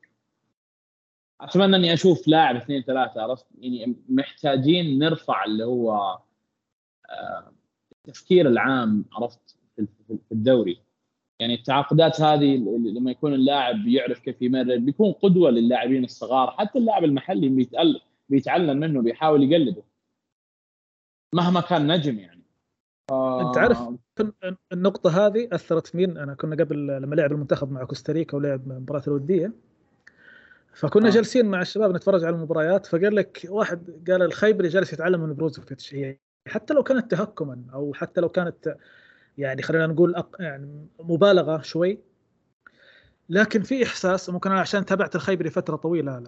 أتمنى 1.40 1.76
إني 1.76 1.92
أشوف 1.92 2.28
لاعب 2.28 2.56
اثنين 2.56 2.82
ثلاثة 2.82 3.22
عرفت؟ 3.22 3.46
يعني 3.58 3.96
محتاجين 4.08 4.98
نرفع 4.98 5.44
اللي 5.44 5.64
هو 5.64 6.18
آه، 7.10 7.52
التفكير 7.92 8.48
العام 8.48 9.04
عرفت؟ 9.12 9.56
في 10.08 10.32
الدوري. 10.32 10.80
يعني 11.40 11.54
التعاقدات 11.54 12.20
هذه 12.20 12.56
لما 12.96 13.10
يكون 13.10 13.34
اللاعب 13.34 13.88
يعرف 13.88 14.18
كيف 14.18 14.42
يمرر 14.42 14.76
بيكون 14.76 15.12
قدوة 15.12 15.50
للاعبين 15.50 16.04
الصغار 16.04 16.50
حتى 16.50 16.78
اللاعب 16.78 17.04
المحلي 17.04 17.68
بيتعلم 18.28 18.76
منه 18.76 19.02
بيحاول 19.02 19.52
يقلده. 19.52 19.82
مهما 21.34 21.60
كان 21.60 21.92
نجم 21.92 22.18
يعني. 22.18 22.44
أنت 23.40 23.58
عارف 23.58 23.78
النقطة 24.72 25.26
هذه 25.26 25.48
أثرت 25.52 25.86
في 25.86 25.96
مين؟ 25.96 26.18
أنا 26.18 26.34
كنا 26.34 26.56
قبل 26.64 26.86
لما 26.86 27.14
لعب 27.14 27.32
المنتخب 27.32 27.72
مع 27.72 27.84
كوستاريكا 27.84 28.36
ولعب 28.36 28.70
المباراة 28.70 29.02
الودية. 29.08 29.52
فكنا 30.74 31.08
آه. 31.08 31.10
جالسين 31.10 31.46
مع 31.46 31.60
الشباب 31.60 31.96
نتفرج 31.96 32.24
على 32.24 32.36
المباريات 32.36 32.86
فقال 32.86 33.14
لك 33.14 33.46
واحد 33.48 34.10
قال 34.10 34.22
الخيبري 34.22 34.68
جالس 34.68 34.92
يتعلم 34.92 35.20
من 35.20 35.34
بروزوفيتش 35.34 35.94
هي 35.94 36.18
حتى 36.48 36.74
لو 36.74 36.82
كانت 36.82 37.10
تهكما 37.10 37.62
أو 37.74 37.94
حتى 37.94 38.20
لو 38.20 38.28
كانت 38.28 38.76
يعني 39.38 39.62
خلينا 39.62 39.86
نقول 39.86 40.14
أق... 40.14 40.36
يعني 40.40 40.86
مبالغة 41.00 41.62
شوي 41.62 41.98
لكن 43.28 43.62
في 43.62 43.84
إحساس 43.84 44.30
ممكن 44.30 44.50
أنا 44.50 44.60
عشان 44.60 44.84
تابعت 44.84 45.16
الخيبري 45.16 45.50
فترة 45.50 45.76
طويلة 45.76 46.22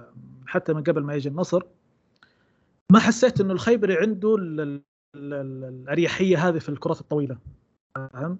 حتى 0.46 0.72
من 0.72 0.83
قبل 0.83 1.02
ما 1.02 1.14
يجي 1.14 1.28
النصر 1.28 1.62
ما 2.90 2.98
حسيت 2.98 3.40
إنه 3.40 3.52
الخيبري 3.52 3.96
عنده 3.96 4.37
الأريحية 5.16 6.48
هذه 6.48 6.59
في 6.59 6.68
الكرات 6.68 7.00
الطويلة 7.00 7.38
فاهم؟ 7.94 8.38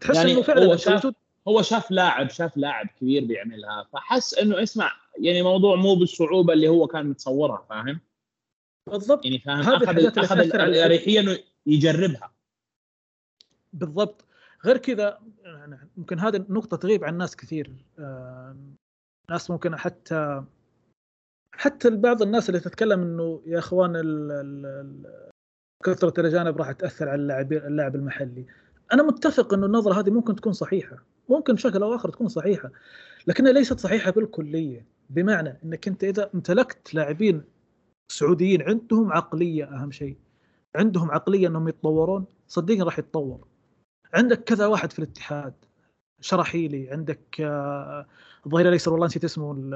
تحس 0.00 0.16
يعني 0.16 0.32
إنه 0.32 0.42
فعلا 0.42 0.66
هو 0.66 0.76
شاف 0.76 1.12
هو 1.48 1.62
شاف 1.62 1.90
لاعب 1.90 2.30
شاف 2.30 2.56
لاعب 2.56 2.86
كبير 3.00 3.24
بيعملها 3.24 3.88
فحس 3.92 4.34
إنه 4.34 4.62
اسمع 4.62 4.92
يعني 5.18 5.42
موضوع 5.42 5.76
مو 5.76 5.94
بالصعوبة 5.94 6.52
اللي 6.52 6.68
هو 6.68 6.86
كان 6.86 7.06
متصورها 7.06 7.66
فاهم؟ 7.68 8.00
بالضبط. 8.90 9.24
يعني 9.24 9.38
فاهم؟ 9.38 9.60
أخذ 9.60 10.18
أخذ 10.18 10.38
الأريحية 10.38 11.20
إنه 11.20 11.38
يجربها. 11.66 12.32
بالضبط. 13.72 14.24
غير 14.64 14.76
كذا 14.76 15.18
يعني 15.44 15.78
ممكن 15.96 16.18
هذه 16.18 16.36
النقطه 16.36 16.76
تغيب 16.76 17.04
عن 17.04 17.18
ناس 17.18 17.36
كثير. 17.36 17.70
آه، 17.98 18.56
ناس 19.30 19.50
ممكن 19.50 19.76
حتى 19.76 20.44
حتى 21.52 21.90
بعض 21.90 22.22
الناس 22.22 22.48
اللي 22.48 22.60
تتكلم 22.60 23.02
إنه 23.02 23.42
يا 23.46 23.58
إخوان 23.58 23.92
كثرة 25.84 26.20
الأجانب 26.20 26.56
راح 26.56 26.72
تأثر 26.72 27.08
على 27.08 27.22
اللاعب 27.22 27.52
اللاعب 27.52 27.96
المحلي. 27.96 28.46
أنا 28.92 29.02
متفق 29.02 29.54
إنه 29.54 29.66
النظرة 29.66 30.00
هذه 30.00 30.10
ممكن 30.10 30.36
تكون 30.36 30.52
صحيحة. 30.52 31.04
ممكن 31.28 31.54
بشكل 31.54 31.82
أو 31.82 31.94
آخر 31.94 32.08
تكون 32.08 32.28
صحيحة 32.28 32.70
لكنها 33.26 33.52
ليست 33.52 33.80
صحيحة 33.80 34.10
بالكلية 34.10 34.86
بمعنى 35.10 35.58
إنك 35.64 35.88
أنت 35.88 36.04
إذا 36.04 36.30
امتلكت 36.34 36.94
لاعبين 36.94 37.42
سعوديين 38.08 38.62
عندهم 38.62 39.12
عقلية 39.12 39.64
أهم 39.64 39.90
شيء 39.90 40.16
عندهم 40.76 41.10
عقلية 41.10 41.48
إنهم 41.48 41.68
يتطورون 41.68 42.24
صدقني 42.48 42.82
راح 42.82 42.98
يتطور. 42.98 43.46
عندك 44.14 44.44
كذا 44.44 44.66
واحد 44.66 44.92
في 44.92 44.98
الاتحاد 44.98 45.54
شرحيلي 46.20 46.90
عندك 46.90 47.40
آه، 47.40 48.06
الظهير 48.46 48.66
الأيسر 48.66 48.92
والله 48.92 49.06
نسيت 49.06 49.24
اسمه 49.24 49.72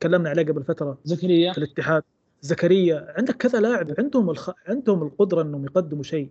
تكلمنا 0.00 0.30
عليه 0.30 0.42
قبل 0.42 0.64
فترة 0.64 0.98
زكريا. 1.04 1.52
في 1.52 1.58
الاتحاد 1.58 2.02
زكريا 2.40 3.14
عندك 3.18 3.34
كذا 3.36 3.60
لاعب 3.60 3.94
عندهم 3.98 4.30
الخ... 4.30 4.50
عندهم 4.66 5.02
القدرة 5.02 5.42
إنهم 5.42 5.64
يقدموا 5.64 6.02
شيء. 6.02 6.30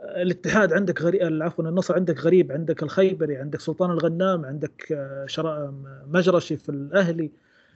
الاتحاد 0.00 0.72
عندك 0.72 1.02
غريب 1.02 1.42
عفوا 1.42 1.64
النصر 1.64 1.94
عندك 1.94 2.18
غريب 2.18 2.52
عندك 2.52 2.82
الخيبري 2.82 3.36
عندك 3.36 3.60
سلطان 3.60 3.90
الغنام 3.90 4.44
عندك 4.44 4.92
آه، 4.92 5.26
شرا... 5.26 5.70
مجرشي 6.06 6.56
في 6.56 6.68
الأهلي. 6.68 7.30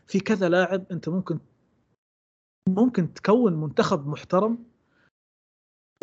في 0.06 0.20
كذا 0.20 0.48
لاعب 0.48 0.84
أنت 0.90 1.08
ممكن 1.08 1.38
ممكن 2.68 3.14
تكون 3.14 3.60
منتخب 3.60 4.06
محترم 4.06 4.58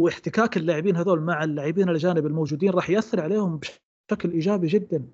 واحتكاك 0.02 0.58
اللاعبين 0.58 0.96
هذول 0.96 1.22
مع 1.22 1.44
اللاعبين 1.44 1.90
الأجانب 1.90 2.26
الموجودين 2.26 2.70
راح 2.70 2.90
يأثر 2.90 3.22
عليهم 3.22 3.60
بشكل 3.60 4.32
إيجابي 4.32 4.68
جدا. 4.68 5.08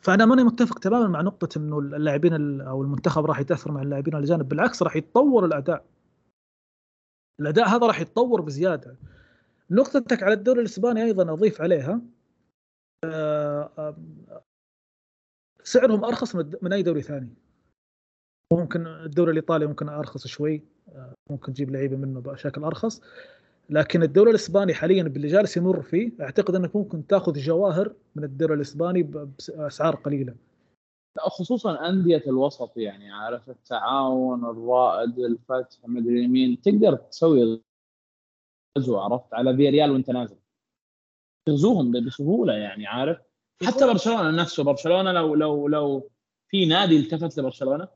فأنا 0.00 0.24
ماني 0.26 0.44
متفق 0.44 0.78
تماما 0.78 1.08
مع 1.08 1.20
نقطة 1.20 1.58
إنه 1.58 1.78
اللاعبين 1.78 2.60
أو 2.60 2.82
المنتخب 2.82 3.26
راح 3.26 3.40
يتأثر 3.40 3.72
مع 3.72 3.82
اللاعبين 3.82 4.14
الأجانب 4.14 4.48
بالعكس 4.48 4.82
راح 4.82 4.96
يتطور 4.96 5.44
الأداء. 5.44 5.84
الأداء 7.40 7.68
هذا 7.68 7.86
راح 7.86 8.00
يتطور 8.00 8.40
بزيادة. 8.40 8.96
نقطتك 9.70 10.22
على 10.22 10.34
الدوري 10.34 10.60
الإسباني 10.60 11.04
أيضا 11.04 11.32
أضيف 11.32 11.60
عليها. 11.60 12.00
آه، 13.04 13.70
آه، 13.78 13.96
سعرهم 15.62 16.04
أرخص 16.04 16.36
من 16.62 16.72
أي 16.72 16.82
دوري 16.82 17.02
ثاني. 17.02 17.34
ممكن 18.52 18.86
الدوري 18.86 19.30
الإيطالي 19.30 19.66
ممكن 19.66 19.88
أرخص 19.88 20.26
شوي. 20.26 20.62
آه، 20.88 21.14
ممكن 21.30 21.52
تجيب 21.52 21.70
لعيبة 21.70 21.96
منه 21.96 22.20
بشكل 22.20 22.64
أرخص. 22.64 23.02
لكن 23.70 24.02
الدوري 24.02 24.30
الإسباني 24.30 24.74
حاليا 24.74 25.02
باللي 25.02 25.28
جالس 25.28 25.56
يمر 25.56 25.82
فيه 25.82 26.12
أعتقد 26.20 26.54
أنك 26.54 26.76
ممكن 26.76 27.06
تأخذ 27.06 27.32
جواهر 27.32 27.94
من 28.16 28.24
الدوري 28.24 28.54
الإسباني 28.54 29.02
بأسعار 29.02 29.94
قليلة. 29.94 30.34
خصوصا 31.18 31.88
أندية 31.88 32.22
الوسط 32.26 32.76
يعني 32.76 33.12
عارف؟ 33.12 33.50
التعاون 33.50 34.44
الرائد 34.44 35.18
الفتح 35.18 35.78
مدري 35.88 36.28
مين. 36.28 36.60
تقدر 36.60 36.96
تسوي 36.96 37.62
غزو 38.76 38.98
عرفت؟ 38.98 39.34
على 39.34 39.56
في 39.56 39.68
ريال 39.70 39.90
وانت 39.90 40.10
نازل. 40.10 40.38
تغزوهم 41.46 42.06
بسهولة 42.06 42.52
يعني 42.54 42.86
عارف؟ 42.86 43.18
حتى 43.66 43.86
برشلونة 43.86 44.30
نفسه 44.30 44.64
برشلونة 44.64 45.12
لو 45.12 45.34
لو 45.34 45.68
لو 45.68 46.10
في 46.48 46.66
نادي 46.66 46.96
التفت 46.96 47.38
لبرشلونة 47.38 47.88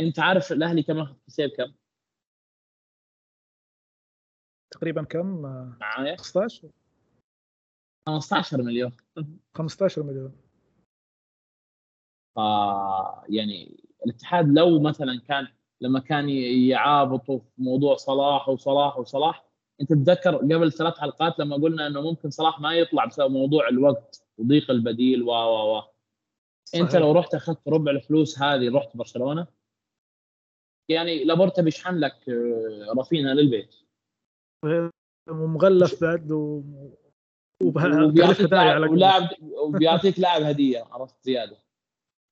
انت 0.00 0.18
عارف 0.18 0.52
الأهلي 0.52 0.82
كم 0.82 0.98
اخذ 0.98 1.16
في 1.28 1.48
كم؟ 1.48 1.74
تقريبا 4.70 5.02
كم؟ 5.02 5.26
معايا. 5.80 6.16
15 6.16 6.70
15 8.06 8.62
مليون. 8.62 8.96
15 9.54 10.02
مليون. 10.02 10.32
ف 12.34 12.38
يعني 13.28 13.84
الاتحاد 14.06 14.48
لو 14.48 14.80
مثلا 14.80 15.20
كان 15.28 15.48
لما 15.80 16.00
كان 16.00 16.28
يعابطوا 16.68 17.38
في 17.38 17.62
موضوع 17.62 17.96
صلاح 17.96 18.48
وصلاح 18.48 18.98
وصلاح 18.98 19.47
أنت 19.80 19.92
تتذكر 19.92 20.36
قبل 20.36 20.72
ثلاث 20.72 20.98
حلقات 20.98 21.38
لما 21.38 21.56
قلنا 21.56 21.86
إنه 21.86 22.00
ممكن 22.00 22.30
صلاح 22.30 22.60
ما 22.60 22.74
يطلع 22.74 23.04
بسبب 23.04 23.30
موضوع 23.30 23.68
الوقت 23.68 24.26
وضيق 24.38 24.70
البديل 24.70 25.22
و 25.22 25.30
و 25.30 25.78
و. 25.78 25.82
أنت 26.74 26.96
لو 26.96 27.12
رحت 27.12 27.34
أخذت 27.34 27.68
ربع 27.68 27.92
الفلوس 27.92 28.38
هذه 28.38 28.76
رحت 28.76 28.96
برشلونة؟ 28.96 29.46
يعني 30.90 31.24
لابورتا 31.24 31.62
بيشحن 31.62 31.94
لك 31.94 32.28
آه، 32.28 32.94
رافينا 32.98 33.34
للبيت. 33.34 33.74
ومغلف 35.30 36.00
بعد 36.00 36.32
و... 36.32 36.62
وبيعطيك 37.62 38.52
لاعب 38.52 39.28
وبيعطيك 39.42 40.18
لاعب 40.18 40.42
هدية 40.42 40.84
عرفت 40.90 41.22
زيادة. 41.22 41.56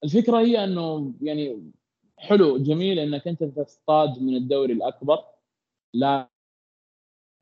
الفكرة 0.04 0.38
هي 0.38 0.64
إنه 0.64 1.14
يعني 1.20 1.72
حلو 2.18 2.58
جميل 2.58 2.98
إنك 2.98 3.28
أنت 3.28 3.44
تصطاد 3.44 4.22
من 4.22 4.36
الدوري 4.36 4.72
الأكبر 4.72 5.24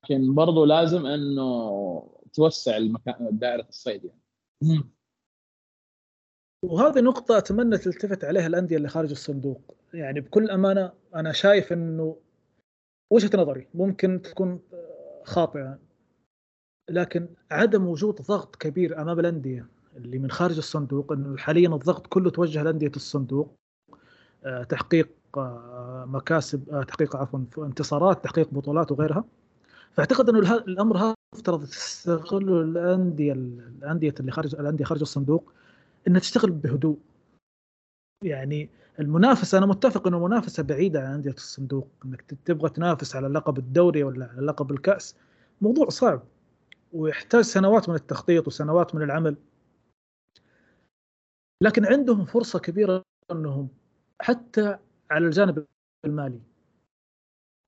لكن 0.04 0.34
برضو 0.34 0.64
لازم 0.64 1.06
إنه 1.06 2.10
توسع 2.32 2.76
المكان 2.76 3.28
دائرة 3.32 3.66
الصيد 3.68 4.04
يعني. 4.04 4.20
وهذه 6.64 7.00
نقطة 7.00 7.38
أتمنى 7.38 7.78
تلتفت 7.78 8.24
عليها 8.24 8.46
الأندية 8.46 8.76
اللي 8.76 8.88
خارج 8.88 9.10
الصندوق، 9.10 9.76
يعني 9.94 10.20
بكل 10.20 10.50
أمانة 10.50 10.92
أنا 11.14 11.32
شايف 11.32 11.72
إنه 11.72 12.16
وجهة 13.12 13.30
نظري 13.38 13.68
ممكن 13.74 14.22
تكون 14.22 14.60
خاطئة. 15.24 15.78
لكن 16.90 17.28
عدم 17.50 17.86
وجود 17.86 18.14
ضغط 18.14 18.56
كبير 18.56 19.02
أمام 19.02 19.20
الأندية 19.20 19.66
اللي 19.96 20.18
من 20.18 20.30
خارج 20.30 20.56
الصندوق 20.56 21.12
إنه 21.12 21.36
حاليا 21.36 21.68
الضغط 21.68 22.06
كله 22.06 22.30
توجه 22.30 22.62
لأندية 22.62 22.92
الصندوق 22.96 23.54
آه، 24.44 24.62
تحقيق 24.62 25.08
آه، 25.36 26.04
مكاسب 26.08 26.70
آه، 26.70 26.82
تحقيق 26.82 27.16
عفوا 27.16 27.40
انتصارات 27.58 28.24
تحقيق 28.24 28.54
بطولات 28.54 28.92
وغيرها. 28.92 29.24
فاعتقد 29.94 30.28
إنه 30.28 30.54
الأمر 30.54 30.98
هذا 30.98 31.14
يفترض 31.34 31.64
تستغل 31.64 32.60
الأندية 32.62 33.32
الأندية 33.32 34.14
اللي 34.20 34.32
خارج 34.32 34.54
الأندية 34.54 34.84
خارج 34.84 35.00
الصندوق 35.00 35.52
إنها 36.08 36.20
تشتغل 36.20 36.50
بهدوء. 36.50 36.98
يعني 38.24 38.70
المنافسة 39.00 39.58
أنا 39.58 39.66
متفق 39.66 40.06
إنه 40.06 40.16
المنافسه 40.16 40.62
بعيدة 40.62 41.00
عن 41.00 41.14
أندية 41.14 41.30
الصندوق 41.30 41.88
إنك 42.04 42.20
تبغى 42.44 42.68
تنافس 42.70 43.16
على 43.16 43.28
لقب 43.28 43.58
الدوري 43.58 44.04
ولا 44.04 44.26
على 44.26 44.46
لقب 44.46 44.70
الكأس. 44.70 45.16
موضوع 45.60 45.88
صعب 45.88 46.22
ويحتاج 46.92 47.40
سنوات 47.44 47.88
من 47.88 47.94
التخطيط 47.94 48.46
وسنوات 48.46 48.94
من 48.94 49.02
العمل. 49.02 49.36
لكن 51.60 51.84
عندهم 51.86 52.24
فرصة 52.24 52.58
كبيرة 52.58 53.02
إنهم 53.30 53.68
حتى 54.20 54.78
على 55.10 55.26
الجانب 55.26 55.66
المالي 56.04 56.40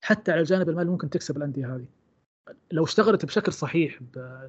حتى 0.05 0.33
على 0.33 0.41
الجانب 0.41 0.69
المالي 0.69 0.91
ممكن 0.91 1.11
تكسب 1.11 1.37
الأندية 1.37 1.75
هذه. 1.77 1.96
لو 2.73 2.85
اشتغلت 2.85 3.25
بشكل 3.25 3.53
صحيح 3.53 4.03
ب... 4.03 4.41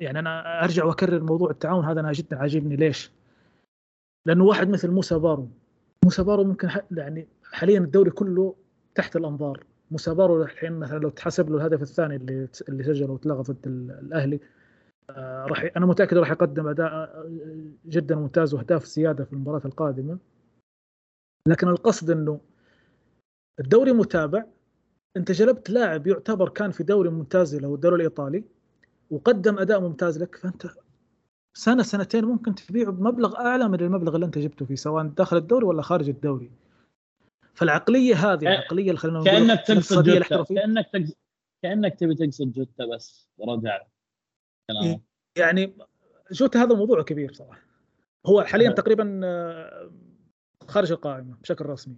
يعني 0.00 0.18
أنا 0.18 0.64
أرجع 0.64 0.84
وأكرر 0.84 1.22
موضوع 1.22 1.50
التعاون 1.50 1.84
هذا 1.84 2.00
أنا 2.00 2.12
جدا 2.12 2.38
عاجبني. 2.38 2.76
ليش؟ 2.76 3.10
لأنه 4.26 4.44
واحد 4.44 4.68
مثل 4.68 4.90
موسى 4.90 5.18
بارو 5.18 5.48
موسى 6.04 6.22
بارو 6.22 6.44
ممكن 6.44 6.68
يعني 6.90 7.28
حاليا 7.52 7.78
الدوري 7.78 8.10
كله 8.10 8.56
تحت 8.94 9.16
الأنظار. 9.16 9.64
موسى 9.90 10.14
بارو 10.14 10.42
الحين 10.42 10.72
مثلا 10.72 10.98
لو 10.98 11.08
تحسب 11.08 11.50
له 11.50 11.56
الهدف 11.56 11.82
الثاني 11.82 12.16
اللي 12.16 12.48
اللي 12.68 12.84
سجله 12.84 13.12
وتلغى 13.12 13.42
ضد 13.42 13.66
الأهلي 13.66 14.40
آه 15.10 15.46
راح 15.46 15.70
أنا 15.76 15.86
متأكد 15.86 16.16
راح 16.16 16.30
يقدم 16.30 16.68
أداء 16.68 16.92
آه، 16.92 17.30
جدا 17.86 18.16
ممتاز 18.16 18.54
وأهداف 18.54 18.84
زيادة 18.84 19.24
في 19.24 19.32
المباراة 19.32 19.62
القادمة. 19.64 20.18
لكن 21.48 21.68
القصد 21.68 22.10
إنه 22.10 22.40
الدوري 23.60 23.92
متابع 23.92 24.44
أنت 25.16 25.32
جلبت 25.32 25.70
لاعب 25.70 26.06
يعتبر 26.06 26.48
كان 26.48 26.70
في 26.70 26.82
دوري 26.82 27.10
ممتاز 27.10 27.56
له 27.56 27.74
الدوري 27.74 27.96
الإيطالي 27.96 28.44
وقدم 29.10 29.58
أداء 29.58 29.80
ممتاز 29.80 30.22
لك 30.22 30.36
فأنت 30.36 30.66
سنة 31.56 31.82
سنتين 31.82 32.24
ممكن 32.24 32.54
تبيعه 32.54 32.92
بمبلغ 32.92 33.36
أعلى 33.36 33.68
من 33.68 33.80
المبلغ 33.80 34.14
اللي 34.14 34.26
أنت 34.26 34.38
جبته 34.38 34.66
فيه 34.66 34.74
سواء 34.74 35.06
داخل 35.06 35.36
الدوري 35.36 35.64
ولا 35.64 35.82
خارج 35.82 36.08
الدوري. 36.08 36.50
فالعقلية 37.54 38.14
هذه 38.14 38.42
العقلية 38.42 38.88
اللي 38.88 38.96
خلينا 38.96 39.18
نقول 39.18 39.30
كأنك 39.30 39.60
تقصد 39.66 40.04
جوتا 40.04 40.44
كأنك 40.54 40.90
تقصد 40.92 41.14
كأنك 41.62 41.98
تبي 41.98 42.14
تقصد 42.14 42.52
جوتا 42.52 42.86
بس 42.86 43.28
رجع 43.48 43.86
كلامه 44.70 45.00
يعني 45.38 45.76
جوتا 46.32 46.62
هذا 46.62 46.74
موضوع 46.74 47.02
كبير 47.02 47.32
صراحة. 47.32 47.60
هو 48.26 48.42
حاليا 48.42 48.70
أه. 48.70 48.72
تقريبا 48.72 49.20
آه، 49.24 49.90
خارج 50.68 50.92
القائمة 50.92 51.36
بشكل 51.42 51.66
رسمي. 51.66 51.96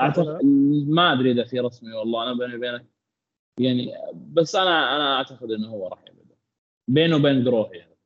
أعتقد 0.00 0.44
ما 0.88 1.12
أدري 1.12 1.32
إذا 1.32 1.44
في 1.44 1.60
رسمي 1.60 1.92
والله 1.92 2.22
أنا 2.22 2.38
بيني 2.38 2.56
وبينك 2.56 2.86
يعني 3.60 3.92
بس 4.14 4.56
أنا 4.56 4.96
أنا 4.96 5.16
أعتقد 5.16 5.50
إنه 5.50 5.68
هو 5.68 5.88
راح 5.88 6.00
يبدأ. 6.08 6.34
بينه 6.88 7.16
وبين 7.16 7.44
جروهي. 7.44 7.78
يعني. 7.78 7.96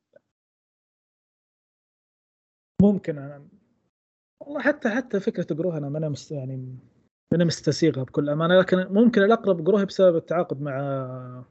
ممكن 2.81 3.17
أنا 3.17 3.47
والله 4.41 4.61
حتى 4.61 4.89
حتى 4.89 5.19
فكرة 5.19 5.53
جروه 5.55 5.77
أنا 5.77 5.89
ما 5.89 6.09
مست 6.09 6.31
يعني 6.31 6.75
أنا 7.33 7.45
مستسيغها 7.45 8.03
بكل 8.03 8.29
أمانة 8.29 8.59
لكن 8.59 8.77
ممكن 8.77 9.21
الأقرب 9.23 9.63
جروهي 9.63 9.85
بسبب 9.85 10.15
التعاقد 10.15 10.61
مع 10.61 11.43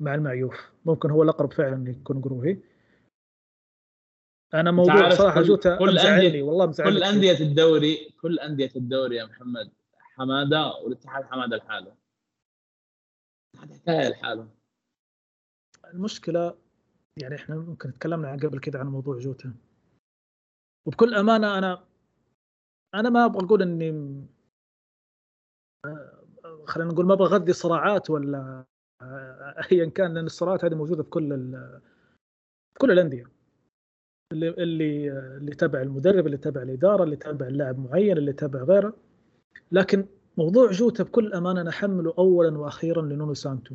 مع 0.00 0.14
المعيوف. 0.14 0.70
ممكن 0.84 1.10
هو 1.10 1.22
الأقرب 1.22 1.52
فعلا 1.52 1.90
يكون 1.90 2.20
جروهي. 2.20 2.58
أنا 4.54 4.70
موضوع 4.70 5.10
صراحة 5.10 5.42
جوتا 5.42 5.76
كل 5.76 5.98
أندية 5.98 6.42
والله 6.42 6.66
مزعلني 6.66 6.96
كل 6.96 7.02
أندية 7.02 7.40
الدوري 7.40 8.10
كل 8.22 8.38
أندية 8.38 8.70
الدوري 8.76 9.16
يا 9.16 9.24
محمد 9.24 9.72
حمادة 9.92 10.66
والاتحاد 10.66 11.24
حمادة 11.24 11.56
لحاله. 11.56 11.96
حكايه 13.56 14.08
لحاله. 14.08 14.48
المشكلة 15.94 16.58
يعني 17.22 17.34
إحنا 17.34 17.56
ممكن 17.56 17.92
تكلمنا 17.92 18.32
قبل 18.32 18.58
كده 18.58 18.78
عن 18.78 18.86
موضوع 18.86 19.18
جوتا 19.18 19.54
وبكل 20.86 21.14
أمانة 21.14 21.58
أنا 21.58 21.84
أنا 22.94 23.10
ما 23.10 23.24
أبغى 23.24 23.46
أقول 23.46 23.62
إني 23.62 24.26
خلينا 26.64 26.92
نقول 26.92 27.06
ما 27.06 27.14
أبغى 27.14 27.36
أغذي 27.36 27.52
صراعات 27.52 28.10
ولا 28.10 28.64
ايا 29.72 29.90
كان 29.90 30.14
لأن 30.14 30.26
الصراعات 30.26 30.64
هذه 30.64 30.74
موجودة 30.74 31.02
في 31.02 31.10
كل 31.10 31.28
في 32.72 32.78
كل 32.80 32.90
الأندية. 32.90 33.35
اللي 34.32 34.48
اللي 34.48 35.12
اللي 35.36 35.54
تبع 35.54 35.82
المدرب 35.82 36.26
اللي 36.26 36.36
تبع 36.36 36.62
الإدارة 36.62 37.04
اللي 37.04 37.16
تبع 37.16 37.46
اللاعب 37.46 37.78
معين 37.78 38.18
اللي 38.18 38.32
تبع 38.32 38.62
غيره. 38.62 38.96
لكن 39.72 40.06
موضوع 40.36 40.70
جوتا 40.70 41.02
بكل 41.04 41.32
أمانة 41.34 41.60
أنا 41.60 41.70
احمله 41.70 42.14
اولا 42.18 42.58
وأخيرا 42.58 43.02
لنونو 43.02 43.34
سانتو. 43.34 43.74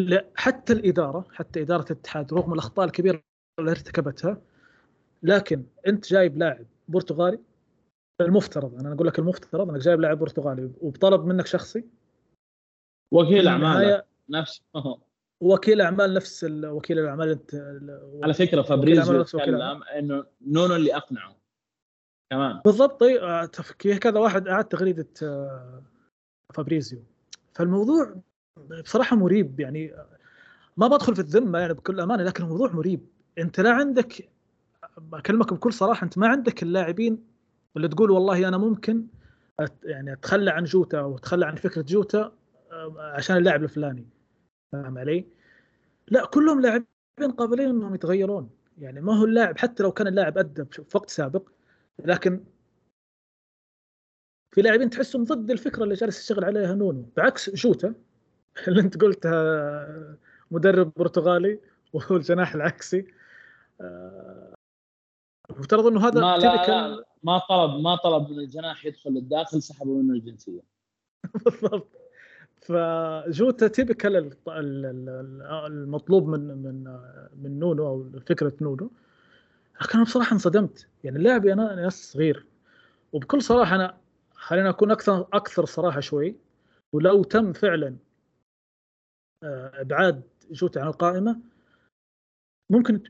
لا 0.00 0.26
حتى 0.34 0.72
الإدارة 0.72 1.26
حتى 1.30 1.62
إدارة 1.62 1.84
الاتحاد 1.92 2.34
رغم 2.34 2.52
الأخطاء 2.52 2.86
الكبيرة 2.86 3.22
اللي 3.58 3.70
ارتكبتها 3.70 4.42
لكن 5.22 5.64
أنت 5.86 6.06
جايب 6.06 6.38
لاعب 6.38 6.66
برتغالي؟ 6.88 7.38
المفترض 8.20 8.74
أنا 8.74 8.92
أقول 8.92 9.06
لك 9.06 9.18
المفترض 9.18 9.70
أنك 9.70 9.80
جايب 9.80 10.00
لاعب 10.00 10.18
برتغالي 10.18 10.70
وبطلب 10.80 11.24
منك 11.24 11.46
شخصي؟ 11.46 11.84
وكيل 13.12 13.48
اعمال 13.48 14.02
نفس 14.30 14.62
وكيل 15.40 15.80
أعمال 15.80 16.14
نفس 16.14 16.46
وكيل 16.64 16.98
الأعمال 16.98 17.28
أنت 17.28 17.54
على 18.22 18.34
فكرة 18.34 18.62
فابريزيو 18.62 19.22
تكلم 19.22 19.82
إنه 19.82 20.24
نونو 20.46 20.76
اللي 20.76 20.96
أقنعه. 20.96 21.36
كمان 22.30 22.60
بالضبط 22.64 23.00
طيب 23.00 23.20
كذا 23.78 24.18
واحد 24.18 24.48
أعاد 24.48 24.64
تغريدة 24.64 25.08
آه، 25.22 25.82
فابريزيو. 26.54 27.02
فالموضوع 27.54 28.16
بصراحة 28.84 29.16
مريب 29.16 29.60
يعني 29.60 29.94
ما 30.76 30.86
بدخل 30.86 31.14
في 31.14 31.20
الذمة 31.20 31.58
يعني 31.58 31.74
بكل 31.74 32.00
أمانة 32.00 32.22
لكن 32.22 32.44
الموضوع 32.44 32.72
مريب. 32.72 33.06
أنت 33.38 33.60
لا 33.60 33.70
عندك 33.70 34.28
أكلمك 35.12 35.52
بكل 35.52 35.72
صراحة 35.72 36.04
أنت 36.04 36.18
ما 36.18 36.28
عندك 36.28 36.62
اللاعبين 36.62 37.24
اللي 37.76 37.88
تقول 37.88 38.10
والله 38.10 38.48
أنا 38.48 38.58
ممكن 38.58 39.06
يعني 39.84 40.12
أتخلى 40.12 40.50
عن 40.50 40.64
جوتا 40.64 41.00
واتخلى 41.00 41.46
عن 41.46 41.54
فكرة 41.54 41.82
جوتا 41.82 42.32
آه، 42.72 43.12
عشان 43.14 43.36
اللاعب 43.36 43.62
الفلاني. 43.62 44.06
فاهم 44.72 44.98
علي؟ 44.98 45.26
لا 46.08 46.26
كلهم 46.26 46.60
لاعبين 46.60 47.32
قابلين 47.38 47.68
إنهم 47.68 47.94
يتغيرون. 47.94 48.50
يعني 48.78 49.00
ما 49.00 49.18
هو 49.20 49.24
اللاعب 49.24 49.58
حتى 49.58 49.82
لو 49.82 49.92
كان 49.92 50.06
اللاعب 50.06 50.38
أدى 50.38 50.64
في 50.64 50.96
وقت 50.96 51.10
سابق 51.10 51.48
لكن 51.98 52.44
في 54.54 54.62
لاعبين 54.62 54.90
تحسهم 54.90 55.24
ضد 55.24 55.50
الفكرة 55.50 55.84
اللي 55.84 55.94
جالس 55.94 56.20
يشتغل 56.20 56.44
عليها 56.44 56.74
نونو. 56.74 57.06
بعكس 57.16 57.50
جوتا 57.50 57.94
اللي 58.68 58.80
أنت 58.80 59.02
قلتها 59.02 60.18
مدرب 60.50 60.92
برتغالي 60.96 61.60
وهو 61.92 62.16
الجناح 62.16 62.54
العكسي. 62.54 63.06
مفترض 65.50 65.84
آه، 65.84 65.88
إنه 65.88 66.08
هذا 66.08 66.20
ما 66.20 66.36
لا, 66.36 66.66
لا 66.66 67.04
ما 67.22 67.38
طلب 67.38 67.80
ما 67.80 67.96
طلب 67.96 68.30
من 68.30 68.38
الجناح 68.38 68.86
يدخل 68.86 69.10
للداخل 69.10 69.62
سحبوا 69.62 70.02
منه 70.02 70.14
الجنسية. 70.14 70.60
بالضبط. 71.44 72.05
فجوتا 72.60 73.68
typical 73.68 74.30
المطلوب 75.66 76.28
من 76.28 76.40
من 76.40 76.84
من 77.42 77.58
نونو 77.58 77.86
أو 77.86 78.10
فكرة 78.26 78.52
نونو. 78.60 78.90
لكن 79.82 79.92
أنا 79.94 80.04
بصراحة 80.04 80.32
انصدمت. 80.32 80.86
يعني 81.04 81.16
اللاعب 81.16 81.46
لسه 81.46 82.12
صغير. 82.12 82.46
وبكل 83.12 83.42
صراحة 83.42 83.76
انا 83.76 83.98
خلينا 84.34 84.70
أكون 84.70 84.90
أكثر 84.90 85.26
أكثر 85.32 85.64
صراحة 85.64 86.00
شوي. 86.00 86.36
ولو 86.92 87.22
تم 87.22 87.52
فعلا 87.52 87.96
آه، 89.42 89.80
إبعاد 89.80 90.22
جوتا 90.50 90.80
عن 90.80 90.86
القائمة 90.86 91.40
ممكن 92.70 93.00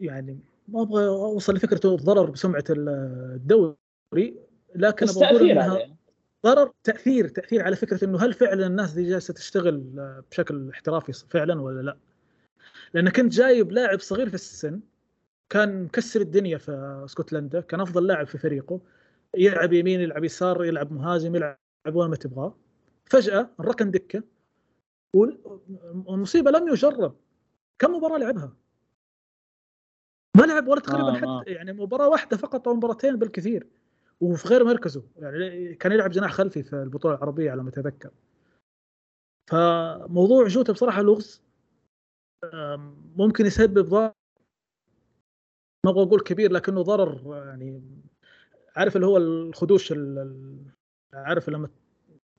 يعني 0.00 0.38
ما 0.68 0.82
أبغى 0.82 1.08
أوصل 1.08 1.54
لفكرة 1.54 1.94
الضرر 1.94 2.30
بسمعة 2.30 2.64
الدوري 2.70 3.76
لكن 4.74 5.08
أبغى 5.08 5.26
أقول 5.26 5.50
إنها 5.50 5.96
ضرر 6.46 6.72
تأثير 6.84 7.28
تأثير 7.28 7.64
على 7.64 7.76
فكرة 7.76 8.04
إنه 8.04 8.18
هل 8.24 8.32
فعلا 8.32 8.66
الناس 8.66 8.92
دي 8.92 9.08
جالسة 9.08 9.34
تشتغل 9.34 9.84
بشكل 10.30 10.70
احترافي 10.70 11.12
فعلا 11.12 11.60
ولا 11.60 11.82
لا؟ 11.82 11.96
لانك 12.94 13.16
كنت 13.16 13.32
جايب 13.32 13.72
لاعب 13.72 14.00
صغير 14.00 14.28
في 14.28 14.34
السن 14.34 14.80
كان 15.50 15.84
مكسر 15.84 16.20
الدنيا 16.20 16.58
في 16.58 17.02
اسكتلندا 17.04 17.60
كان 17.60 17.80
أفضل 17.80 18.06
لاعب 18.06 18.26
في 18.26 18.38
فريقه 18.38 18.80
يلعب 19.36 19.72
يمين 19.72 20.00
يلعب 20.00 20.24
يسار 20.24 20.64
يلعب 20.64 20.92
مهاجم 20.92 21.34
يلعب 21.36 21.58
وين 21.94 22.10
ما 22.10 22.16
تبغاه 22.16 22.54
فجأة 23.04 23.50
الركن 23.60 23.90
دكة 23.90 24.22
والمصيبه 25.14 26.50
لم 26.50 26.68
يجرب 26.68 27.16
كم 27.78 27.94
مباراة 27.94 28.18
لعبها؟ 28.18 28.52
ما 30.36 30.42
لعب 30.42 30.68
ولا 30.68 30.80
تقريبا 30.80 31.08
آه 31.08 31.38
آه. 31.38 31.40
حتى 31.40 31.50
يعني 31.50 31.72
مباراة 31.72 32.08
واحدة 32.08 32.36
فقط 32.36 32.68
أو 32.68 32.74
مباراتين 32.74 33.16
بالكثير 33.16 33.66
وفي 34.20 34.48
غير 34.48 34.64
مركزه. 34.64 35.02
يعني 35.16 35.74
كان 35.74 35.92
يلعب 35.92 36.10
جناح 36.10 36.32
خلفي 36.32 36.62
في 36.62 36.72
البطولة 36.72 37.14
العربية 37.14 37.50
على 37.50 37.62
ما 37.62 37.68
أتذكر. 37.68 38.10
فموضوع 39.50 40.46
جوتا 40.48 40.72
بصراحة 40.72 41.02
لغز. 41.02 41.42
ممكن 43.16 43.46
يسبب 43.46 43.88
ضرر. 43.88 44.12
ما 45.86 45.92
أبغى 45.92 46.02
أقول 46.02 46.20
كبير 46.20 46.52
لكنه 46.52 46.82
ضرر 46.82 47.36
يعني 47.46 47.82
عارف 48.76 48.96
اللي 48.96 49.06
هو 49.06 49.16
الخدوش 49.16 49.94
عارف 51.12 51.48
لما 51.48 51.68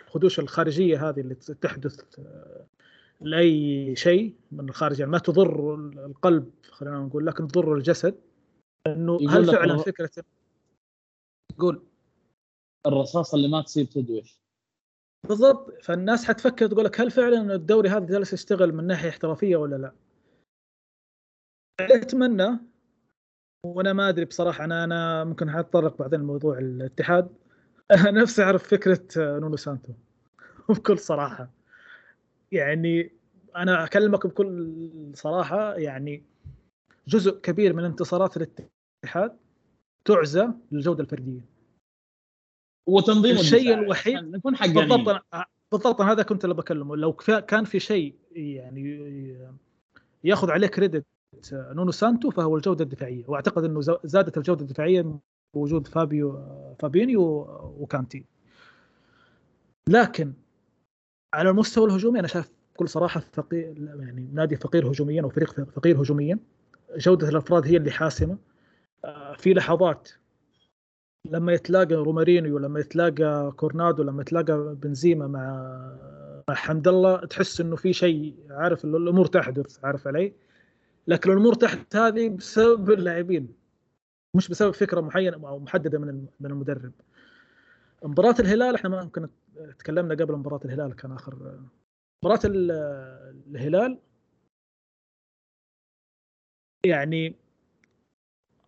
الخدوش 0.01 0.39
الخارجية 0.39 1.09
هذه 1.09 1.19
اللي 1.19 1.35
تحدث 1.35 2.19
لأي 3.21 3.95
شيء 3.95 4.35
من 4.51 4.69
الخارج. 4.69 4.99
يعني 4.99 5.11
ما 5.11 5.17
تضر 5.17 5.75
القلب 6.05 6.51
خلينا 6.71 6.99
نقول 6.99 7.25
لكن 7.25 7.47
تضر 7.47 7.75
الجسد. 7.75 8.15
إنه 8.87 9.19
هل 9.29 9.45
فعلا 9.45 9.77
فكرة 9.77 10.23
قول 11.59 11.83
الرصاصه 12.85 13.35
اللي 13.35 13.47
ما 13.47 13.61
تصيب 13.61 13.89
تدوش. 13.89 14.39
بالضبط. 15.27 15.81
فالناس 15.83 16.25
حتفكر 16.25 16.67
تقول 16.67 16.85
لك 16.85 17.01
هل 17.01 17.11
فعلا 17.11 17.55
الدوري 17.55 17.89
هذا 17.89 18.05
جالس 18.05 18.33
يشتغل 18.33 18.73
من 18.73 18.87
ناحية 18.87 19.09
احترافية 19.09 19.55
ولا 19.55 19.75
لا؟ 19.75 19.93
أتمنى 21.81 22.57
وأنا 23.65 23.93
ما 23.93 24.09
أدري 24.09 24.25
بصراحة 24.25 24.63
أنا 24.63 24.83
أنا 24.83 25.23
ممكن 25.23 25.51
حاتطرق 25.51 25.97
بعدين 25.97 26.19
لموضوع 26.19 26.57
الاتحاد. 26.57 27.29
أنا 27.91 28.11
نفسي 28.11 28.43
أعرف 28.43 28.67
فكرة 28.67 29.07
نونو 29.17 29.55
سانتو 29.55 29.93
بكل 30.69 30.99
صراحة. 30.99 31.49
يعني 32.51 33.11
أنا 33.55 33.83
أكلمك 33.83 34.27
بكل 34.27 34.77
صراحة 35.13 35.75
يعني 35.75 36.23
جزء 37.07 37.39
كبير 37.39 37.73
من 37.73 37.83
انتصارات 37.83 38.37
الاتحاد. 38.37 39.37
تعزى 40.07 40.47
للجودة 40.71 41.03
الفردية. 41.03 41.45
وتنظيم 42.89 43.35
الشيء 43.35 43.73
الوحيد 43.73 44.15
نكون 44.15 44.55
حقانيين. 44.55 44.87
بالضبط 44.87 45.21
بالضبط 45.71 46.01
هذا 46.01 46.23
كنت 46.23 46.43
اللي 46.43 46.55
بكلمه. 46.55 46.95
لو 46.95 47.13
كان 47.47 47.63
في 47.63 47.79
شيء 47.79 48.15
يعني 48.31 49.37
ياخذ 50.23 50.51
عليه 50.51 50.67
credit 50.67 51.05
نونو 51.53 51.91
سانتو 51.91 52.29
فهو 52.29 52.57
الجودة 52.57 52.83
الدفاعية. 52.83 53.23
وأعتقد 53.27 53.63
إنه 53.63 53.81
زادت 54.03 54.37
الجودة 54.37 54.61
الدفاعية 54.61 55.19
بوجود 55.53 55.87
فابيو 55.87 56.43
فابينيو 56.79 57.21
وكانتي. 57.79 58.25
لكن 59.89 60.33
على 61.33 61.49
المستوى 61.49 61.85
الهجومي 61.85 62.19
أنا 62.19 62.27
شايف 62.27 62.51
بكل 62.73 62.89
صراحة 62.89 63.19
فقير 63.33 63.75
يعني 63.99 64.29
نادي 64.33 64.55
فقير 64.55 64.91
هجوميا 64.91 65.21
أو 65.23 65.29
فريق 65.29 65.51
فقير 65.51 66.01
هجوميا. 66.01 66.39
جودة 66.97 67.29
الأفراد 67.29 67.67
هي 67.67 67.77
اللي 67.77 67.91
حاسمة. 67.91 68.33
آه، 68.33 68.37
في 69.37 69.53
لحظات 69.53 70.09
لما 71.25 71.53
يتلاقى 71.53 71.95
رومارينيو 71.95 72.57
لما 72.57 72.79
يتلاقى 72.79 73.51
كورنادو 73.57 74.03
لما 74.03 74.21
يتلاقى 74.21 74.75
بنزيما 74.75 75.27
مع 75.27 75.43
مع 76.49 76.55
حمد 76.55 76.87
الله 76.87 77.25
تحس 77.25 77.61
إنه 77.61 77.75
في 77.75 77.93
شيء 77.93 78.35
عارف 78.49 78.85
الأمور 78.85 79.25
تحدث 79.25 79.85
عارف 79.85 80.07
علي؟ 80.07 80.33
لكن 81.07 81.31
الأمور 81.31 81.53
تحت 81.53 81.95
هذه 81.95 82.29
بسبب 82.29 82.91
اللاعبين 82.91 83.55
مش 84.35 84.47
بسبب 84.47 84.71
فكرة 84.71 85.01
معينة 85.01 85.47
أو 85.47 85.59
محددة 85.59 85.99
من 85.99 86.25
من 86.39 86.51
المدرب. 86.51 86.91
مباراة 88.03 88.35
الهلال 88.39 88.75
إحنا 88.75 88.89
ما 88.89 89.01
يمكن 89.01 89.29
تكلمنا 89.79 90.15
قبل 90.15 90.35
مباراة 90.35 90.59
الهلال 90.65 90.95
كان 90.95 91.11
آخر 91.11 91.59
مباراة 92.23 92.39
الهلال 92.45 93.99
يعني 96.85 97.35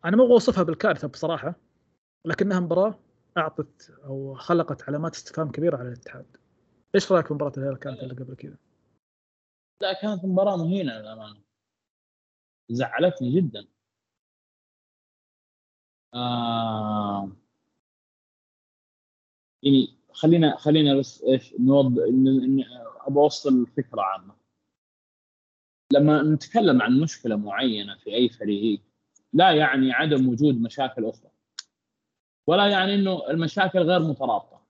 أنا 0.05 0.17
ما 0.17 0.23
أبغى 0.23 0.33
أوصفها 0.33 0.63
بالكارثة 0.63 1.07
بصراحة 1.07 1.55
لكنها 2.25 2.59
مباراة 2.59 2.99
أعطت 3.37 3.89
أو 4.03 4.35
خلقت 4.35 4.83
علامات 4.83 5.15
استفهام 5.15 5.51
كبيرة 5.51 5.77
على 5.77 5.87
الاتحاد. 5.87 6.25
إيش 6.95 7.11
رأيك 7.11 7.27
في 7.27 7.33
مباراة 7.33 7.53
الهلال 7.57 7.79
كانت 7.79 7.99
اللي 8.03 8.13
قبل 8.13 8.35
كذا؟ 8.35 8.57
لا 9.81 9.93
كانت 10.01 10.25
مباراة 10.25 10.57
مهينة 10.57 10.93
للأمانة. 10.93 11.41
زعلتني 12.69 13.35
جدا. 13.35 13.67
آه 16.13 17.31
يعني 19.63 19.97
خلينا 20.13 20.57
خلينا 20.57 20.95
بس 20.95 21.23
إيش 21.23 21.53
نوض 21.59 21.99
أبغى 23.07 23.23
أوصل 23.23 23.67
فكرة 23.67 24.01
عامة 24.01 24.35
لما 25.93 26.23
نتكلم 26.23 26.81
عن 26.81 26.99
مشكلة 26.99 27.35
معينة 27.35 27.97
في 27.97 28.15
أي 28.15 28.29
فريق 28.29 28.81
لا 29.33 29.51
يعني 29.51 29.91
عدم 29.91 30.29
وجود 30.29 30.61
مشاكل 30.61 31.05
أخرى. 31.05 31.31
ولا 32.47 32.67
يعني 32.67 32.95
إنه 32.95 33.29
المشاكل 33.29 33.79
غير 33.79 33.99
مترابطة. 33.99 34.61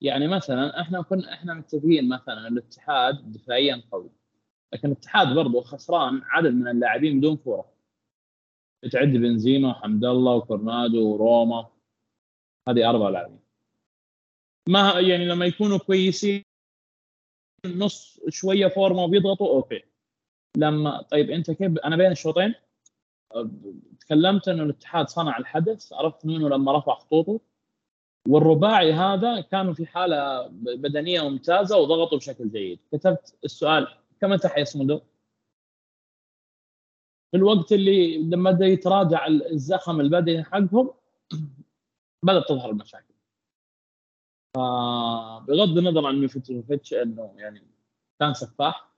يعني 0.00 0.28
مثلا 0.28 0.80
إحنا 0.80 1.02
كنا 1.02 1.32
إحنا 1.32 1.54
متفقين 1.54 2.08
مثلا 2.08 2.48
الاتحاد 2.48 3.32
دفاعيا 3.32 3.82
قوي. 3.92 4.10
لكن 4.72 4.88
الاتحاد 4.88 5.34
برضه 5.34 5.60
خسران 5.60 6.22
عدد 6.24 6.54
من 6.54 6.68
اللاعبين 6.68 7.18
بدون 7.18 7.36
كورة. 7.36 7.72
تعد 8.92 9.08
بنزيما 9.08 9.70
وحمد 9.70 10.04
الله 10.04 10.34
وكورنادو 10.34 11.08
وروما. 11.08 11.66
هذه 12.68 12.90
أربع 12.90 13.08
لاعبين. 13.08 13.40
ما 14.68 15.00
يعني 15.00 15.28
لما 15.28 15.46
يكونوا 15.46 15.78
كويسين 15.78 16.42
نص 17.66 18.20
شوية 18.28 18.66
فورمة 18.66 19.02
وبيضغطوا 19.04 19.48
أوكي. 19.48 19.82
لما 20.56 21.02
طيب 21.02 21.30
أنت 21.30 21.50
كيف 21.50 21.78
أنا 21.78 21.96
بين 21.96 22.12
الشوطين؟ 22.12 22.54
تكلمت 24.00 24.48
إنه 24.48 24.62
الاتحاد 24.62 25.08
صنع 25.08 25.38
الحدث 25.38 25.92
عرفت 25.92 26.26
منه 26.26 26.48
لما 26.48 26.78
رفع 26.78 26.94
خطوطه. 26.94 27.40
والرباعي 28.28 28.92
هذا 28.92 29.40
كانوا 29.40 29.74
في 29.74 29.86
حالة 29.86 30.46
بدنية 30.52 31.28
ممتازة 31.28 31.78
وضغطوا 31.78 32.18
بشكل 32.18 32.50
جيد. 32.50 32.78
كتبت 32.92 33.34
السؤال 33.44 33.88
كم 34.20 34.32
أنت 34.32 34.46
حيصمدوا؟ 34.46 35.00
في 37.30 37.36
الوقت 37.36 37.72
اللي 37.72 38.18
لما 38.18 38.50
بدأ 38.50 38.66
يتراجع 38.66 39.26
الزخم 39.26 40.00
البدني 40.00 40.44
حقهم 40.44 40.90
بدأت 42.22 42.48
تظهر 42.48 42.70
المشاكل. 42.70 43.14
بغض 45.48 45.78
النظر 45.78 46.06
عن 46.06 46.20
ميفيتش 46.20 46.94
إنه 46.94 47.34
يعني 47.36 47.62
كان 48.20 48.34
سفاح 48.34 48.90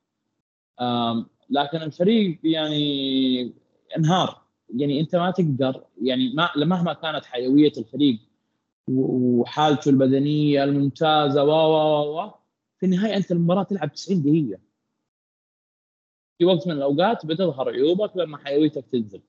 لكن 1.51 1.83
الفريق 1.83 2.39
يعني 2.45 3.62
انهار. 3.97 4.43
يعني 4.77 5.01
انت 5.01 5.17
ما 5.17 5.31
تقدر 5.31 5.85
يعني 6.03 6.33
ما 6.35 6.51
مهما 6.57 6.93
كانت 6.93 7.25
حيوية 7.25 7.73
الفريق 7.79 8.19
وحالته 8.89 9.89
البدنية 9.89 10.65
الممتازة 10.65 11.45
و 11.45 11.49
و 11.51 12.21
و 12.21 12.31
في 12.81 12.87
النهاية 12.87 13.17
أنت 13.17 13.33
المباراة 13.33 13.63
تلعب 13.63 13.93
90 13.93 14.23
دقيقة. 14.23 14.61
في 16.39 16.45
وقت 16.45 16.67
من 16.67 16.73
الأوقات 16.73 17.27
بتظهر 17.27 17.69
عيوبك 17.69 18.17
لما 18.17 18.39
حيويتك 18.39 18.85
تنزل. 18.93 19.23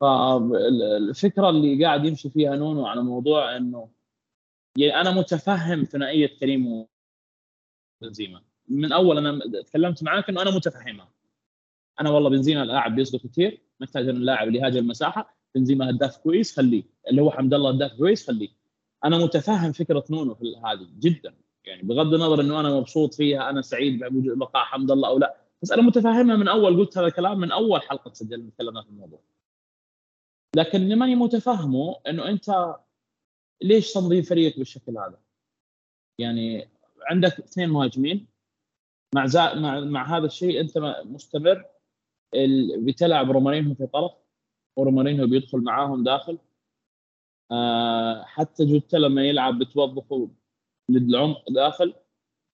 فالفكرة 0.00 1.50
اللي 1.50 1.84
قاعد 1.84 2.04
يمشي 2.04 2.30
فيها 2.30 2.56
نونو 2.56 2.86
على 2.86 3.02
موضوع 3.02 3.56
إنه 3.56 3.90
يعني 4.76 5.00
أنا 5.00 5.10
متفهم 5.10 5.84
ثنائية 5.84 6.26
كريم 6.26 6.86
وبنزيما 8.02 8.42
من 8.68 8.92
أول 8.92 9.18
أنا 9.18 9.62
تكلمت 9.62 10.02
معاك 10.02 10.28
إنه 10.28 10.42
أنا 10.42 10.50
متفهمها. 10.50 11.08
أنا 12.00 12.10
والله 12.10 12.30
بنزيما 12.30 12.64
لاعب 12.64 12.94
بيسقط 12.94 13.26
كثير 13.26 13.60
محتاج 13.80 14.08
أن 14.08 14.16
اللاعب 14.16 14.48
اللي 14.48 14.58
يهاجم 14.58 14.78
المساحة 14.78 15.36
بنزيما 15.54 15.90
هداف 15.90 16.16
كويس 16.16 16.56
خليه. 16.56 16.82
اللي 17.10 17.22
هو 17.22 17.30
حمد 17.30 17.54
الله 17.54 17.70
هداف 17.70 17.92
كويس 17.92 18.26
خليه. 18.26 18.48
أنا 19.04 19.18
متفهم 19.18 19.72
فكرة 19.72 20.04
نونو 20.10 20.34
في 20.34 20.56
هذه 20.64 20.88
جدا. 20.98 21.34
يعني 21.64 21.82
بغض 21.82 22.14
النظر 22.14 22.40
إنه 22.40 22.60
أنا 22.60 22.70
مبسوط 22.70 23.14
فيها 23.14 23.50
أنا 23.50 23.62
سعيد 23.62 24.04
ببقاء 24.04 24.64
حمد 24.64 24.90
الله 24.90 25.08
أو 25.08 25.18
لا. 25.18 25.36
بس 25.62 25.72
أنا 25.72 25.82
متفهمها 25.82 26.36
من 26.36 26.48
أول 26.48 26.76
قلت 26.76 26.98
هذا 26.98 27.06
الكلام 27.06 27.40
من 27.40 27.52
أول 27.52 27.82
حلقة 27.82 28.12
سجلنا 28.12 28.50
تكلمنا 28.50 28.82
في 28.82 28.88
الموضوع. 28.88 29.20
لكن 30.56 30.82
اللي 30.82 30.94
ماني 30.94 31.14
متفهمه 31.14 32.00
إنه 32.08 32.28
أنت 32.28 32.76
ليش 33.62 33.92
تنظيم 33.92 34.22
فريقك 34.22 34.58
بالشكل 34.58 34.98
هذا؟ 34.98 35.20
يعني 36.18 36.68
عندك 37.10 37.38
اثنين 37.38 37.68
مهاجمين 37.68 38.26
مع 39.14 39.26
زا... 39.26 39.54
مع 39.54 39.80
مع 39.80 40.16
هذا 40.16 40.26
الشيء 40.26 40.60
أنت 40.60 40.78
مستمر 41.04 41.64
ال... 42.34 42.84
بتلعب 42.84 43.30
رومارينو 43.30 43.74
في 43.74 43.86
طرف 43.86 44.12
ورومارينو 44.76 45.26
بيدخل 45.26 45.58
معاهم 45.58 46.04
داخل. 46.04 46.38
آه 47.50 48.24
حتى 48.24 48.64
جوتا 48.64 48.96
لما 48.96 49.24
يلعب 49.24 49.58
بتوظفه 49.58 50.30
للعمق 50.90 51.50
داخل. 51.50 51.94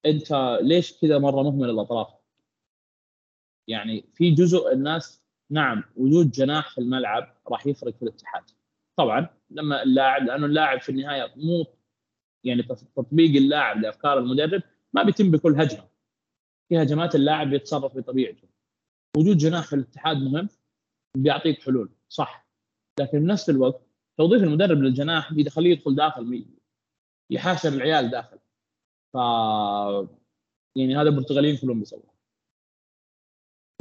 انت 0.06 0.58
ليش 0.62 1.00
كذا 1.00 1.18
مرة 1.18 1.42
مهمل 1.42 1.70
الأطراف؟ 1.70 2.08
يعني 3.68 4.04
في 4.14 4.30
جزء 4.30 4.72
الناس 4.72 5.24
نعم 5.50 5.84
وجود 5.96 6.30
جناح 6.30 6.70
في 6.70 6.78
الملعب 6.80 7.36
راح 7.48 7.66
يفرق 7.66 7.94
في 7.94 8.02
الاتحاد. 8.02 8.44
طبعا 8.96 9.28
لما 9.50 9.82
اللاعب 9.82 10.22
لأنه 10.22 10.46
اللاعب 10.46 10.80
في 10.80 10.88
النهاية 10.88 11.32
مو 11.36 11.66
يعني 12.44 12.62
تطبيق 12.96 13.36
اللاعب 13.36 13.80
لأفكار 13.80 14.18
المدرب 14.18 14.62
ما 14.92 15.02
بيتم 15.02 15.30
بكل 15.30 15.60
هجمة. 15.60 15.88
في 16.68 16.82
هجمات 16.82 17.14
اللاعب 17.14 17.52
يتصرف 17.52 17.96
بطبيعته. 17.96 18.48
وجود 19.16 19.36
جناح 19.36 19.66
في 19.66 19.72
الاتحاد 19.72 20.16
مهم 20.16 20.48
بيعطيك 21.16 21.62
حلول 21.62 21.90
صح. 22.08 22.46
لكن 23.00 23.20
بنفس 23.20 23.50
الوقت 23.50 23.82
توظيف 24.16 24.42
المدرب 24.42 24.78
للجناح 24.78 25.32
بيخليه 25.32 25.70
يدخل 25.70 25.94
داخل 25.94 26.46
يحاشر 27.30 27.68
العيال 27.68 28.10
داخل. 28.10 28.38
ف 29.12 29.16
يعني 30.76 30.96
هذا 30.96 31.08
البرتغاليين 31.08 31.56
كلهم 31.56 31.80
بيسووه. 31.80 32.14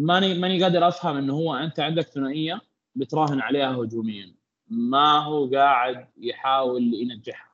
ماني 0.01 0.33
ماني 0.39 0.63
قادر 0.63 0.87
أفهم 0.87 1.17
إنه 1.17 1.33
هو 1.33 1.53
أنت 1.55 1.79
عندك 1.79 2.03
ثنائية 2.03 2.61
بتراهن 2.95 3.39
عليها 3.39 3.75
هجوميا. 3.75 4.35
ما 4.67 5.17
هو 5.19 5.49
قاعد 5.49 6.07
يحاول 6.17 6.93
ينجحها. 6.93 7.53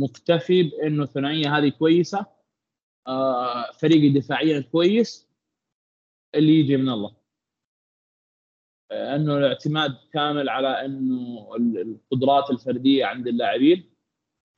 مكتفي 0.00 0.62
بإنه 0.62 1.02
الثنائية 1.02 1.58
هذه 1.58 1.68
كويسة 1.68 2.26
آه 3.06 3.70
فريقي 3.70 4.08
دفاعيا 4.08 4.60
كويس 4.60 5.27
اللي 6.34 6.60
يجي 6.60 6.76
من 6.76 6.88
الله. 6.88 7.16
أنه 8.92 9.38
الاعتماد 9.38 9.96
كامل 10.12 10.48
على 10.48 10.84
أنه 10.84 11.56
القدرات 11.56 12.50
الفردية 12.50 13.06
عند 13.06 13.28
اللاعبين 13.28 13.90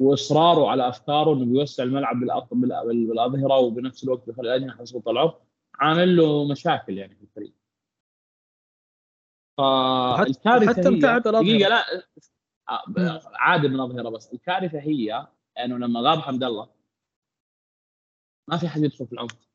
وإصراره 0.02 0.70
على 0.70 0.88
أفكاره 0.88 1.34
إنه 1.34 1.44
بيوسع 1.44 1.82
الملعب 1.82 2.20
بالأظهرة 2.50 3.58
وبنفس 3.58 4.04
الوقت 4.04 4.26
بيخلي 4.26 4.56
الاجنحه 4.56 4.82
يطلعوا 4.82 5.32
عامل 5.74 6.16
له 6.16 6.48
مشاكل 6.48 6.98
يعني 6.98 7.14
في 7.14 7.22
الفريق. 7.22 7.52
فالكارثه 9.58 10.72
حتى 10.72 10.88
هي 10.88 11.20
دقيقة 11.20 11.68
لا 11.68 11.84
آه، 12.68 13.22
عادي 13.34 13.68
من 13.68 13.80
اظهره 13.80 14.08
بس. 14.08 14.32
الكارثة 14.32 14.78
هي 14.78 15.26
أنه 15.58 15.78
لما 15.78 16.00
غاب 16.00 16.18
حمد 16.18 16.44
الله 16.44 16.68
ما 18.48 18.56
في 18.56 18.68
حد 18.68 18.82
يدخل 18.82 19.06
في 19.06 19.12
العمق 19.12 19.49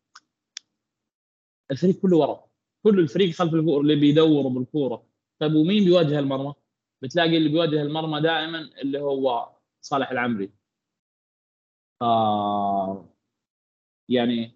الفريق 1.71 2.01
كله 2.01 2.17
ورا. 2.17 2.45
كل 2.83 2.99
الفريق 2.99 3.31
خلف 3.35 3.53
الكورة 3.53 3.81
اللي 3.81 3.95
بيدوروا 3.95 4.51
بالكورة. 4.51 5.03
طيب 5.39 5.55
ومين 5.55 5.83
بيواجه 5.85 6.19
المرمى؟ 6.19 6.53
بتلاقي 7.01 7.37
اللي 7.37 7.49
بيواجه 7.49 7.81
المرمى 7.81 8.21
دائما 8.21 8.59
اللي 8.59 8.99
هو 9.01 9.49
صالح 9.81 10.11
العمري. 10.11 10.51
آه 12.01 13.09
يعني 14.09 14.55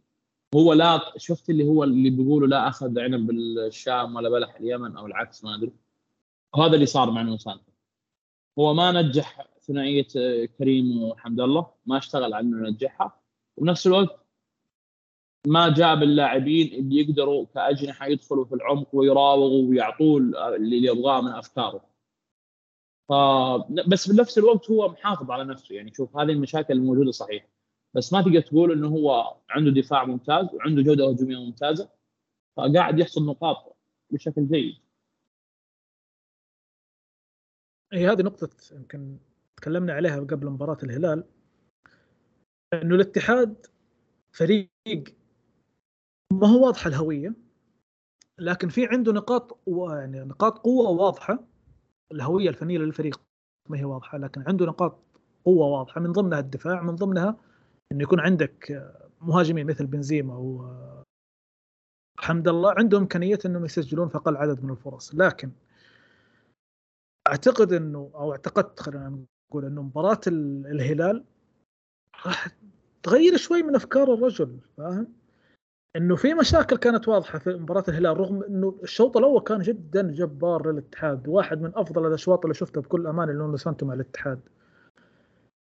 هو 0.55 0.74
لا 0.74 1.14
شفت 1.18 1.49
اللي 1.49 1.64
هو 1.64 1.84
اللي 1.84 2.10
بيقولوا 2.10 2.47
لا 2.47 2.68
أخذ 2.68 2.99
عنب 2.99 3.28
بالشام 3.28 4.16
ولا 4.16 4.30
بلح 4.30 4.55
اليمن 4.55 4.97
أو 4.97 5.05
العكس 5.05 5.43
ما 5.43 5.55
أدري. 5.55 5.72
هذا 6.55 6.76
اللي 6.76 6.86
صار 6.86 7.12
مع 7.12 7.22
نوسان. 7.22 7.60
هو 8.60 8.74
ما 8.74 8.91
نجح 9.01 9.47
ثنائية 9.62 10.07
كريم 10.45 11.03
وحمد 11.03 11.39
الله 11.39 11.72
ما 11.86 11.97
اشتغل 11.97 12.34
على 12.34 12.39
إنه 12.39 12.68
ينجحها. 12.68 13.22
وبنفس 13.57 13.88
الوقت 13.88 14.19
ما 15.48 15.74
جاب 15.74 16.04
اللاعبين 16.04 16.74
اللي 16.74 17.02
يقدروا 17.02 17.46
كأجنحة 17.46 18.08
يدخلوا 18.08 18.46
في 18.46 18.56
العمق 18.56 18.96
ويراوغوا 18.96 19.70
ويعطوه 19.70 20.18
اللي 20.56 20.84
يبغاه 20.88 21.22
من 21.22 21.32
أفكاره. 21.32 21.90
ف 23.10 23.14
بس 23.88 24.12
بنفس 24.12 24.38
الوقت 24.38 24.72
هو 24.72 24.90
محافظ 24.90 25.32
على 25.32 25.44
نفسه. 25.46 25.76
يعني 25.76 25.94
شوف 25.94 26.18
هذه 26.18 26.32
المشاكل 26.32 26.74
الموجودة 26.74 27.12
صحيح 27.12 27.48
بس 27.94 28.14
ما 28.14 28.22
تقدر 28.22 28.42
تقول 28.42 28.72
إنه 28.72 28.88
هو 28.88 29.38
عنده 29.50 29.72
دفاع 29.82 30.06
ممتاز 30.06 30.54
وعنده 30.54 30.82
جودة 30.82 31.10
هجومية 31.10 31.38
ممتازة. 31.38 31.90
فقاعد 32.58 33.00
يحصل 33.00 33.26
نقاط 33.26 33.78
بشكل 34.12 34.48
جيد. 34.48 34.76
هي 37.94 38.08
هذه 38.08 38.22
نقطة 38.22 38.50
يمكن 38.72 39.18
تكلمنا 39.58 39.94
عليها 39.94 40.20
قبل 40.20 40.50
مباراة 40.50 40.78
الهلال. 40.84 41.24
إنه 42.74 42.96
الاتحاد 42.96 43.66
فريق 44.32 44.70
ما 46.34 46.48
هو 46.48 46.66
واضحة 46.66 46.88
الهوية 46.88 47.34
لكن 48.40 48.70
في 48.70 48.86
عنده 48.86 49.12
نقاط 49.12 49.60
يعني 49.68 50.20
نقاط 50.20 50.58
قوة 50.58 50.90
واضحة 50.90 51.40
الهوية 52.12 52.50
الفنية 52.50 52.78
للفريق 52.78 53.22
ما 53.70 53.80
هي 53.80 53.84
واضحة 53.84 54.18
لكن 54.18 54.44
عنده 54.48 54.66
نقاط 54.66 55.00
قوة 55.46 55.68
واضحة 55.68 56.02
من 56.02 56.12
ضمنها 56.12 56.40
الدفاع 56.40 56.82
من 56.82 56.96
ضمنها 56.96 57.38
إنه 57.92 58.04
يكون 58.04 58.20
عندك 58.20 58.90
مهاجمين 59.22 59.68
مثل 59.68 59.86
بنزيما 59.86 60.36
و 60.38 60.74
حمد 62.20 62.48
الله 62.48 62.74
عندهم 62.78 63.02
إمكانية 63.02 63.40
إنهم 63.46 63.66
يسجلون 63.66 64.10
في 64.10 64.16
أقل 64.18 64.38
عدد 64.38 64.64
من 64.64 64.72
الفرص 64.72 65.16
لكن 65.16 65.52
أعتقد 67.28 67.74
إنه 67.74 68.12
أو 68.16 68.32
اعتقدت 68.32 68.80
خلينا 68.80 69.26
نقول 69.50 69.66
إنه 69.66 69.82
مباراة 69.82 70.20
الهلال 70.28 71.26
راح 72.26 72.48
تغير 73.04 73.38
شوي 73.38 73.64
من 73.64 73.76
أفكار 73.76 74.14
الرجل 74.14 74.60
فاهم؟ 74.78 75.19
إنه 75.96 76.16
في 76.16 76.34
مشاكل 76.34 76.78
كانت 76.78 77.08
واضحة 77.08 77.40
في 77.40 77.50
مباراة 77.50 77.84
الهلال 77.88 78.18
رغم 78.18 78.44
إنه 78.44 78.80
الشوط 78.84 79.18
الأول 79.18 79.42
كان 79.42 79.62
جدا 79.62 80.12
جبار 80.12 80.72
للاتحاد 80.72 81.28
واحد 81.28 81.62
من 81.62 81.72
أفضل 81.76 82.08
الأشواط 82.08 82.46
اللي 82.46 82.54
شفتها 82.54 82.82
بكل 82.82 83.08
أمانة 83.08 83.32
لونو 83.32 83.58
سانتو 83.58 83.86
مع 83.86 83.94
الاتحاد. 83.94 84.40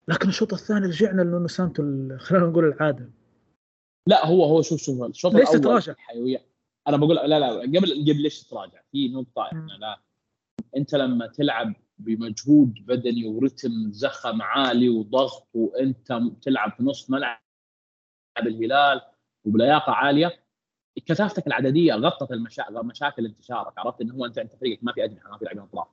لكن 0.07 0.29
الشوط 0.29 0.53
الثاني 0.53 0.87
رجعنا 0.87 1.21
لنونو 1.21 1.47
سانتو 1.47 1.83
خلينا 2.17 2.45
نقول 2.45 2.65
العادة. 2.65 3.09
لا 4.07 4.25
هو 4.25 4.43
هو 4.43 4.61
شوف 4.61 4.79
شوف 4.81 5.03
الشوط 5.03 5.33
ليش 5.33 5.49
الأول 5.49 5.61
تراجع؟ 5.61 5.91
الحيويه 5.91 6.45
أنا 6.87 6.97
بقول 6.97 7.15
لا 7.15 7.39
لا 7.39 7.49
قبل 7.49 8.05
قبل 8.09 8.21
ليش 8.21 8.43
تراجع؟ 8.43 8.81
في 8.91 9.09
نقطة 9.09 9.45
إحنا 9.45 9.73
لا. 9.79 9.99
أنت 10.77 10.95
لما 10.95 11.27
تلعب 11.27 11.73
بمجهود 11.97 12.73
بدني 12.85 13.27
ورتم 13.27 13.91
زخم 13.91 14.41
عالي 14.41 14.89
وضغط 14.89 15.47
وأنت 15.53 16.19
تلعب 16.41 16.71
في 16.77 16.83
نص 16.83 17.09
ملعب 17.09 17.39
الهلال 18.39 19.01
وبلياقة 19.47 19.91
عالية 19.91 20.43
كثافتك 21.05 21.47
العددية 21.47 21.93
غطت 21.93 22.31
المشا... 22.31 22.69
مشاكل 22.71 23.25
انتشارك 23.25 23.77
عرفت 23.77 24.01
إنه 24.01 24.13
هو 24.15 24.25
أنت 24.25 24.37
انت 24.37 24.55
فريقك 24.55 24.83
ما 24.83 24.93
في 24.93 25.03
أجنحة 25.03 25.29
ما 25.29 25.37
في 25.37 25.45
لاعبين 25.45 25.63
أطراف. 25.63 25.87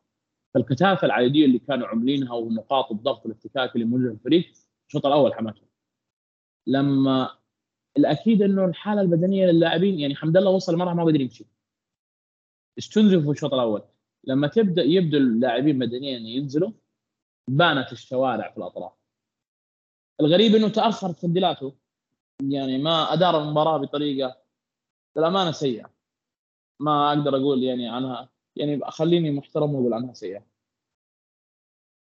فالكثافة 0.54 1.06
العدديه 1.06 1.44
اللي 1.44 1.58
كانوا 1.58 1.86
عاملينها 1.86 2.34
ونقاط 2.34 2.92
الضغط 2.92 3.26
والافتكاك 3.26 3.74
اللي 3.74 3.86
موجوده 3.86 4.08
في 4.08 4.14
الفريق 4.14 4.52
الشوط 4.88 5.06
الأول 5.06 5.34
حماتهم 5.34 5.68
لما 6.66 7.38
الأكيد 7.96 8.42
إنه 8.42 8.64
الحالة 8.64 9.00
البدنية 9.00 9.46
للاعبين 9.46 10.00
يعني 10.00 10.14
حمد 10.16 10.36
الله 10.36 10.50
وصل 10.50 10.76
مرة 10.76 10.94
ما 10.94 11.04
قدر 11.04 11.20
يمشي. 11.20 11.46
استنزفوا 12.78 13.22
في 13.22 13.30
الشوط 13.30 13.54
الأول. 13.54 13.82
لما 14.24 14.46
تبدأ 14.48 14.82
يبدو 14.82 15.16
اللاعبين 15.16 15.78
بدنيا 15.78 16.18
ينزلوا 16.18 16.72
بانت 17.48 17.92
الشوارع 17.92 18.50
في 18.50 18.58
الأطراف. 18.58 18.92
الغريب 20.20 20.54
إنه 20.54 20.68
تاخرت 20.68 21.18
تبديلاته 21.18 21.74
يعني 22.42 22.78
ما 22.78 23.12
أدار 23.12 23.42
المباراة 23.42 23.78
بطريقة 23.78 24.36
للأمانة 25.16 25.52
سيئة. 25.52 25.90
ما 26.80 27.08
أقدر 27.08 27.36
أقول 27.36 27.62
يعني 27.62 27.88
عنها. 27.88 28.28
يعني 28.56 28.80
خليني 28.84 29.30
محترم 29.30 29.74
وأقول 29.74 29.94
عنها 29.94 30.14
سيئة. 30.14 30.44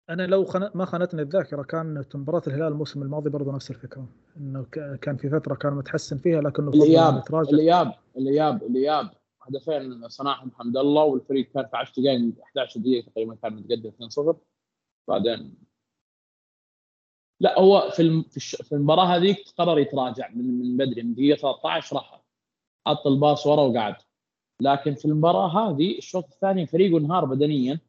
أنا 0.09 0.27
لو 0.27 0.45
خن... 0.45 0.71
ما 0.75 0.85
خانتني 0.85 1.21
الذاكرة 1.21 1.63
كانت 1.63 2.15
مباراة 2.15 2.41
الهلال 2.47 2.67
الموسم 2.67 3.01
الماضي 3.01 3.29
برضه 3.29 3.51
نفس 3.55 3.71
الفكرة. 3.71 4.07
إنه 4.37 4.63
ك... 4.63 4.99
كان 4.99 5.17
في 5.17 5.29
فترة 5.29 5.55
كان 5.55 5.73
متحسن 5.73 6.17
فيها 6.17 6.41
لكنه 6.41 6.69
الإياب 6.69 7.23
الإياب 7.31 7.93
الإياب 8.17 8.63
الإياب. 8.63 9.09
هدفين 9.41 10.09
صنعهم 10.09 10.51
حمد 10.51 10.77
الله 10.77 11.03
والفريق 11.03 11.51
كان 11.51 11.65
في 11.65 11.77
10 11.77 12.03
دقائق 12.03 12.33
11 12.43 12.79
دقيقه 12.79 13.09
تقريبا 13.11 13.35
كان 13.35 13.53
متقدم 13.53 13.91
2-0 14.33 14.35
بعدين 15.07 15.55
لا 17.43 17.59
هو 17.59 17.89
في 17.89 18.23
في 18.63 18.71
المباراة 18.71 19.05
هذيك 19.05 19.37
قرر 19.57 19.79
يتراجع 19.79 20.29
من 20.29 20.77
بدري 20.77 21.03
من 21.03 21.13
دقيقة 21.13 21.37
13 21.37 21.95
راح 21.95 22.21
حط 22.87 23.07
الباص 23.07 23.47
ورا 23.47 23.61
وقعد. 23.61 23.95
لكن 24.61 24.95
في 24.95 25.05
المباراة 25.05 25.47
هذه 25.47 25.97
الشوط 25.97 26.25
الثاني 26.25 26.67
فريقه 26.67 26.97
انهار 26.97 27.25
بدنيا 27.25 27.79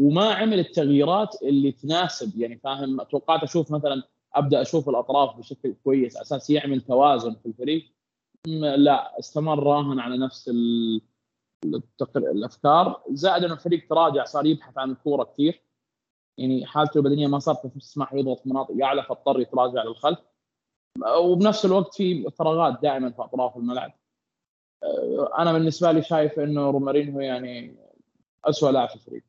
وما 0.00 0.34
عمل 0.34 0.58
التغييرات 0.58 1.42
اللي 1.42 1.72
تناسب 1.72 2.40
يعني 2.40 2.58
فاهم؟ 2.58 3.02
توقعت 3.02 3.42
أشوف 3.42 3.70
مثلا 3.70 4.02
أبدأ 4.34 4.62
أشوف 4.62 4.88
الأطراف 4.88 5.36
بشكل 5.36 5.74
كويس 5.84 6.16
أساس 6.16 6.50
يعمل 6.50 6.80
توازن 6.80 7.34
في 7.34 7.46
الفريق. 7.46 7.92
لا 8.76 9.18
استمر 9.18 9.62
راهن 9.62 9.98
على 10.00 10.18
نفس 10.18 10.50
الأفكار. 12.16 13.02
زائد 13.10 13.44
إنه 13.44 13.54
الفريق 13.54 13.88
تراجع 13.88 14.24
صار 14.24 14.46
يبحث 14.46 14.78
عن 14.78 14.90
الكورة 14.90 15.24
كثير. 15.24 15.62
يعني 16.40 16.66
حالته 16.66 16.98
البدنية 16.98 17.26
ما 17.26 17.38
صارت 17.38 17.66
تسمح 17.66 18.14
يضغط 18.14 18.46
مناطق 18.46 18.74
اعلى 18.82 19.02
فاضطر 19.02 19.40
يتراجع 19.40 19.84
للخلف. 19.84 20.18
وبنفس 21.18 21.64
الوقت 21.64 21.94
في 21.94 22.30
فراغات 22.30 22.82
دائما 22.82 23.10
في 23.10 23.22
أطراف 23.22 23.56
الملعب. 23.56 23.92
أنا 25.38 25.52
بالنسبة 25.52 25.92
لي 25.92 26.02
شايف 26.02 26.38
إنه 26.38 26.70
رومارينهو 26.70 27.20
يعني 27.20 27.76
اسوء 28.44 28.70
لاعب 28.70 28.88
في 28.88 28.94
الفريق. 28.94 29.24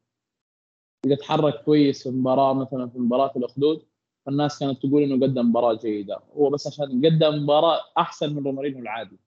إذا 1.06 1.16
تحرك 1.16 1.64
كويس 1.64 2.04
في 2.04 2.10
مباراة 2.10 2.54
مثلا 2.54 2.90
في 2.90 3.00
مباراة 3.00 3.32
الأخدود 3.36 3.86
فالناس 4.26 4.60
كانت 4.60 4.86
تقول 4.86 5.04
إنه 5.04 5.28
قدم 5.28 5.50
مباراة 5.50 5.74
جيدة. 5.74 6.20
هو 6.34 6.50
بس 6.50 6.68
عشان 6.68 7.06
قدم 7.06 7.44
مباراة 7.44 7.80
أحسن 7.98 8.36
من 8.36 8.44
رومارينهو 8.44 8.80
العادي. 8.80 9.20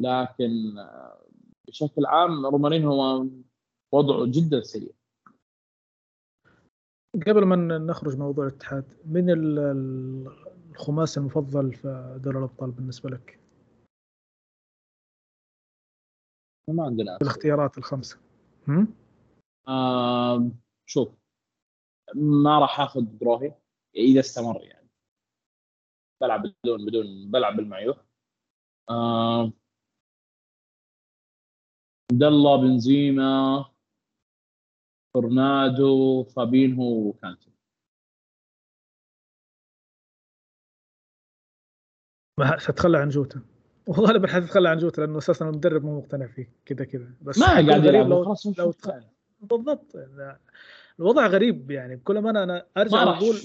لكن 0.00 0.74
بشكل 1.68 2.06
عام 2.06 2.46
رومارينهو 2.46 3.26
وضعه 3.92 4.26
جدا 4.26 4.62
سيء. 4.62 4.94
قبل 7.14 7.44
ما 7.44 7.56
نخرج 7.78 8.16
موضوع 8.16 8.46
الاتحاد 8.46 8.84
من 9.06 9.26
الخماس 10.70 11.18
المفضل 11.18 11.74
في 11.74 12.18
دوري 12.24 12.38
الأبطال 12.38 12.70
بالنسبة 12.70 13.10
لك؟ 13.10 13.40
ما 16.68 16.84
عندنا 16.84 17.16
الاختيارات 17.16 17.78
الخمسة. 17.78 18.20
آه 19.68 20.50
شوف 20.86 21.08
ما 22.14 22.58
راح 22.58 22.80
آخذ 22.80 23.02
بروهي 23.02 23.54
إذا 23.96 24.20
استمر 24.20 24.62
يعني. 24.62 24.88
بلعب 26.20 26.42
بدون 26.42 26.86
بدون 26.86 27.30
بلعب 27.30 27.56
بالمعيوف 27.56 27.96
آه 28.90 29.52
عبد 32.12 32.22
الله 32.22 32.56
بنزيما 32.56 33.71
تورنادو 35.14 36.24
فابينهو 36.24 37.08
وكانتي 37.08 37.52
ما 42.38 42.46
حتتخلى 42.46 42.98
عن 42.98 43.08
جوتا. 43.08 43.42
وغالبا 43.86 44.28
حتتخلى 44.28 44.68
عن 44.68 44.78
جوتا 44.78 45.00
لأنه 45.00 45.18
أساسا 45.18 45.44
المدرب 45.44 45.84
مو 45.84 45.98
مقتنع 45.98 46.26
فيه 46.26 46.52
كذا 46.64 46.84
كذا. 46.84 47.14
بس 47.22 47.38
ما 47.38 47.46
قاعد 47.46 47.84
يلعب 47.84 48.08
لو, 48.08 48.34
لو, 48.58 48.72
بالضبط. 49.40 49.96
الوضع 50.98 51.26
غريب 51.26 51.70
يعني. 51.70 51.96
بكل 51.96 52.18
ما 52.18 52.30
أنا, 52.30 52.66
أرجع 52.76 53.02
أقول 53.02 53.36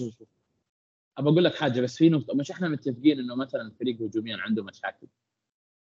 ابى 1.18 1.30
أقول 1.30 1.44
لك 1.44 1.56
حاجة 1.56 1.82
بس 1.82 1.98
في 1.98 2.10
نقطة. 2.10 2.36
مش 2.36 2.52
إحنا 2.52 2.68
متفقين 2.68 3.20
إنه 3.20 3.36
مثلا 3.36 3.62
الفريق 3.62 4.02
هجوميا 4.02 4.38
عنده 4.38 4.64
مشاكل. 4.64 5.08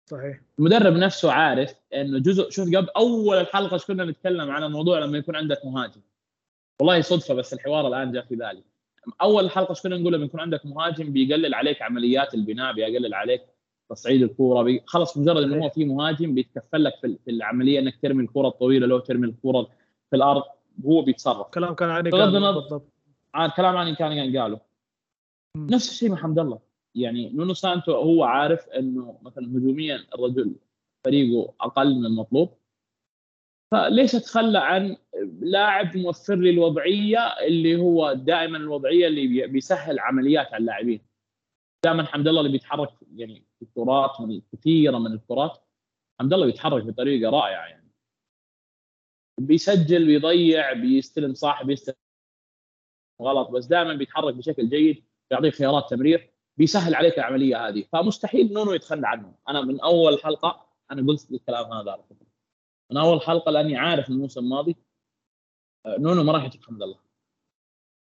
صحيح. 0.06 0.40
المدرب 0.58 0.92
نفسه 0.92 1.32
عارف 1.32 1.74
إنه 1.94 2.18
جزء 2.18 2.50
شوف 2.50 2.68
قبل 2.68 2.88
أول 2.96 3.36
الحلقة 3.36 3.80
كنا 3.86 4.04
نتكلم 4.04 4.50
عن 4.50 4.62
الموضوع 4.62 4.98
لما 4.98 5.18
يكون 5.18 5.36
عندك 5.36 5.64
مهاجم. 5.64 6.00
والله 6.80 7.00
صدفة 7.00 7.34
بس 7.34 7.52
الحوار 7.54 7.88
الآن 7.88 8.12
جاء 8.12 8.24
في 8.24 8.36
بالي. 8.36 8.62
أول 9.22 9.44
الحلقة 9.44 9.74
كنا 9.82 9.96
نقول 9.96 10.12
لما 10.12 10.24
يكون 10.24 10.40
عندك 10.40 10.66
مهاجم 10.66 11.12
بيقلل 11.12 11.54
عليك 11.54 11.82
عمليات 11.82 12.34
البناء 12.34 12.72
بيقلل 12.72 13.14
عليك 13.14 13.42
تصعيد 13.90 14.22
الكورة 14.22 14.62
بي... 14.62 14.82
خلص 14.86 15.16
مجرد 15.16 15.42
إنه 15.42 15.64
هو 15.64 15.70
في 15.70 15.84
مهاجم 15.84 16.34
بيتكفل 16.34 16.84
لك 16.84 16.94
في 17.00 17.30
العملية 17.30 17.78
إنك 17.78 17.98
ترمي 18.02 18.22
الكره 18.22 18.48
الطويلة 18.48 18.86
لو 18.86 18.98
ترمي 18.98 19.26
الكره 19.26 19.68
في 20.10 20.16
الأرض 20.16 20.42
هو 20.86 21.02
بيتصرف. 21.02 21.46
كلام 21.46 21.74
كان 21.74 21.88
عني 21.88 22.10
قال 22.10 22.54
بالضبط. 22.54 22.92
آه 23.34 23.52
كلام 23.56 23.76
عني 23.76 23.94
كان 23.94 24.38
قاله. 24.38 24.60
نفس 25.56 25.90
الشيء 25.90 26.10
مع 26.10 26.16
حمد 26.16 26.38
الله. 26.38 26.65
يعني 26.96 27.28
نونو 27.30 27.54
سانتو 27.54 27.92
هو 27.92 28.24
عارف 28.24 28.68
إنه 28.68 29.18
مثلا 29.22 29.46
هجوميا 29.58 30.06
الرجل 30.14 30.56
فريقه 31.04 31.54
أقل 31.60 31.94
من 31.94 32.06
المطلوب. 32.06 32.58
فليش 33.72 34.14
أتخلى 34.14 34.58
عن 34.58 34.96
لاعب 35.40 35.96
موفر 35.96 36.34
لي 36.34 36.50
الوضعية 36.50 37.18
اللي 37.18 37.76
هو 37.76 38.12
دائما 38.12 38.58
الوضعية 38.58 39.06
اللي 39.06 39.46
بيسهل 39.46 39.98
عمليات 39.98 40.46
على 40.46 40.60
اللاعبين؟ 40.60 41.00
دائما 41.84 42.04
حمد 42.04 42.28
الله 42.28 42.40
اللي 42.40 42.52
بيتحرك 42.52 42.90
يعني 43.14 43.44
في 43.58 43.66
كرات 43.74 44.20
من 44.20 44.42
كثيره 44.52 44.98
من 44.98 45.12
الكرات 45.12 45.58
حمد 46.20 46.32
الله 46.32 46.46
بيتحرك 46.46 46.84
بطريقة 46.84 47.30
رائعة 47.30 47.66
يعني. 47.66 47.92
بيسجل 49.40 50.06
بيضيع 50.06 50.72
بيستلم 50.72 51.34
صح 51.34 51.62
بيستلم 51.62 51.96
غلط 53.22 53.50
بس 53.50 53.66
دائما 53.66 53.94
بيتحرك 53.94 54.34
بشكل 54.34 54.68
جيد 54.68 55.04
بيعطيك 55.30 55.54
خيارات 55.54 55.90
تمرير. 55.90 56.35
بيسهل 56.56 56.94
عليك 56.94 57.18
العملية 57.18 57.68
هذه. 57.68 57.84
فمستحيل 57.92 58.52
نونو 58.52 58.72
يتخلى 58.72 59.08
عنه 59.08 59.34
أنا 59.48 59.60
من 59.60 59.80
أول 59.80 60.22
حلقة 60.22 60.66
أنا 60.90 61.06
قلت 61.06 61.30
الكلام 61.30 61.72
هذا 61.72 61.92
على 61.92 62.02
فكره 62.02 62.26
من 62.90 62.96
أول 62.96 63.20
حلقة 63.20 63.50
لأني 63.50 63.76
عارف 63.76 64.08
الموسم 64.08 64.40
الماضي 64.40 64.76
آه، 65.86 65.96
نونو 65.98 66.22
ما 66.22 66.32
راح 66.32 66.44
يترك 66.44 66.64
حمد 66.64 66.82
الله. 66.82 66.98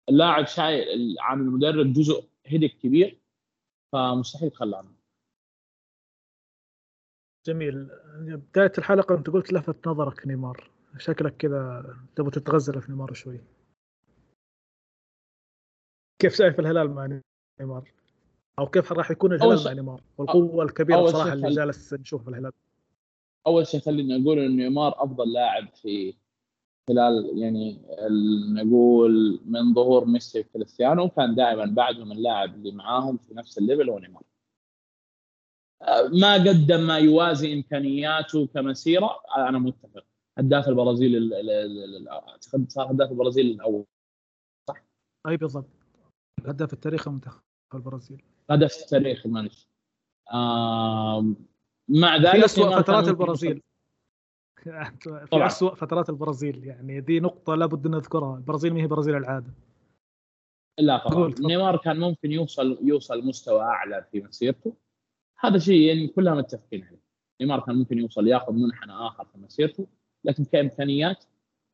اللاعب 0.10 0.46
شايل 0.48 1.16
عن 1.20 1.40
المدرب 1.42 1.94
جزء 1.94 2.30
جدا 2.48 2.78
كبير 2.78 3.22
فمستحيل 3.94 4.48
يتخلى 4.48 4.78
عنه. 4.78 4.96
جميل. 7.46 7.90
بداية 8.20 8.72
الحلقة 8.78 9.16
أنت 9.16 9.30
قلت 9.30 9.54
لفت 9.54 9.88
نظرك 9.88 10.28
نيمار. 10.28 10.72
شكلك 10.98 11.38
كذا 11.38 11.96
تبغى 12.16 12.32
تتغزل 12.32 12.82
في 12.82 12.92
نيمار 12.92 13.14
شوي. 13.14 13.40
كيف 16.22 16.36
شايف 16.36 16.60
الهلال 16.60 16.90
مع 16.90 17.20
نيمار؟ 17.60 17.99
أو 18.60 18.68
كيف 18.68 18.92
راح 18.92 19.12
يكون 19.12 19.34
الهلال 19.34 19.66
مع 19.66 19.74
نيمار؟ 19.74 20.02
والقوة 20.18 20.64
الكبيرة 20.64 21.06
صراحة 21.06 21.34
اللي 21.34 21.50
جالس 21.50 21.94
نشوف 21.94 22.24
في 22.24 22.30
الهلال. 22.30 22.52
أول 23.48 23.68
شيء 23.68 23.80
خليني 23.80 24.24
أقول 24.24 24.40
إن 24.40 24.58
نيمار 24.58 25.04
أفضل 25.04 25.34
لاعب 25.34 25.68
في 25.76 26.14
خلال 26.90 27.38
يعني 27.38 27.82
نقول 28.54 29.42
من 29.46 29.74
ظهور 29.74 30.06
ميسي 30.06 30.40
وكريستيانو 30.40 31.10
كان 31.10 31.36
دائما 31.36 31.66
بعدهم 31.66 32.12
اللاعب 32.12 32.56
اللي 32.56 32.72
معاهم 32.72 33.18
في 33.18 33.34
نفس 33.34 33.58
ال 33.58 33.63
level 33.63 33.90
هو 33.90 34.00
نيمار. 34.00 34.24
ما 36.14 36.34
قدم 36.34 36.88
ما 36.88 36.98
يوازي 36.98 37.54
إمكانياته 37.54 38.48
كمسيرة 38.48 39.20
أنا 39.38 39.60
متفق. 39.60 40.06
هداف 40.38 40.68
البرازيل 40.68 41.34
أعتقد 42.08 42.66
صار 42.70 42.92
هداف 42.92 43.12
البرازيل 43.12 43.46
الأول 43.46 43.86
صح؟ 44.70 44.84
أي 45.28 45.38
بالضبط. 45.38 45.70
الهداف 46.40 46.74
التاريخي 46.74 47.10
منتخب 47.10 47.42
البرازيل. 47.74 48.24
هدف 48.50 48.78
التاريخي 48.82 49.30
معلش 49.30 49.68
مع 51.90 52.18
ذلك 52.18 52.32
في 52.40 52.46
اسوء 52.46 52.82
فترات 52.82 53.08
البرازيل. 53.08 53.62
في 55.04 55.46
اسوء 55.46 55.76
فترات 55.76 56.10
البرازيل 56.10 56.64
يعني 56.64 57.02
دي 57.02 57.20
نقطة 57.20 57.56
لابد 57.56 57.86
أن 57.86 57.92
نذكرها. 57.92 58.38
البرازيل 58.38 58.74
ما 58.74 58.82
هي 58.82 58.88
برازيل 58.88 59.16
العادة. 59.16 59.54
لا 60.80 60.98
طبعا. 60.98 61.34
نيمار 61.40 61.78
كان 61.78 62.00
ممكن 62.00 62.32
يوصل 62.32 62.80
يوصل 62.82 63.26
مستوى 63.26 63.62
أعلى 63.62 64.06
في 64.12 64.22
مسيرته. 64.22 64.74
هذا 65.40 65.58
شيء 65.58 65.82
يعني 65.82 66.08
كلنا 66.08 66.36
متفقين 66.36 66.84
عليه. 66.84 67.00
نيمار 67.42 67.60
كان 67.60 67.76
ممكن 67.76 67.98
يوصل 67.98 68.28
يأخذ 68.28 68.54
منحنى 68.54 68.92
آخر 68.92 69.26
في 69.26 69.38
مسيرته 69.38 69.88
لكن 70.24 70.46
كإمكانيات 70.46 71.26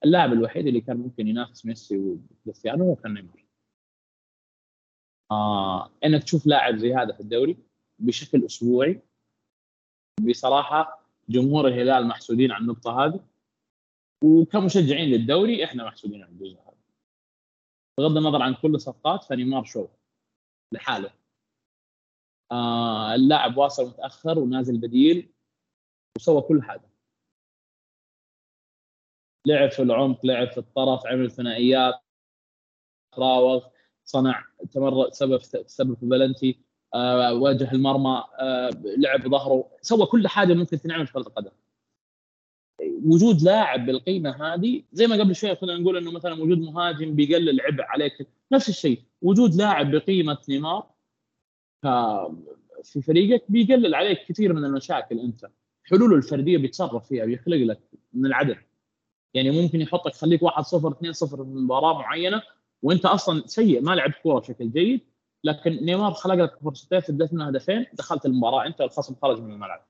اللاعب 0.06 0.34
الوحيد 0.34 0.68
اللي 0.68 0.82
كان 0.82 0.98
ممكن 0.98 1.28
ينافس 1.28 1.66
ميسي 1.66 1.98
وكريستيانو 1.98 2.84
هو 2.86 2.96
كان 2.96 3.14
نيمار. 3.14 3.45
آه 5.32 5.92
إنك 6.06 6.24
تشوف 6.24 6.48
لاعب 6.48 6.76
زي 6.76 6.94
هذا 6.94 7.14
في 7.14 7.20
الدوري 7.20 7.58
بشكل 8.00 8.46
أسبوعي. 8.46 9.02
بصراحة 10.30 11.10
جمهور 11.30 11.68
الهلال 11.68 12.08
محسودين 12.08 12.52
على 12.52 12.62
النقطة 12.62 13.06
هذه. 13.06 13.26
وكمشجعين 14.24 15.10
للدوري 15.10 15.66
إحنا 15.66 15.86
محسودين 15.86 16.24
على 16.24 16.32
الجزء 16.32 16.60
هذا. 16.60 16.78
بغض 18.00 18.18
النظر 18.18 18.42
عن 18.42 18.54
كل 18.54 18.76
الصفقات 18.76 19.24
فنيمار 19.24 19.64
شو؟ 19.64 19.88
لحاله. 20.72 21.14
آه 22.52 23.16
اللاعب 23.16 23.58
واصل 23.58 23.88
متأخر 23.88 24.40
ونازل 24.40 24.78
بديل 24.78 25.34
وسوى 26.18 26.42
كل 26.42 26.64
حاجة. 26.64 26.90
لعب 29.48 29.72
في 29.72 29.82
العمق 29.82 30.26
لعب 30.26 30.48
في 30.48 30.58
الطرف 30.58 31.06
عمل 31.06 31.32
ثنائيات 31.32 32.02
راوغ 33.18 33.68
صنع 34.06 34.44
تمرد 34.72 35.14
سبب 35.14 35.40
سبب 35.66 35.98
بلنتي 36.02 36.60
آه 36.94 37.34
واجه 37.34 37.72
المرمى 37.72 38.24
آه 38.40 38.70
لعب 38.98 39.28
ظهره 39.30 39.68
سوى 39.82 40.06
كل 40.06 40.28
حاجة 40.28 40.54
ممكن 40.54 40.80
تنعمل 40.80 41.08
في 41.08 41.14
كرة 41.14 41.22
القدم. 41.22 41.52
وجود 43.06 43.42
لاعب 43.42 43.86
بالقيمة 43.86 44.54
هذه 44.54 44.84
زي 44.94 45.08
ما 45.08 45.16
قبل 45.16 45.36
شوي 45.36 45.56
كنا 45.56 45.78
نقول 45.78 45.98
إنه 45.98 46.12
مثلا 46.12 46.34
وجود 46.34 46.60
مهاجم 46.60 47.16
بيقلل 47.16 47.62
عبء 47.62 47.84
عليك 47.84 48.28
نفس 48.52 48.70
الشيء. 48.70 49.02
وجود 49.22 49.56
لاعب 49.56 49.92
بقيمة 49.92 50.38
نيمار 50.50 50.90
في 52.84 53.02
فريقك 53.02 53.44
بيقلل 53.50 53.96
عليك 53.96 54.26
كثير 54.28 54.54
من 54.54 54.66
المشاكل 54.66 55.20
أنت. 55.20 55.46
حلوله 55.84 56.16
الفردية 56.16 56.58
بيتصرف 56.58 57.08
فيها 57.08 57.26
بيخلق 57.26 57.58
لك 57.58 57.80
من 58.14 58.26
العدم 58.26 58.56
يعني 59.34 59.62
ممكن 59.62 59.82
يحطك 59.82 60.14
خليك 60.14 60.44
1 60.44 60.64
0 60.64 60.92
2 60.92 61.14
0 61.14 61.38
في 61.38 61.50
مباراة 61.50 61.94
معينة 61.94 62.42
وانت 62.82 63.06
أصلا 63.06 63.44
سيء 63.48 63.82
ما 63.82 63.96
لعبت 63.96 64.16
كورة 64.24 64.40
بشكل 64.40 64.72
جيد 64.72 65.02
لكن 65.44 65.72
نيمار 65.72 66.14
خلق 66.14 66.34
لك 66.36 66.60
فرصتين 66.60 67.02
سددت 67.02 67.34
منها 67.34 67.50
هدفين 67.50 67.86
دخلت 67.94 68.26
المباراة 68.26 68.66
انت 68.68 68.82
الخصم 68.82 69.16
خرج 69.16 69.42
من 69.42 69.52
الملعب. 69.54 69.86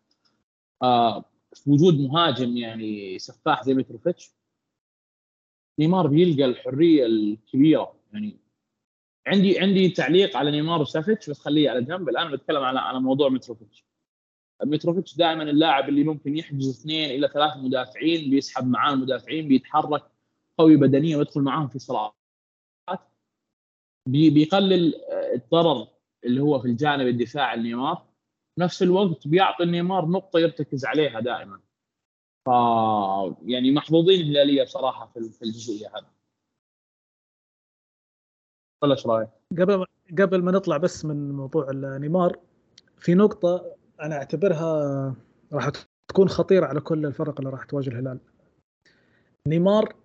آه 0.83 1.25
وجود 1.67 1.99
مهاجم 1.99 2.57
يعني 2.57 3.19
سفاح 3.19 3.63
زي 3.63 3.73
متروفيتش 3.73 4.31
نيمار 5.79 6.07
بيلقى 6.07 6.45
الحرية 6.45 7.05
الكبيرة. 7.05 7.95
يعني 8.13 8.37
عندي 9.27 9.59
عندي 9.59 9.89
تعليق 9.89 10.37
على 10.37 10.51
نيمار 10.51 10.81
وسافيتش 10.81 11.29
بس 11.29 11.39
خليه 11.39 11.69
على 11.69 11.81
جنب. 11.81 12.09
الآن 12.09 12.31
بتكلم 12.31 12.63
على 12.63 12.79
على 12.79 12.99
موضوع 12.99 13.29
متروفيتش 13.29 13.85
متروفيتش 14.63 15.17
دائما 15.17 15.43
اللاعب 15.43 15.89
اللي 15.89 16.03
ممكن 16.03 16.37
يحجز 16.37 16.79
اثنين 16.79 17.09
إلى 17.09 17.27
ثلاث 17.27 17.57
مدافعين 17.57 18.29
بيسحب 18.29 18.67
معاه 18.67 18.93
المدافعين 18.93 19.47
بيتحرك 19.47 20.03
قوي 20.57 20.75
بدنيا 20.75 21.17
ويدخل 21.17 21.41
معاهم 21.41 21.67
في 21.67 21.79
صراعات 21.79 22.15
بيقلل 24.05 24.95
الضرر 25.11 25.87
اللي 26.25 26.41
هو 26.41 26.59
في 26.59 26.67
الجانب 26.67 27.07
الدفاعي 27.07 27.57
لنيمار 27.57 28.05
نفس 28.59 28.83
الوقت 28.83 29.27
بيعطي 29.27 29.65
نيمار 29.65 30.05
نقطة 30.05 30.39
يرتكز 30.39 30.85
عليها 30.85 31.19
دائما 31.19 31.59
ف 32.45 32.49
يعني 33.45 33.71
محظوظين 33.71 34.21
الهلاليه 34.21 34.63
بصراحة 34.63 35.11
في 35.13 35.41
الجزئية 35.43 35.87
هذه 35.87 36.05
ولا 38.83 38.93
إيش 38.93 39.07
رأيك؟ 39.07 39.29
قبل 39.51 39.85
قبل 40.19 40.43
ما 40.43 40.51
نطلع 40.51 40.77
بس 40.77 41.05
من 41.05 41.31
موضوع 41.31 41.71
نيمار 41.73 42.39
في 42.97 43.13
نقطة 43.13 43.75
أنا 44.01 44.15
أعتبرها 44.15 45.15
راح 45.53 45.69
تكون 46.07 46.29
خطيرة 46.29 46.65
على 46.65 46.81
كل 46.81 47.05
الفرق 47.05 47.39
اللي 47.39 47.49
راح 47.49 47.63
تواجه 47.63 47.89
الهلال. 47.89 48.19
نيمار 49.47 49.95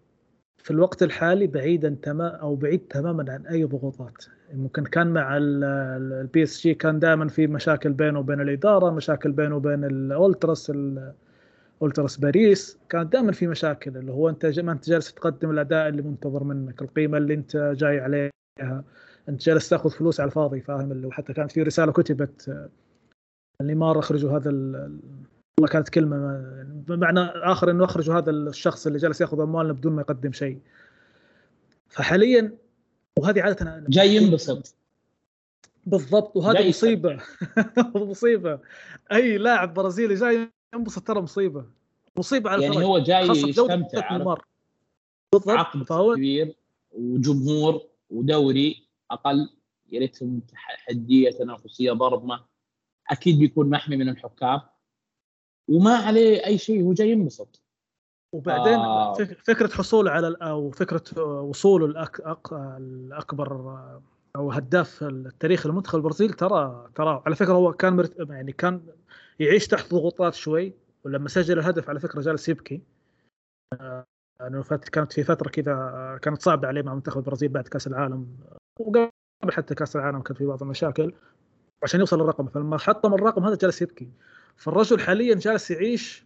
في 0.63 0.71
الوقت 0.71 1.03
الحالي 1.03 1.47
بعيدا 1.47 1.97
تماما 2.03 2.29
أو 2.29 2.55
بعيد 2.55 2.81
تماما 2.91 3.33
عن 3.33 3.47
أي 3.47 3.65
ضغوطات. 3.65 4.25
ممكن 4.55 4.85
كان 4.85 5.07
مع 5.13 5.37
ال 5.41 6.43
PSG 6.43 6.75
كان 6.75 6.99
دائما 6.99 7.29
في 7.29 7.47
مشاكل 7.47 7.93
بينه 7.93 8.19
وبين 8.19 8.41
الإدارة 8.41 8.91
مشاكل 8.91 9.33
بينه 9.33 9.57
وبين 9.57 9.85
الاولتراس 9.85 10.73
اولتراس 11.83 12.17
باريس. 12.17 12.79
كانت 12.89 13.13
دائما 13.13 13.33
في 13.33 13.47
مشاكل 13.47 13.97
اللي 13.97 14.13
هو 14.13 14.29
أنت 14.29 14.59
ما 14.59 14.73
أنت 14.73 14.89
جالس 14.89 15.15
تقدم 15.15 15.51
الأداء 15.51 15.89
اللي 15.89 16.03
منتظر 16.03 16.45
منك 16.45 16.83
القيمة 16.83 17.19
اللي 17.19 17.35
أنت 17.35 17.57
جاي 17.57 18.01
عليها. 18.01 18.31
أنت 19.29 19.43
جالس 19.43 19.69
تأخذ 19.69 19.91
فلوس 19.91 20.21
على 20.21 20.29
الفاضي 20.29 20.61
فاهم؟ 20.61 20.93
اللي 20.93 21.07
وحتى 21.07 21.33
كانت 21.33 21.53
في 21.53 21.63
رسالة 21.63 21.93
كتبت 21.93 22.69
الامارة 23.61 23.99
اخرجوا 23.99 24.39
هذا 24.39 24.51
والله 25.61 25.73
كانت 25.73 25.89
كلمة 25.89 26.41
بمعنى 26.89 27.21
آخر 27.21 27.71
إنه 27.71 27.85
أخرجوا 27.85 28.15
هذا 28.15 28.31
الشخص 28.31 28.87
اللي 28.87 28.99
جالس 28.99 29.21
يأخذ 29.21 29.41
أموالنا 29.41 29.73
بدون 29.73 29.93
ما 29.93 30.03
يقدم 30.03 30.33
شيء. 30.33 30.59
فحاليا 31.89 32.59
وهذه 33.19 33.43
عادة 33.43 33.63
أنا 33.63 33.85
جاي 33.89 34.17
ينبسط. 34.17 34.75
بالضبط 35.87 36.37
وهذه 36.37 36.69
مصيبة. 36.69 37.21
مصيبة. 37.95 38.59
أي 39.13 39.39
لاعب 39.39 39.75
برازيلي 39.75 40.15
جاي 40.15 40.51
ينبسط 40.75 41.07
ترى 41.07 41.21
مصيبة. 41.21 41.65
مصيبة 42.17 42.51
على 42.51 42.63
يعني 42.63 42.85
هو 42.85 42.99
جاي 42.99 43.29
يستمتع 43.29 44.17
بالضبط 44.17 45.49
عقد 45.49 45.83
فهو 45.83 46.15
كبير 46.15 46.55
وجمهور 46.93 47.83
ودوري 48.11 48.87
أقل 49.11 49.51
يا 49.93 50.01
ريتهم 50.01 50.43
حدية 50.55 51.31
تنافسية 51.31 51.93
ضربه 51.93 52.41
أكيد 53.11 53.39
بيكون 53.39 53.71
محمي 53.71 53.97
من 53.97 54.09
الحكام. 54.09 54.61
وما 55.71 55.97
عليه 55.97 56.47
أي 56.47 56.59
شيء 56.59 56.83
هو 56.83 56.93
جاي 56.93 57.11
ينبسط. 57.11 57.63
وبعدين 58.35 58.75
آه. 58.75 59.15
فكرة 59.45 59.69
حصوله 59.69 60.11
على 60.11 60.37
أو 60.43 60.71
فكرة 60.71 61.23
وصوله 61.43 61.87
الأك... 61.87 62.21
أك... 62.21 62.53
الأكبر 62.53 63.79
أو 64.37 64.53
هداف 64.53 65.03
التاريخ 65.03 65.67
المنتخب 65.67 65.99
البرازيل 65.99 66.33
ترى 66.33 66.91
ترى 66.95 67.23
على 67.27 67.37
فكرة 67.37 67.53
هو 67.53 67.73
كان 67.73 67.97
مرت... 67.97 68.31
يعني 68.31 68.53
كان 68.53 68.83
يعيش 69.41 69.67
تحت 69.67 69.91
ضغوطات 69.91 70.35
شوي 70.35 70.75
ولما 71.05 71.29
سجل 71.29 71.59
الهدف 71.59 71.89
على 71.89 72.01
فكرة 72.01 72.21
جالس 72.21 72.49
يبكي 72.49 72.83
آه 73.81 74.05
كانت 74.93 75.13
في 75.13 75.25
فترة 75.25 75.49
كذا 75.49 76.19
كانت 76.23 76.43
صعبة 76.43 76.69
عليه 76.69 76.83
مع 76.83 76.95
منتخب 76.95 77.19
البرازيل 77.19 77.49
بعد 77.49 77.69
كأس 77.69 77.87
العالم. 77.87 78.37
وقبل 78.81 79.11
حتى 79.51 79.75
كأس 79.75 79.97
العالم 79.97 80.21
كان 80.23 80.37
في 80.37 80.47
بعض 80.47 80.63
المشاكل. 80.63 81.13
عشان 81.83 82.01
يوصل 82.01 82.21
للرقم 82.21 82.47
فلما 82.47 82.79
حطم 82.79 83.15
الرقم 83.15 83.45
هذا 83.45 83.55
جالس 83.55 83.83
يبكي 83.83 84.09
فالرجل 84.57 85.01
حاليا 85.01 85.35
جالس 85.35 85.71
يعيش 85.71 86.25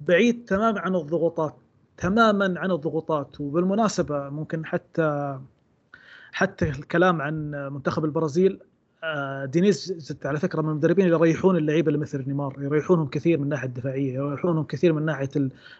بعيد 0.00 0.44
تماما 0.44 0.80
عن 0.80 0.94
الضغوطات 0.94 1.56
تماما 1.96 2.60
عن 2.60 2.70
الضغوطات 2.70 3.40
وبالمناسبة 3.40 4.28
ممكن 4.28 4.66
حتى 4.66 5.38
حتى 6.32 6.68
الكلام 6.68 7.22
عن 7.22 7.50
منتخب 7.72 8.04
البرازيل 8.04 8.60
آه، 9.04 9.44
دينيز 9.44 10.16
على 10.24 10.38
فكرة 10.38 10.62
من 10.62 10.68
المدربين 10.68 11.04
اللي 11.04 11.16
يريحون 11.16 11.56
اللعيبة 11.56 11.88
اللي 11.88 11.98
مثل 11.98 12.28
نيمار 12.28 12.56
يريحونهم 12.58 13.06
كثير 13.08 13.38
من 13.38 13.44
الناحيه 13.44 13.68
الدفاعية 13.68 14.14
يريحونهم 14.14 14.64
كثير 14.64 14.92
من 14.92 15.04
ناحية 15.04 15.28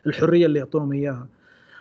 الحرية 0.07 0.47
اللي 0.47 0.59
يعطونهم 0.59 0.93
إياها. 0.93 1.27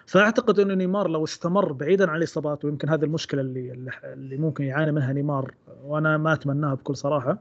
فأعتقد 0.06 0.60
إنه 0.60 0.74
نيمار 0.74 1.08
لو 1.08 1.24
استمر 1.24 1.74
بعيدا 1.74 2.10
عن 2.10 2.18
الإصابات 2.18 2.66
ويمكن 2.66 2.90
هذه 2.90 3.04
المشكلة 3.04 3.42
اللي 3.42 3.92
اللي 4.04 4.38
ممكن 4.38 4.64
يعاني 4.64 4.92
منها 4.92 5.14
نيمار 5.14 5.54
وأنا 5.84 6.18
ما 6.18 6.34
أتمناها 6.34 6.74
بكل 6.74 6.96
صراحة 6.96 7.38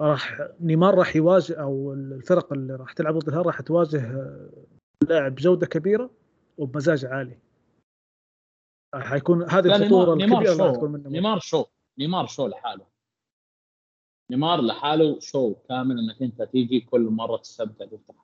راح 0.00 0.48
نيمار 0.60 0.94
راح 0.94 1.16
يواجه 1.16 1.60
أو 1.60 1.92
الفرق 1.92 2.52
اللي 2.52 2.74
راح 2.76 2.92
تلعب 2.92 3.18
ضد 3.18 3.28
الهلال 3.28 3.46
راح 3.46 3.60
تواجه 3.60 4.30
لاعب 5.08 5.34
بجوده 5.34 5.66
كبيرة 5.66 6.10
وبمزاج 6.58 7.04
عالي. 7.04 7.38
حيكون 8.94 9.42
هذه 9.42 9.76
الخطورة 9.76 10.14
الكبيرة 10.14 10.52
اللي 10.52 10.72
تكون 10.72 10.92
منه. 10.92 11.08
نيمار 11.08 11.38
show 11.38 11.64
نيمار 11.98 12.26
show 12.26 12.46
لحاله. 12.46 12.86
نيمار 14.30 14.60
لحاله 14.60 15.18
show 15.20 15.54
كامل 15.54 15.98
إنك 15.98 16.22
أنت 16.22 16.42
تيجي 16.42 16.80
كل 16.80 17.00
مرة 17.00 17.36
تستمتع 17.36 17.84
تفتح 17.84 18.14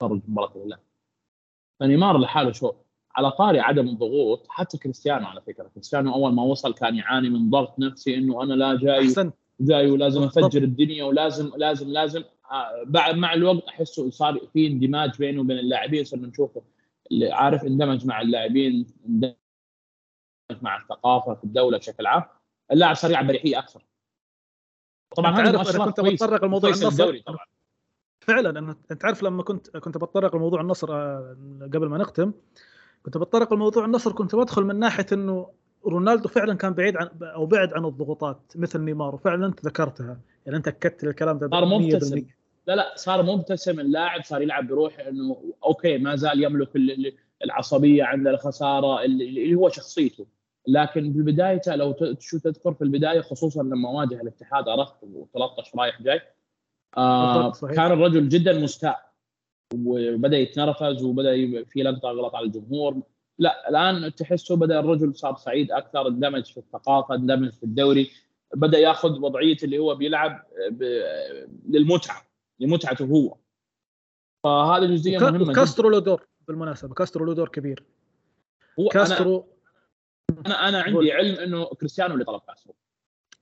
تتفرج 0.00 0.20
مباراة 0.28 0.56
الهلال 0.56 0.78
فنيمار 1.80 2.18
لحاله 2.18 2.52
شو 2.52 2.72
على 3.16 3.30
طاري 3.30 3.60
عدم 3.60 3.88
الضغوط 3.88 4.46
حتى 4.48 4.78
كريستيانو 4.78 5.26
على 5.26 5.40
فكرة. 5.40 5.68
كريستيانو 5.68 6.14
أول 6.14 6.32
ما 6.32 6.42
وصل 6.42 6.74
كان 6.74 6.96
يعاني 6.96 7.30
من 7.30 7.50
ضغط 7.50 7.78
نفسي 7.78 8.14
إنه 8.14 8.42
أنا 8.42 8.54
لا 8.54 8.78
جاي. 8.78 9.04
أحسنت. 9.04 9.34
جاي 9.60 9.90
ولازم 9.90 10.22
أفجر 10.22 10.62
الدنيا 10.62 11.04
ولازم 11.04 11.50
لازم 11.56 11.88
لازم 11.88 12.24
آه، 12.50 12.82
بعد 12.86 13.14
مع 13.14 13.34
الوقت 13.34 13.64
أحسه 13.64 14.10
صار 14.10 14.40
في 14.52 14.66
اندماج 14.66 15.18
بينه 15.18 15.40
وبين 15.40 15.58
اللاعبين 15.58 16.04
صرنا 16.04 16.26
نشوفه 16.26 16.62
اللي 17.12 17.32
عارف 17.32 17.64
اندمج 17.64 18.06
مع 18.06 18.20
اللاعبين 18.20 18.86
اندمج 19.08 19.34
مع 20.62 20.76
الثقافة 20.76 21.34
في 21.34 21.44
الدولة 21.44 21.78
بشكل 21.78 22.06
عام. 22.06 22.22
اللاعب 22.72 22.94
صار 22.94 23.10
يلعب 23.10 23.26
بريحية 23.26 23.58
أكثر. 23.58 23.84
طبعا 25.16 25.40
هذا 25.40 25.50
أنا 25.50 25.84
كنت 25.84 26.00
بتطرق 26.00 26.44
لموضوع 26.44 26.70
النصر. 26.70 27.18
طبعا. 27.18 27.46
فعلا 28.20 28.76
أنت 28.90 29.04
عارف 29.04 29.22
لما 29.22 29.42
كنت 29.42 29.76
كنت 29.76 29.96
بتطرق 29.98 30.36
لموضوع 30.36 30.60
النصر 30.60 30.92
آه، 30.92 31.36
قبل 31.74 31.86
ما 31.86 31.98
نختم 31.98 32.32
كنت 33.02 33.18
بتطرق 33.18 33.54
لموضوع 33.54 33.84
النصر 33.84 34.12
كنت 34.12 34.34
بدخل 34.34 34.64
من 34.64 34.78
ناحية 34.78 35.06
إنه 35.12 35.50
رونالدو 35.86 36.28
فعلا 36.28 36.54
كان 36.54 36.72
بعيد 36.72 36.96
عن 36.96 37.08
أو 37.22 37.46
بعد 37.46 37.72
عن 37.72 37.84
الضغوطات 37.84 38.52
مثل 38.56 38.80
نيمار 38.80 39.14
وفعلا 39.14 39.46
أنت 39.46 39.66
ذكرتها. 39.66 40.20
يعني 40.46 40.58
أنت 40.58 40.68
اكدت 40.68 41.04
الكلام 41.04 41.38
ده 41.38 41.48
صار 41.48 41.64
مبتسم. 41.64 42.26
لا 42.66 42.76
لا 42.76 42.92
صار 42.96 43.22
مبتسم. 43.22 43.80
اللاعب 43.80 44.24
صار 44.24 44.42
يلعب 44.42 44.68
بروح 44.68 45.00
إنه 45.00 45.54
أوكي 45.64 45.98
ما 45.98 46.16
زال 46.16 46.44
يملك 46.44 46.70
العصبية 47.44 48.04
عند 48.04 48.26
الخسارة 48.26 49.04
اللي 49.04 49.54
هو 49.54 49.68
شخصيته. 49.68 50.26
لكن 50.68 51.12
في 51.12 51.22
بدايته 51.22 51.74
لو 51.74 51.94
شو 52.18 52.38
تذكر 52.38 52.74
في 52.74 52.84
البداية 52.84 53.20
خصوصا 53.20 53.62
لما 53.62 53.90
واجه 53.90 54.20
الاتحاد 54.20 54.68
عرفت 54.68 54.94
و13 54.94 55.78
رايح 55.78 56.02
جاي 56.02 56.20
آه 56.96 57.52
كان 57.52 57.92
الرجل 57.92 58.28
جدا 58.28 58.58
مستاء. 58.58 59.14
وبدأ 59.74 60.36
يتنرفز 60.36 61.04
وبدأ 61.04 61.64
في 61.64 61.82
لقطة 61.82 62.08
غلط 62.08 62.34
على 62.34 62.46
الجمهور. 62.46 63.02
لا 63.38 63.68
الآن 63.68 64.14
تحسه 64.14 64.56
بدأ 64.56 64.80
الرجل 64.80 65.14
صار 65.14 65.36
سعيد 65.36 65.72
أكثر 65.72 66.08
اندمج 66.08 66.44
في 66.52 66.56
الثقافة 66.56 67.14
اندمج 67.14 67.52
في 67.52 67.62
الدوري 67.62 68.10
بدأ 68.54 68.78
يأخذ 68.78 69.20
وضعية 69.20 69.56
اللي 69.62 69.78
هو 69.78 69.94
بيلعب 69.94 70.46
للمتعة 71.68 72.22
لمتعته 72.60 73.04
هو. 73.04 73.36
فهذه 74.44 74.86
جزئية 74.86 75.18
مهمة 75.18 75.52
كاسترو 75.52 75.88
له 75.88 75.98
دور 75.98 76.26
بالمناسبة 76.48 76.94
كاسترو 76.94 77.24
له 77.24 77.34
دور 77.34 77.48
كبير. 77.48 77.84
هو 78.80 78.88
كاسترو 78.88 79.46
أنا 80.46 80.68
أنا 80.68 80.82
عندي 80.82 81.12
علم 81.12 81.34
إنه 81.34 81.64
كريستيانو 81.64 82.14
اللي 82.14 82.24
طلب 82.24 82.40
كاسترو. 82.48 82.74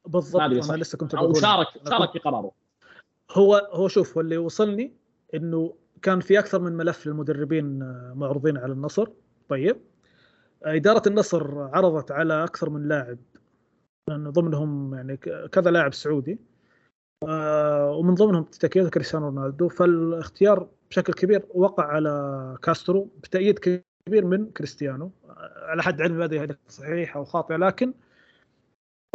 بالضبط 0.07 0.43
أنا 0.43 0.76
لسه 0.76 0.99
كنت 0.99 1.14
بقول. 1.14 1.36
شارك 1.36 1.66
شارك 1.88 2.12
في 2.12 2.18
قراره. 2.18 2.53
هو 3.30 3.55
هو 3.72 3.88
شوف 3.88 4.14
هو 4.14 4.20
اللي 4.20 4.36
وصلني 4.36 4.93
إنه 5.34 5.74
كان 6.03 6.20
في 6.20 6.38
أكثر 6.38 6.61
من 6.61 6.72
ملف 6.72 7.07
للمدربين 7.07 7.82
آه، 7.82 8.12
معروضين 8.16 8.57
على 8.57 8.72
النصر. 8.72 9.09
طيب. 9.53 9.76
إدارة 10.62 11.03
النصر 11.09 11.59
عرضت 11.59 12.11
على 12.11 12.44
أكثر 12.44 12.70
من 12.70 12.88
لاعب 12.88 13.18
من 14.11 14.30
ضمنهم 14.30 14.94
يعني 14.94 15.16
كذا 15.53 15.70
لاعب 15.70 15.94
سعودي. 15.94 16.38
آه، 17.28 17.90
ومن 17.90 18.14
ضمنهم 18.14 18.44
تاكيد 18.44 18.88
كريستيانو 18.88 19.26
رونالدو. 19.26 19.68
فالاختيار 19.68 20.68
بشكل 20.90 21.12
كبير 21.12 21.42
وقع 21.55 21.84
على 21.84 22.57
كاسترو 22.62 23.11
بتأييد 23.22 23.59
كبير 23.59 24.24
من 24.24 24.50
كريستيانو. 24.50 25.11
آه، 25.28 25.66
على 25.70 25.82
حد 25.82 26.00
علمي 26.00 26.24
هذه 26.24 26.57
صحيحه 26.68 27.20
أو 27.20 27.24
خاطئه 27.24 27.57
لكن 27.57 27.94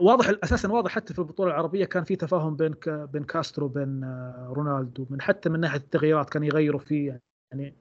واضح 0.01 0.33
أساسا 0.43 0.71
واضح 0.71 0.91
حتى 0.91 1.13
في 1.13 1.19
البطولة 1.19 1.51
العربية 1.51 1.85
كان 1.85 2.03
في 2.03 2.15
تفاهم 2.15 2.55
بين 2.55 2.75
بين 2.87 3.23
كاسترو 3.23 3.65
وبين 3.65 4.03
آه، 4.03 4.53
رونالدو. 4.55 5.07
من 5.09 5.21
حتى 5.21 5.49
من 5.49 5.59
ناحية 5.59 5.79
التغييرات 5.79 6.29
كان 6.29 6.43
يغيروا 6.43 6.79
فيه 6.79 7.19
يعني. 7.51 7.75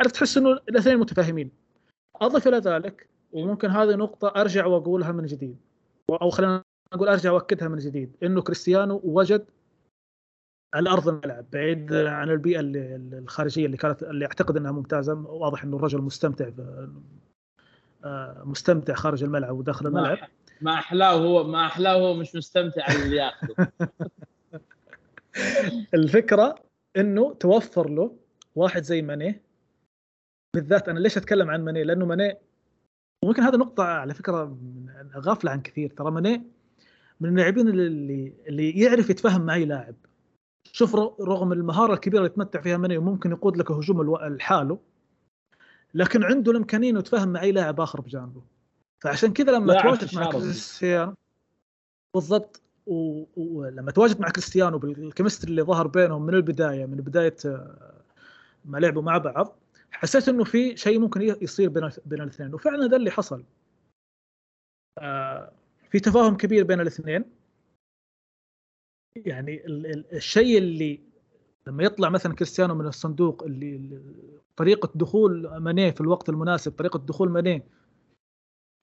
عرفت 0.00 0.14
تحس 0.14 0.36
إنه 0.38 0.52
الاثنين 0.52 0.98
متفاهمين. 0.98 1.67
أضف 2.20 2.48
إلى 2.48 2.58
ذلك 2.58 3.08
وممكن 3.32 3.70
هذه 3.70 3.94
نقطة 3.94 4.40
أرجع 4.40 4.66
وأقولها 4.66 5.12
من 5.12 5.26
جديد 5.26 5.56
أو 6.10 6.30
خلينا 6.30 6.62
أقول 6.92 7.08
أرجع 7.08 7.32
واكدها 7.32 7.68
من 7.68 7.78
جديد 7.78 8.16
إنه 8.22 8.42
كريستيانو 8.42 9.00
وجد 9.04 9.46
على 10.74 10.90
ارض 10.90 11.08
الملعب 11.08 11.46
بعيد 11.52 11.92
عن 11.92 12.30
البيئة 12.30 12.60
الخارجية 12.60 13.66
اللي 13.66 13.76
كانت 13.76 14.02
اللي 14.02 14.24
أعتقد 14.24 14.56
إنها 14.56 14.72
ممتازة 14.72 15.14
واضح 15.14 15.64
إنه 15.64 15.76
الرجل 15.76 16.00
مستمتع 16.00 16.50
آه، 18.04 18.42
مستمتع 18.44 18.94
خارج 18.94 19.22
الملعب 19.22 19.58
وداخل 19.58 19.86
الملعب. 19.86 20.18
ما 20.60 20.74
أحلاه 20.74 21.12
هو 21.12 21.44
ما 21.44 21.66
أحلاه 21.66 21.94
هو 21.94 22.14
مش 22.14 22.34
مستمتع 22.34 22.86
اللي 22.92 23.16
ياخذه. 23.16 23.68
الفكرة 25.94 26.54
إنه 26.96 27.34
توفر 27.34 27.88
له 27.88 28.16
واحد 28.54 28.82
زي 28.82 29.02
ماني 29.02 29.40
بالذات 30.54 30.88
أنا 30.88 30.98
ليش 30.98 31.16
أتكلم 31.16 31.50
عن 31.50 31.64
ماني؟ 31.64 31.84
لأنه 31.84 32.06
ماني 32.06 32.36
وممكن 33.24 33.42
هذا 33.42 33.56
نقطة 33.56 33.84
على 33.84 34.14
فكرة 34.14 34.58
غافلة 35.16 35.50
عن 35.50 35.60
كثير. 35.60 35.90
ترى 35.90 36.10
ماني 36.10 36.42
من 37.20 37.28
اللاعبين 37.28 37.68
اللي 37.68 38.32
اللي 38.46 38.70
يعرف 38.70 39.10
يتفاهم 39.10 39.46
مع 39.46 39.54
اي 39.54 39.64
لاعب. 39.64 39.94
شوف 40.72 40.94
رغم 41.20 41.52
المهارة 41.52 41.94
الكبيرة 41.94 42.18
اللي 42.20 42.30
يتمتع 42.32 42.60
فيها 42.60 42.76
ماني 42.76 42.98
وممكن 42.98 43.30
يقود 43.30 43.56
لك 43.56 43.70
هجوم 43.70 44.16
لحاله 44.16 44.78
لكن 45.94 46.24
عنده 46.24 46.52
الإمكانية 46.52 46.90
إنه 46.90 46.98
يتفاهم 46.98 47.28
مع 47.28 47.42
اي 47.42 47.52
لاعب 47.52 47.80
آخر 47.80 48.00
بجانبه. 48.00 48.42
فعشان 49.00 49.32
كذا 49.32 49.52
لما 49.52 49.82
تواجد 49.82 50.14
مع 50.14 50.30
كريستيانو 50.30 51.14
بالضبط. 52.14 52.62
ولما 53.36 53.90
تواجد 53.90 54.20
مع 54.20 54.28
كريستيانو 54.28 54.78
بال 54.78 54.91
chemistry 54.91 55.50
اللي 55.50 55.62
ظهر 55.62 55.86
بينهم 55.86 56.22
من 56.22 56.34
البدايه 56.34 56.86
من 56.86 56.96
بداية 56.96 57.36
آه، 57.46 57.92
ما 58.64 58.78
لعبوا 58.78 59.02
مع 59.02 59.18
بعض 59.18 59.56
حسيت 59.92 60.28
إنه 60.28 60.44
في 60.44 60.76
شيء 60.76 60.98
ممكن 60.98 61.22
يصير 61.22 61.68
بين 61.68 61.90
بين 62.06 62.20
الاثنين. 62.20 62.54
وفعلا 62.54 62.86
ده 62.86 62.96
اللي 62.96 63.10
حصل. 63.10 63.44
آه، 64.98 65.52
في 65.90 66.00
تفاهم 66.00 66.36
كبير 66.36 66.64
بين 66.64 66.80
الاثنين. 66.80 67.24
يعني 69.16 69.66
الشيء 70.12 70.58
اللي 70.58 71.00
لما 71.66 71.84
يطلع 71.84 72.08
مثلا 72.08 72.34
كريستيانو 72.34 72.74
من 72.74 72.86
الصندوق 72.86 73.42
اللي 73.42 74.00
طريقة 74.56 74.90
دخول 74.94 75.56
ماني 75.56 75.92
في 75.92 76.00
الوقت 76.00 76.28
المناسب 76.28 76.72
طريقة 76.72 76.98
دخول 76.98 77.30
ماني 77.30 77.62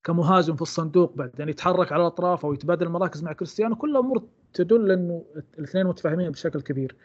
كمهاجم 0.03 0.55
في 0.55 0.61
الصندوق 0.61 1.13
بعدين 1.15 1.49
يتحرك 1.49 1.91
على 1.91 2.01
الأطراف 2.01 2.45
أو 2.45 2.53
يتبادل 2.53 2.85
المراكز 2.87 3.23
مع 3.23 3.33
كريستيانو 3.33 3.75
كلها 3.75 3.99
أمور 3.99 4.23
تدل 4.53 4.91
إنه 4.91 5.25
الاثنين 5.59 5.85
متفاهمين 5.85 6.31
بشكل 6.31 6.61
كبير. 6.61 6.95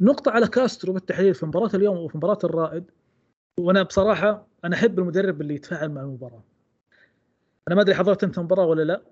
نقطة 0.00 0.30
على 0.30 0.48
كاسترو 0.48 0.92
بالتحديد 0.92 1.34
في 1.34 1.46
مباراة 1.46 1.70
اليوم 1.74 1.96
وفي 1.96 2.16
مباراة 2.16 2.38
الرائد. 2.44 2.90
وأنا 3.60 3.82
بصراحة 3.82 4.46
أنا 4.64 4.76
احب 4.76 4.98
المدرب 4.98 5.40
اللي 5.40 5.54
يتفاعل 5.54 5.88
مع 5.88 6.00
المباراة. 6.00 6.42
أنا 7.68 7.76
ما 7.76 7.82
ادري 7.82 7.94
حضرت 7.94 8.24
انت 8.24 8.38
المباراة 8.38 8.66
ولا 8.66 8.82
لا؟ 8.82 9.02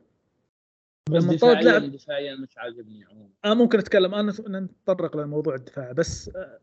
بس 1.10 1.24
دفاعيا 1.24 1.62
لعب... 1.62 1.92
دفاعيا 1.92 2.36
مش 2.36 2.58
عاجبني 2.58 3.04
عموما. 3.04 3.30
آه 3.44 3.54
ممكن 3.54 3.78
أتكلم 3.78 4.14
أنا 4.14 4.32
نتطرق 4.48 5.16
لموضوع 5.16 5.54
الدفاع 5.54 5.92
بس 5.92 6.30
آه 6.36 6.58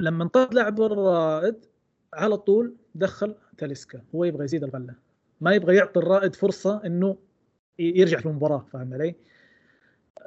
لما 0.00 0.24
انطلق 0.24 0.54
لاعب 0.54 0.80
الرائد 0.80 1.66
على 2.14 2.36
طول 2.36 2.76
دخل 2.94 3.34
تاليسكا 3.58 4.02
هو 4.14 4.24
يبغى 4.24 4.44
يزيد 4.44 4.64
الغلة 4.64 4.94
ما 5.40 5.52
يبغى 5.54 5.76
يعطي 5.76 6.00
الرائد 6.00 6.34
فرصة 6.34 6.86
إنه 6.86 7.16
يرجع 7.78 8.18
في 8.18 8.26
المباراة 8.26 8.66
فاهم 8.72 8.94
علي؟ 8.94 9.14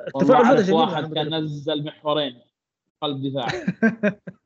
التفاعل 0.08 0.45
هذا 0.45 0.62
جميل 0.62 0.74
واحد 0.74 1.14
كان 1.14 1.43
نزل 1.43 1.84
محورين 1.86 2.41
قلب 3.01 3.22
دفاع 3.22 3.47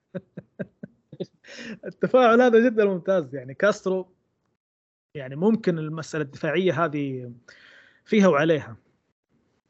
التفاعل 1.86 2.42
هذا 2.42 2.70
جدا 2.70 2.86
ممتاز. 2.86 3.36
يعني 3.36 3.54
كاسترو 3.54 4.08
يعني 5.16 5.36
ممكن 5.36 5.80
المسألة 5.80 6.24
الدفاعية 6.24 6.86
هذه 6.86 7.32
فيها 8.06 8.28
وعليها. 8.28 8.78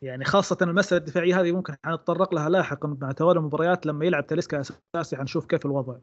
يعني 0.02 0.26
خاصة 0.26 0.58
المسألة 0.62 1.00
الدفاعية 1.00 1.42
هذه 1.42 1.52
ممكن 1.52 1.76
حنتطرق 1.86 2.34
لها 2.34 2.50
لاحقا 2.50 2.98
مع 3.02 3.12
توالي 3.12 3.40
المباريات 3.40 3.86
لما 3.86 4.06
يلعب 4.06 4.28
تاليسكا 4.28 4.62
أساسي 4.96 5.18
حنشوف 5.18 5.46
كيف 5.46 5.66
الوضع. 5.66 5.98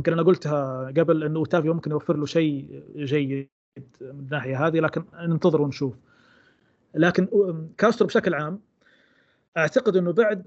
يمكن 0.00 0.12
أنا 0.12 0.22
قلتها 0.22 0.86
قبل 0.86 1.24
إنه 1.24 1.38
اوتافيو 1.38 1.74
ممكن 1.74 1.90
يوفر 1.90 2.16
له 2.16 2.26
شيء 2.26 2.84
جيد 2.96 3.48
من 4.00 4.20
الناحية 4.20 4.66
هذه 4.66 4.80
لكن 4.80 5.04
ننتظر 5.14 5.62
ونشوف. 5.62 5.94
لكن 6.94 7.28
كاسترو 7.78 8.06
بشكل 8.06 8.34
عام 8.34 8.60
أعتقد 9.56 9.96
إنه 9.96 10.12
بعد 10.12 10.46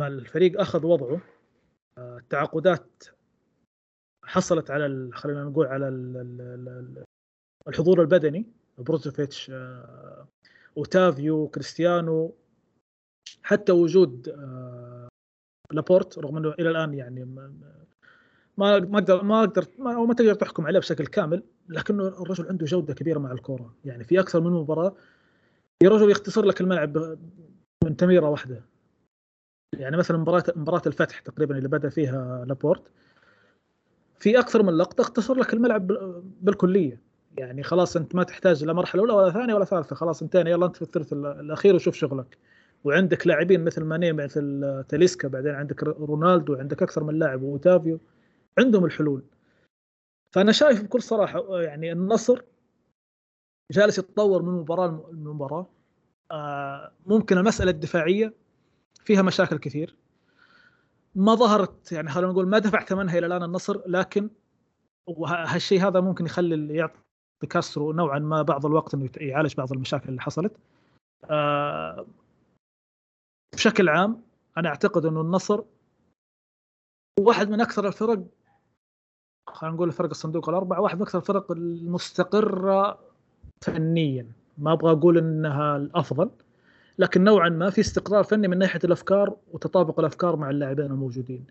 ما 0.00 0.06
الفريق 0.06 0.60
أخذ 0.60 0.86
وضعه 0.86 1.20
التعاقدات 1.98 3.04
حصلت 4.24 4.70
على 4.70 5.10
خلينا 5.12 5.44
نقول 5.44 5.66
على 5.66 5.88
الحضور 7.68 8.00
البدني 8.00 8.46
بروزوفيتش 8.78 9.50
آه، 9.50 10.28
اوتافيو 10.76 11.48
كريستيانو 11.48 12.34
حتى 13.42 13.72
وجود 13.72 14.28
آه، 14.28 15.08
لابورت 15.72 16.18
رغم 16.18 16.36
إنه 16.36 16.48
إلى 16.48 16.70
الآن 16.70 16.94
يعني 16.94 17.24
ما 17.24 17.52
ما 18.78 18.98
أقدر 18.98 19.22
ما 19.24 19.40
أقدر 19.40 19.66
ما, 19.78 20.04
ما 20.04 20.14
تقدر 20.14 20.34
تحكم 20.34 20.66
عليه 20.66 20.78
بشكل 20.78 21.06
كامل 21.06 21.42
لكنه 21.68 22.08
الرجل 22.08 22.48
عنده 22.48 22.66
جودة 22.66 22.94
كبيرة 22.94 23.18
مع 23.18 23.32
الكورة. 23.32 23.74
يعني 23.84 24.04
في 24.04 24.20
أكثر 24.20 24.40
من 24.40 24.50
مباراة 24.50 24.94
يا 25.82 25.88
رجل 25.88 26.10
يختصر 26.10 26.44
لك 26.44 26.60
الملعب 26.60 27.18
من 27.84 27.96
تميره 27.96 28.28
واحدة. 28.28 28.64
يعني 29.72 29.96
مثلا 29.96 30.18
مباراه 30.18 30.44
مباراة 30.56 30.82
الفتح 30.86 31.20
تقريبا 31.20 31.58
اللي 31.58 31.68
بدأ 31.68 31.88
فيها 31.88 32.44
لابورت 32.48 32.82
في 34.18 34.38
أكثر 34.38 34.62
من 34.62 34.72
لقطة 34.72 35.00
اختصر 35.00 35.34
لك 35.34 35.54
الملعب 35.54 35.86
بالكلية. 36.40 37.00
يعني 37.38 37.62
خلاص 37.62 37.96
أنت 37.96 38.14
ما 38.14 38.22
تحتاج 38.22 38.64
لا 38.64 38.72
مرحلة 38.72 39.00
أولى 39.02 39.12
ولا 39.12 39.30
ثانية 39.30 39.54
ولا 39.54 39.64
ثالثة. 39.64 39.96
خلاص 39.96 40.22
انتهينا 40.22 40.50
يلا 40.50 40.66
أنت 40.66 40.76
في 40.76 40.82
الثلث 40.82 41.12
الأخير 41.12 41.74
وشوف 41.74 41.94
شغلك. 41.94 42.38
وعندك 42.84 43.26
لاعبين 43.26 43.64
مثل 43.64 43.84
ماني 43.84 44.12
مثل 44.12 44.84
تاليسكا 44.88 45.28
بعدين 45.28 45.54
عندك 45.54 45.82
رونالدو 45.82 46.54
عندك 46.54 46.82
أكثر 46.82 47.04
من 47.04 47.18
لاعب 47.18 47.42
وأوتافيو. 47.42 48.00
عندهم 48.58 48.84
الحلول. 48.84 49.22
فأنا 50.34 50.52
شايف 50.52 50.82
بكل 50.82 51.02
صراحة 51.02 51.60
يعني 51.60 51.92
النصر 51.92 52.42
جالس 53.72 53.98
يتطور 53.98 54.42
من 54.42 54.52
مباراة 54.52 55.10
لمباراه 55.12 55.66
آه 56.30 56.92
ممكن 57.06 57.38
المسألة 57.38 57.70
الدفاعية 57.70 58.32
فيها 59.08 59.22
مشاكل 59.22 59.58
كثير. 59.58 59.96
ما 61.14 61.34
ظهرت 61.34 61.92
يعني 61.92 62.08
خلينا 62.10 62.32
نقول 62.32 62.48
ما 62.48 62.58
دفع 62.58 62.84
ثمنها 62.84 63.18
إلى 63.18 63.26
الآن 63.26 63.42
النصر 63.42 63.80
لكن 63.86 64.30
وهالشيء 65.06 65.88
هذا 65.88 66.00
ممكن 66.00 66.26
يخلي 66.26 66.74
يعطي 66.74 67.00
بكاسترو 67.42 67.92
نوعا 67.92 68.18
ما 68.18 68.42
بعض 68.42 68.66
الوقت 68.66 68.94
إنه 68.94 69.10
يعالج 69.16 69.54
بعض 69.54 69.72
المشاكل 69.72 70.08
اللي 70.08 70.20
حصلت. 70.20 70.52
آه، 71.30 72.06
بشكل 73.54 73.88
عام 73.88 74.22
أنا 74.56 74.68
أعتقد 74.68 75.06
إنه 75.06 75.20
النصر 75.20 75.62
واحد 77.20 77.48
من 77.48 77.60
أكثر 77.60 77.86
الفرق 77.86 78.24
خلينا 79.48 79.76
نقول 79.76 79.92
فرق 79.92 80.10
الصندوق 80.10 80.48
الاربعه 80.48 80.80
واحد 80.80 80.96
من 80.96 81.02
أكثر 81.02 81.18
الفرق 81.18 81.52
المستقرة 81.52 82.98
فنيا. 83.64 84.32
ما 84.58 84.72
أبغى 84.72 84.92
أقول 84.92 85.18
إنها 85.18 85.76
الأفضل. 85.76 86.30
لكن 86.98 87.24
نوعا 87.24 87.48
ما 87.48 87.70
في 87.70 87.80
استقرار 87.80 88.24
فني 88.24 88.48
من 88.48 88.58
ناحية 88.58 88.80
الأفكار 88.84 89.36
وتطابق 89.52 90.00
الأفكار 90.00 90.36
مع 90.36 90.50
اللاعبين 90.50 90.86
الموجودين. 90.86 91.46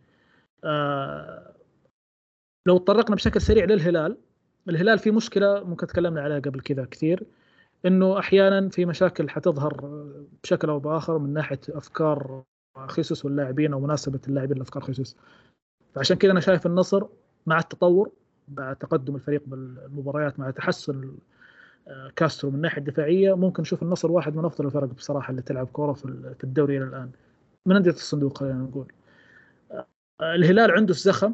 آه 0.63 1.53
لو 2.67 2.77
تطرقنا 2.77 3.15
بشكل 3.15 3.41
سريع 3.41 3.65
للهلال 3.65 4.17
الهلال 4.69 4.99
في 4.99 5.11
مشكلة 5.11 5.63
ممكن 5.63 5.87
تكلمنا 5.87 6.21
عليها 6.21 6.39
قبل 6.39 6.61
كذا 6.61 6.85
كثير 6.85 7.23
إنه 7.85 8.19
أحيانا 8.19 8.69
في 8.69 8.85
مشاكل 8.85 9.29
حتظهر 9.29 10.03
بشكل 10.43 10.69
أو 10.69 10.79
بآخر 10.79 11.17
من 11.17 11.33
ناحية 11.33 11.59
أفكار 11.69 12.43
خيسوس 12.87 13.25
واللاعبين 13.25 13.73
أو 13.73 13.79
مناسبة 13.79 14.19
اللاعبين 14.27 14.57
لأفكار 14.57 14.83
خيسوس. 14.83 15.17
فعشان 15.95 16.17
كذا 16.17 16.31
أنا 16.31 16.39
شايف 16.39 16.65
النصر 16.65 17.07
مع 17.45 17.59
التطور 17.59 18.11
مع 18.57 18.73
تقدم 18.73 19.15
الفريق 19.15 19.43
بالمباريات 19.45 20.39
مع 20.39 20.51
تحسن 20.51 21.17
كاسترو 22.15 22.49
من 22.49 22.55
الناحيه 22.55 22.77
الدفاعيه 22.77 23.35
ممكن 23.35 23.61
نشوف 23.61 23.83
النصر 23.83 24.11
واحد 24.11 24.35
من 24.35 24.45
أفضل 24.45 24.65
الفرق 24.65 24.87
بصراحة 24.87 25.31
اللي 25.31 25.41
تلعب 25.41 25.67
كورة 25.67 25.93
في 25.93 26.43
الدوري 26.43 26.77
إلى 26.77 26.85
الآن. 26.85 27.11
من 27.65 27.75
أندية 27.75 27.91
الصندوق 27.91 28.37
خلينا 28.37 28.59
نقول. 28.59 28.91
الهلال 30.21 30.71
عنده 30.71 30.91
الزخم 30.91 31.33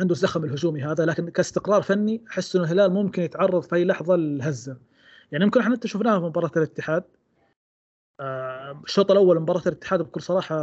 عنده 0.00 0.12
الزخم 0.12 0.44
الهجومي 0.44 0.82
هذا 0.82 1.04
لكن 1.04 1.28
كاستقرار 1.28 1.82
فني 1.82 2.24
أحس 2.30 2.56
إنه 2.56 2.64
الهلال 2.64 2.92
ممكن 2.92 3.22
يتعرض 3.22 3.62
في 3.62 3.74
أي 3.74 3.84
لحظة 3.84 4.16
للهزة. 4.16 4.76
يعني 5.32 5.44
يمكن 5.44 5.60
إحنا 5.60 5.78
شفناها 5.84 6.18
في 6.18 6.24
مباراة 6.24 6.50
الاتحاد. 6.56 7.04
الشوط 8.84 9.10
الأول 9.10 9.40
مباراة 9.40 9.62
الاتحاد 9.66 10.02
بكل 10.02 10.22
صراحة 10.22 10.56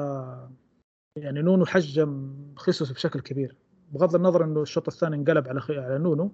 يعني 1.18 1.42
نونو 1.42 1.66
حجم 1.66 2.34
خيسوس 2.58 2.92
بشكل 2.92 3.20
كبير. 3.20 3.56
بغض 3.92 4.16
النظر 4.16 4.44
إنه 4.44 4.62
الشوط 4.62 4.88
الثاني 4.88 5.16
انقلب 5.16 5.48
على 5.48 5.62
على 5.70 5.98
نونو 5.98 6.32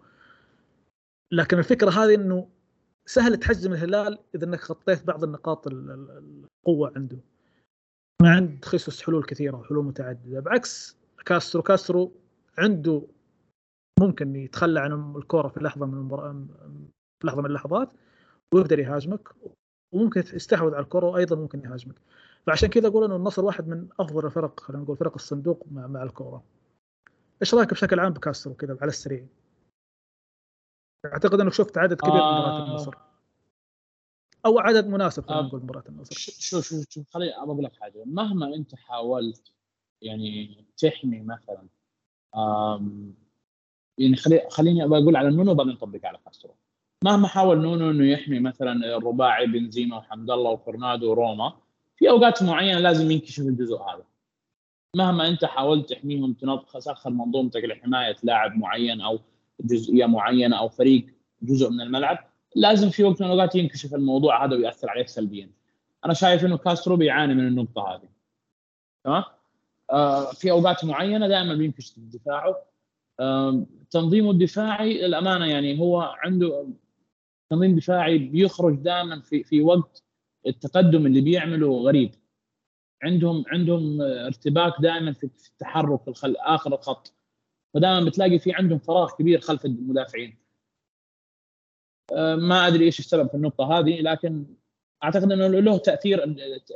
لكن 1.32 1.58
الفكرة 1.58 1.90
هذه 1.90 2.16
إنه 2.16 2.50
سهل 3.06 3.38
تحجم 3.38 3.74
الهلال 3.74 4.20
إذا 4.36 4.46
إنك 4.46 4.72
غطيت 4.72 5.04
بعض 5.04 5.24
النقاط 5.24 5.68
القوة 5.68 6.94
عنده. 6.96 7.18
ما 8.22 8.36
عند 8.36 8.66
خيسوس 8.66 9.02
حلول 9.02 9.24
كثيرة 9.24 9.58
وحلول 9.58 9.86
متعددة. 9.86 10.40
بعكس 10.40 10.98
كاسترو 11.26 11.62
كاسترو 11.62 12.12
عنده 12.58 13.08
ممكن 14.00 14.36
يتخلى 14.36 14.80
عن 14.80 15.16
الكورة 15.16 15.48
في 15.48 15.60
لحظة 15.60 15.86
من 15.86 15.94
المبار... 15.94 16.46
في 17.22 17.28
لحظة 17.28 17.42
من 17.42 17.46
اللحظات 17.46 17.90
ويقدر 18.54 18.80
يهاجمك 18.80 19.30
وممكن 19.92 20.20
يستحوذ 20.34 20.74
على 20.74 20.84
الكره 20.84 21.06
وأيضا 21.06 21.36
ممكن 21.36 21.60
يهاجمك. 21.60 21.96
فعشان 22.48 22.70
كذا 22.70 22.88
أقول 22.88 23.04
إنه 23.04 23.16
النصر 23.16 23.46
واحد 23.46 23.68
من 23.68 23.88
أفضل 24.00 24.26
الفرق 24.26 24.60
خلينا 24.60 24.84
نقول 24.84 24.98
فرق 24.98 25.14
الصندوق 25.14 25.66
مع 25.72 25.88
مع 25.88 26.04
الكورة. 26.04 26.44
إيش 27.42 27.56
رأيك 27.56 27.72
بشكل 27.72 28.00
عام 28.00 28.14
بكاسترو 28.14 28.54
كذا 28.54 28.78
على 28.82 28.90
السريع؟ 28.90 29.26
أعتقد 31.06 31.40
إنك 31.40 31.54
شفت 31.54 31.78
عدد 31.78 32.02
كبير 32.02 32.14
آه 32.14 32.34
من 32.34 32.42
مباريات 32.42 32.70
النصر. 32.70 32.94
أو 34.46 34.60
عدد 34.60 34.88
مناسب 34.88 35.26
خلينا 35.26 35.42
آه. 35.42 35.46
نقول 35.46 35.62
مباراة 35.64 35.84
النصر. 35.90 36.16
شوف 36.16 36.40
شوف 36.40 36.90
شوف 36.90 37.10
خليني 37.14 37.38
أقول 37.38 37.64
لك 37.64 37.76
حاجة. 37.76 38.04
مهما 38.06 38.56
أنت 38.56 38.76
حاولت 38.76 39.52
يعني 40.02 40.66
تحمي 40.78 41.22
مثلا 41.22 41.68
يعني 43.98 44.16
خلي 44.16 44.48
خليني 44.50 44.84
أقول 44.84 45.16
على 45.16 45.30
نونو 45.30 45.54
بعدين 45.54 45.74
نطبق 45.74 46.06
على 46.06 46.18
كاسترو. 46.26 46.56
مهما 47.04 47.28
حاول 47.28 47.62
نونو 47.62 47.92
إنه 47.92 48.06
يحمي 48.06 48.40
مثلا 48.40 48.98
الرباعي 48.98 49.48
بنزيما 49.48 49.98
وحمد 49.98 50.32
الله 50.32 50.52
وكورونادو 50.52 51.10
وروما 51.10 51.54
في 51.96 52.10
أوقات 52.10 52.44
معينة 52.44 52.80
لازم 52.80 53.12
ينكشف 53.12 53.44
الجزء 53.44 53.78
هذا. 53.78 54.06
مهما 54.96 55.28
أنت 55.28 55.46
حاولت 55.46 55.90
تحميهم 55.90 56.34
تسخر 56.74 57.10
منظومتك 57.10 57.64
لحماية 57.64 58.16
لاعب 58.24 58.58
معين 58.58 59.02
أو 59.02 59.20
جزئية 59.62 60.06
معينة 60.06 60.60
أو 60.60 60.70
فريق 60.70 61.06
جزء 61.42 61.70
من 61.70 61.82
الملعب 61.82 62.32
لازم 62.56 62.90
في 62.90 63.04
وقت 63.04 63.22
من 63.22 63.28
الأوقات 63.28 63.56
ينكشف 63.56 63.96
الموضوع 63.96 64.46
هذا 64.46 64.56
ويأثر 64.56 64.90
عليك 64.90 65.08
سلبيا. 65.08 65.50
أنا 66.06 66.14
شايف 66.14 66.46
إنه 66.46 66.58
كاسترو 66.58 66.96
بيعاني 66.96 67.34
من 67.34 67.48
النقطة 67.48 67.82
هذه. 67.82 68.10
تمام؟ 69.04 69.24
آه 69.92 70.32
في 70.32 70.52
أوقات 70.52 70.86
معينة 70.86 71.28
دائما 71.28 71.56
بينكشف 71.56 71.94
دفاعه. 71.98 72.66
آه 73.20 73.66
تنظيمه 73.92 74.32
الدفاعي 74.32 75.02
للأمانة 75.02 75.46
يعني 75.46 75.80
هو 75.80 76.02
عنده 76.02 76.68
تنظيم 77.50 77.76
دفاعي 77.76 78.18
بيخرج 78.18 78.76
دائما 78.76 79.22
في 79.22 79.44
في 79.44 79.62
وقت 79.62 80.04
التقدم 80.48 81.06
اللي 81.06 81.22
بيعمله 81.22 81.78
غريب. 81.78 82.12
عندهم 83.04 83.44
عندهم 83.48 84.02
ارتباك 84.02 84.74
دائما 84.80 85.14
في 85.14 85.24
التحرك 85.24 86.08
الخل 86.08 86.36
آخر 86.36 86.74
الخط. 86.74 87.14
فدائما 87.74 88.06
بتلاقي 88.06 88.40
في 88.40 88.54
عندهم 88.54 88.80
فراغ 88.80 89.12
كبير 89.12 89.42
خلف 89.42 89.66
المدافعين. 89.66 90.38
أه، 92.14 92.36
ما 92.36 92.68
أدري 92.68 92.86
إيش 92.86 93.00
السبب 93.00 93.30
في 93.30 93.36
النقطة 93.36 93.80
هذه 93.80 94.02
لكن 94.02 94.46
أعتقد 95.04 95.32
إنه 95.32 95.48
له 95.48 95.78
تأثير 95.78 96.24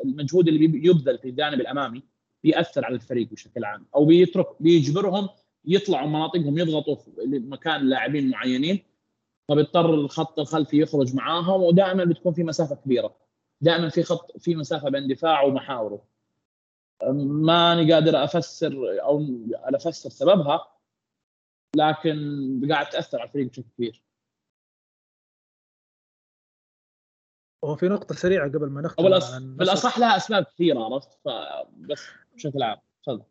المجهود 0.05 0.47
اللي 0.47 0.87
يبذل 0.87 1.17
في 1.17 1.29
الجانب 1.29 1.61
الأمامي 1.61 2.03
بيأثر 2.43 2.85
على 2.85 2.95
الفريق 2.95 3.29
بشكل 3.31 3.65
عام. 3.65 3.85
أو 3.95 4.05
بيترك 4.05 4.47
بيجبرهم 4.59 5.29
يطلعوا 5.65 6.07
مناطقهم 6.07 6.57
يضغطوا 6.57 6.95
في 6.95 7.11
مكان 7.25 7.89
لاعبين 7.89 8.29
معينين 8.29 8.83
فبيضطر 9.47 9.93
الخط 9.93 10.39
الخلفي 10.39 10.81
يخرج 10.81 11.15
معاهم 11.15 11.61
ودائما 11.61 12.03
بتكون 12.05 12.33
في 12.33 12.43
مسافة 12.43 12.75
كبيرة. 12.75 13.15
دائما 13.61 13.89
في 13.89 14.03
خط 14.03 14.37
في 14.37 14.55
مسافة 14.55 14.89
بين 14.89 15.07
دفاعه 15.07 15.45
ومحاوره. 15.45 16.03
ماني 17.03 17.93
قادر 17.93 18.23
أفسر 18.23 19.01
أو 19.03 19.25
أفسر 19.53 20.09
سببها 20.09 20.74
لكن 21.75 22.71
قاعد 22.71 22.89
تأثر 22.89 23.19
على 23.19 23.27
الفريق 23.27 23.49
بشكل 23.49 23.69
كبير. 23.77 24.03
هو 27.65 27.75
في 27.75 27.87
نقطة 27.87 28.15
سريعة 28.15 28.47
قبل 28.47 28.69
ما 28.69 28.81
نختم 28.81 29.03
بالأصح, 29.03 29.39
بالأصح 29.39 29.99
لها 29.99 30.17
أسباب 30.17 30.43
كثيرة 30.43 30.79
عرفت؟ 30.79 31.19
فبس 31.25 32.07
بشكل 32.33 32.63
عام 32.63 32.77
تفضل. 33.03 33.25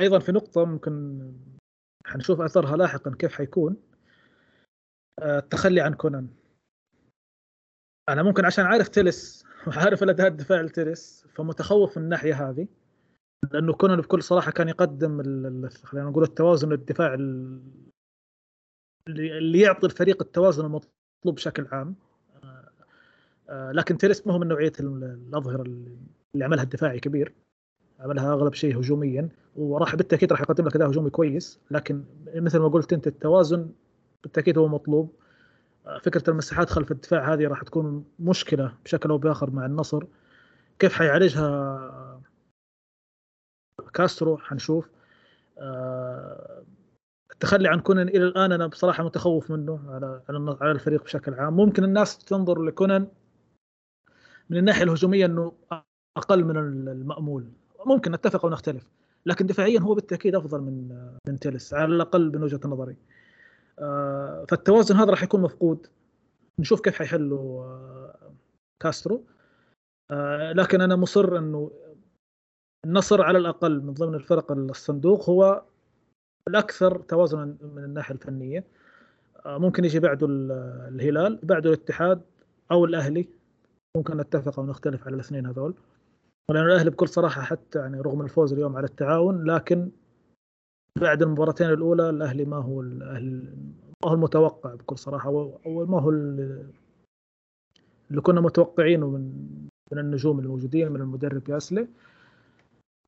أيضا 0.00 0.18
في 0.18 0.32
نقطة 0.32 0.64
ممكن 0.64 1.22
حنشوف 2.06 2.40
أثرها 2.40 2.76
لاحقا 2.76 3.16
كيف 3.18 3.34
حيكون. 3.34 3.82
آه، 5.18 5.38
التخلي 5.38 5.80
عن 5.80 5.94
كونان. 5.94 6.28
أنا 8.08 8.22
ممكن 8.22 8.44
عشان 8.44 8.64
عارف 8.64 8.88
تلس 8.88 9.44
وعارف 9.66 10.02
الأداء 10.02 10.26
الدفاعي 10.26 10.62
لتلس 10.62 11.26
فمتخوف 11.26 11.98
من 11.98 12.04
الناحية 12.04 12.50
هذه. 12.50 12.68
لأنه 13.52 13.72
كونان 13.72 14.00
بكل 14.00 14.22
صراحة 14.22 14.50
كان 14.50 14.68
يقدم 14.68 15.20
خلينا 15.68 16.10
نقول 16.10 16.22
التوازن 16.22 16.72
الدفاعي 16.72 17.14
اللي 19.08 19.60
يعطي 19.60 19.86
الفريق 19.86 20.22
التوازن 20.22 20.64
المطلوب 20.64 21.34
بشكل 21.34 21.66
عام. 21.72 21.94
آه، 22.44 22.70
آه، 23.48 23.72
لكن 23.72 23.98
تيريس 23.98 24.26
ما 24.26 24.32
هو 24.32 24.38
من 24.38 24.48
نوعية 24.48 24.72
الأظهرة 24.80 25.62
اللي 25.62 26.44
عملها 26.44 26.64
الدفاعي 26.64 27.00
كبير. 27.00 27.34
عملها 28.00 28.32
أغلب 28.32 28.54
شيء 28.54 28.80
هجوميا 28.80 29.28
وراح 29.56 29.94
بالتأكيد 29.94 30.32
راح 30.32 30.40
يقدم 30.40 30.66
لك 30.66 30.76
أداء 30.76 30.90
هجومي 30.90 31.10
كويس. 31.10 31.60
لكن 31.70 32.04
مثل 32.34 32.58
ما 32.58 32.68
قلت 32.68 32.92
أنت 32.92 33.06
التوازن 33.06 33.70
بالتأكيد 34.22 34.58
هو 34.58 34.68
مطلوب. 34.68 35.12
آه، 35.86 35.98
فكرة 35.98 36.30
المساحات 36.30 36.70
خلف 36.70 36.92
الدفاع 36.92 37.32
هذه 37.34 37.48
راح 37.48 37.62
تكون 37.62 38.04
مشكلة 38.18 38.74
بشكل 38.84 39.10
أو 39.10 39.18
بآخر 39.18 39.50
مع 39.50 39.66
النصر. 39.66 40.04
كيف 40.78 40.92
حيعالجها 40.92 42.15
كاسترو 43.96 44.38
حنشوف. 44.38 44.88
آه، 45.58 46.62
التخلي 47.32 47.68
عن 47.68 47.80
كونان 47.80 48.08
إلى 48.08 48.24
الآن 48.24 48.52
أنا 48.52 48.66
بصراحة 48.66 49.04
متخوف 49.04 49.50
منه 49.50 49.80
على 49.88 50.22
على 50.60 50.72
الفريق 50.72 51.04
بشكل 51.04 51.34
عام. 51.34 51.56
ممكن 51.56 51.84
الناس 51.84 52.18
تنظر 52.18 52.62
لكونان 52.62 53.08
من 54.50 54.56
الناحية 54.56 54.82
الهجومية 54.82 55.26
إنه 55.26 55.52
أقل 56.16 56.44
من 56.44 56.56
المأمول. 56.88 57.52
ممكن 57.86 58.12
نتفق 58.12 58.44
أو 58.44 58.50
نختلف 58.50 58.90
لكن 59.26 59.46
دفاعيا 59.46 59.80
هو 59.80 59.94
بالتأكيد 59.94 60.34
أفضل 60.34 60.60
من 60.60 61.08
من 61.28 61.38
تيلس 61.38 61.74
على 61.74 61.94
الأقل 61.94 62.32
من 62.36 62.42
وجهة 62.42 62.60
نظري. 62.64 62.96
آه، 63.78 64.44
فالتوازن 64.48 64.96
هذا 64.96 65.10
راح 65.10 65.22
يكون 65.22 65.40
مفقود. 65.40 65.86
نشوف 66.58 66.80
كيف 66.80 66.98
حيحلوا 66.98 67.64
آه، 67.64 68.32
كاسترو. 68.82 69.24
لكن 70.54 70.80
أنا 70.80 70.96
مصر 70.96 71.38
إنه 71.38 71.70
النصر 72.86 73.22
على 73.22 73.38
الأقل 73.38 73.82
من 73.82 73.94
ضمن 73.94 74.14
الفرق 74.14 74.52
الصندوق 74.52 75.30
هو 75.30 75.62
الأكثر 76.48 76.98
توازنا 76.98 77.44
من 77.44 77.84
الناحية 77.84 78.14
الفنية. 78.14 78.64
آه، 79.46 79.58
ممكن 79.58 79.84
يجي 79.84 80.00
بعده 80.00 80.26
الهلال 80.88 81.38
بعده 81.42 81.70
الاتحاد 81.70 82.20
أو 82.70 82.84
الأهلي. 82.84 83.28
ممكن 83.96 84.16
نتفق 84.16 84.60
أو 84.60 84.66
نختلف 84.66 85.06
على 85.06 85.14
الاثنين 85.14 85.46
هذول. 85.46 85.74
لأن 86.50 86.64
الأهلي 86.64 86.90
بكل 86.90 87.08
صراحة 87.08 87.42
حتى 87.42 87.78
يعني 87.78 88.00
رغم 88.00 88.20
الفوز 88.20 88.52
اليوم 88.52 88.76
على 88.76 88.86
التعاون 88.86 89.44
لكن 89.44 89.90
بعد 91.00 91.22
المباراتين 91.22 91.70
الأولى 91.70 92.10
الأهلي 92.10 92.44
ما 92.44 92.56
هو 92.56 92.80
الاهلي 92.80 93.30
ما 94.04 94.10
هو 94.10 94.14
المتوقع 94.14 94.74
بكل 94.74 94.98
صراحة. 94.98 95.28
أو 95.28 95.86
ما 95.86 96.00
هو 96.00 96.10
اللي 96.10 96.72
كنا 98.22 98.40
متوقعينه 98.40 99.10
من 99.10 99.32
من 99.92 99.98
النجوم 99.98 100.38
الموجودين 100.38 100.92
من 100.92 101.00
المدرب 101.00 101.48
ياسلي. 101.48 101.88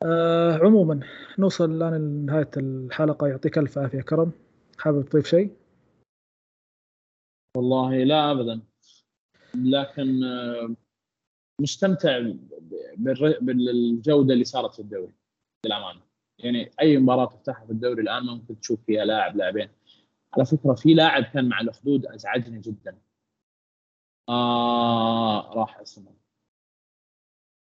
آه 0.03 0.59
عموما 0.59 1.01
نوصل 1.39 1.71
الآن 1.71 1.95
لنهاية 1.95 2.51
الحلقة. 2.57 3.27
يعطيك 3.27 3.59
ألف 3.59 3.79
عافية 3.79 4.01
كرم. 4.01 4.33
حابب 4.79 5.09
تضيف 5.09 5.27
شيء؟ 5.27 5.57
والله 7.57 8.05
لا 8.05 8.31
ابدا. 8.31 8.61
لكن 9.55 10.25
آه، 10.25 10.75
مستمتع 11.61 12.33
بالجودة 13.41 14.35
اللي 14.35 14.45
صارت 14.45 14.75
في 14.75 14.79
الدوري 14.79 15.13
للأمانة. 15.67 16.01
يعني 16.39 16.71
أي 16.81 16.99
مباراة 16.99 17.27
تفتحها 17.27 17.67
في 17.67 17.73
الدوري 17.73 18.03
الآن 18.03 18.27
ممكن 18.27 18.61
تشوف 18.61 18.85
فيها 18.85 19.05
لاعب 19.05 19.37
لاعبين. 19.37 19.69
على 20.35 20.47
فكرة 20.47 20.75
في 20.75 20.95
لاعب 20.95 21.23
كان 21.23 21.49
مع 21.49 21.61
الاخدود 21.61 22.07
أزعجني 22.07 22.61
جدا. 22.61 22.99
آه 24.29 25.53
راح 25.55 25.79
اسمه 25.81 26.15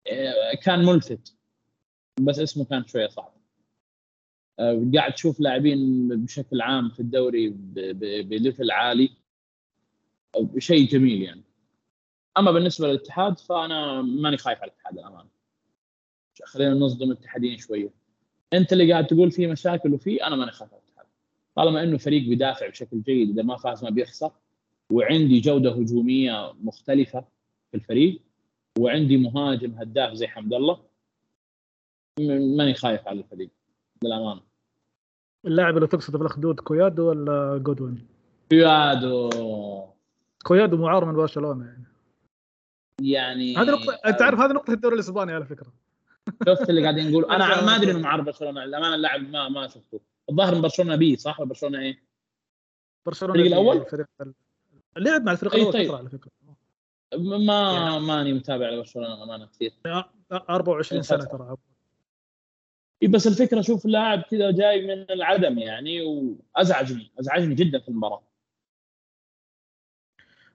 آه، 0.06 0.54
كان 0.62 0.86
ملفت. 0.86 1.35
بس 2.20 2.38
اسمه 2.38 2.64
كان 2.64 2.86
شوية 2.86 3.08
صعب. 3.08 3.32
آه، 4.58 4.90
قاعد 4.94 5.12
تشوف 5.12 5.40
لاعبين 5.40 6.08
بشكل 6.08 6.60
عام 6.60 6.90
في 6.90 7.00
الدوري 7.00 7.48
بليفل 8.22 8.70
عالي. 8.70 9.10
شيء 10.58 10.88
جميل 10.88 11.22
يعني. 11.22 11.42
أما 12.38 12.50
بالنسبة 12.50 12.88
للاتحاد 12.88 13.38
فأنا 13.38 14.02
ماني 14.02 14.36
خايف 14.36 14.58
على 14.58 14.70
الاتحاد 14.70 14.98
الامانه 14.98 15.28
خلينا 16.44 16.74
نصدم 16.74 17.10
الاتحادين 17.10 17.58
شوية. 17.58 17.90
أنت 18.52 18.72
اللي 18.72 18.92
قاعد 18.92 19.06
تقول 19.06 19.30
في 19.30 19.46
مشاكل 19.46 19.94
وفي 19.94 20.24
أنا 20.24 20.36
ماني 20.36 20.50
خايف 20.50 20.72
على 20.72 20.82
الاتحاد. 20.82 21.06
طالما 21.54 21.82
إنه 21.82 21.98
فريق 21.98 22.28
بيدافع 22.28 22.68
بشكل 22.68 23.02
جيد 23.02 23.30
إذا 23.30 23.42
ما 23.42 23.56
فاز 23.56 23.84
ما 23.84 23.90
بيخسر. 23.90 24.30
وعندي 24.92 25.40
جودة 25.40 25.70
هجومية 25.70 26.52
مختلفة 26.60 27.24
في 27.70 27.76
الفريق. 27.76 28.22
وعندي 28.78 29.16
مهاجم 29.16 29.74
هداف 29.74 30.12
زي 30.12 30.26
حمد 30.26 30.54
الله. 30.54 30.82
ماني 32.20 32.74
خايف 32.74 33.08
على 33.08 33.20
الفريق 33.20 33.50
للامانه 34.04 34.40
اللاعب 35.46 35.76
اللي 35.76 35.86
تقصده 35.88 36.18
في 36.18 36.24
الاخدود 36.24 36.60
كويادو 36.60 37.08
ولا 37.08 37.58
جودوين؟ 37.58 38.06
كويادو. 38.50 39.30
كويادو 40.44 40.76
معار 40.76 41.04
من 41.04 41.14
برشلونة 41.14 41.64
يعني. 41.64 41.84
يعني 43.02 43.56
هذه 43.56 43.70
نقطة 43.70 43.98
أنت 44.06 44.18
تعرف 44.18 44.40
هذه 44.40 44.52
نقطة 44.52 44.72
الدوري 44.72 44.94
الإسباني 44.94 45.32
على 45.32 45.46
فكرة. 45.46 45.72
شفت 46.46 46.70
اللي 46.70 46.82
قاعدين 46.82 47.10
يقول 47.10 47.24
أنا 47.34 47.64
ما 47.64 47.76
أدري 47.76 47.90
إنه 47.90 47.98
معار 47.98 48.20
برشلونة 48.20 48.64
للامانة 48.64 48.94
اللاعب 48.94 49.20
ما 49.20 49.48
ما 49.48 49.68
شفته. 49.68 50.00
الظاهر 50.30 50.54
من 50.54 50.60
برشلونة 50.60 50.96
بي 50.96 51.16
صح؟ 51.16 51.40
ولا 51.40 51.48
برشلونة 51.48 51.78
إيه؟ 51.78 52.02
برشلونة 53.06 53.34
الفريق 53.34 53.52
الأول؟ 53.52 53.76
الفريق 53.76 54.06
لعب 54.96 55.22
مع 55.22 55.32
الفريق 55.32 55.54
الأول 55.54 55.72
طيب. 55.72 55.94
على 55.94 56.10
فكرة. 56.10 56.30
ما 57.16 57.72
يعني. 57.72 58.00
ماني 58.00 58.32
متابع 58.32 58.68
لبرشلونة 58.70 59.22
امانة 59.22 59.46
كثير. 59.46 59.72
24 60.32 61.02
سنة 61.02 61.24
ترى. 61.24 61.56
بس 63.04 63.26
الفكرة 63.26 63.60
شوف 63.60 63.86
لاعب 63.86 64.22
كذا 64.22 64.50
جاي 64.50 64.86
من 64.86 65.10
العدم 65.10 65.58
يعني 65.58 66.02
وأزعجني 66.02 67.10
أزعجني 67.20 67.54
جدا 67.54 67.78
في 67.78 67.88
المباراة. 67.88 68.22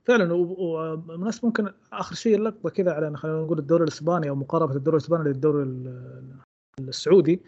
فعلا 0.04 0.34
ومناسب 0.34 1.46
ممكن 1.46 1.74
آخر 1.94 2.16
شيء 2.16 2.36
اللقطه 2.36 2.70
كذا 2.70 2.92
على 2.92 3.18
خلينا 3.18 3.42
نقول 3.42 3.60
الدوري 3.60 3.84
الإسباني 3.84 4.30
أو 4.30 4.36
مقاربه 4.36 4.76
الدوري 4.76 4.98
الإسباني 4.98 5.24
للدوري 5.24 5.64
السعودي 6.80 7.42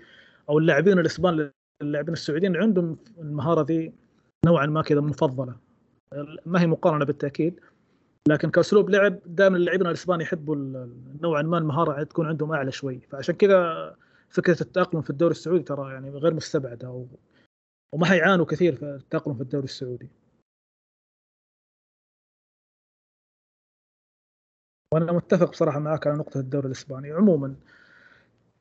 أو 0.50 0.58
اللاعبين 0.58 1.00
الاسبان 1.00 1.52
اللاعبين 1.82 2.14
السعوديين 2.14 2.56
عندهم 2.56 2.98
المهارة 3.18 3.66
ذي 3.66 3.94
نوعا 4.46 4.66
ما 4.66 4.82
كذا 4.82 5.02
مفضله 5.02 5.56
ما 6.46 6.62
هي 6.62 6.68
مقارنة 6.68 7.06
بالتأكيد 7.06 7.60
لكن 8.28 8.50
كأسلوب 8.50 8.89
لعب 8.89 9.20
دائما 9.26 9.58
اللاعبين 9.58 9.88
الاسبان 9.88 10.22
يحبوا 10.22 10.56
نوعا 11.22 11.41
ما 11.41 11.58
المهارة 11.58 12.04
تكون 12.04 12.28
عندهم 12.28 12.52
أعلى 12.52 12.72
شوي. 12.72 13.00
فعشان 13.00 13.36
كذا 13.36 13.96
فكرة 14.34 14.62
التأقلم 14.62 15.02
في 15.02 15.10
الدوري 15.10 15.32
السعودي 15.32 15.64
ترى 15.64 15.94
يعني 15.94 16.10
غير 16.10 16.34
مستبعدة 16.34 16.90
و... 16.92 17.06
وما 17.94 18.06
حيعانوا 18.06 18.46
كثير 18.46 18.76
في 18.76 18.86
التأقلم 18.86 19.36
في 19.36 19.42
الدوري 19.42 19.64
السعودي. 19.64 20.10
وأنا 24.94 25.12
متفق 25.12 25.50
بصراحة 25.50 25.80
معك 25.80 26.08
على 26.08 26.18
نقطة 26.18 26.40
الدوري 26.40 26.68
الإسباني. 26.68 27.12
عموما 27.12 27.56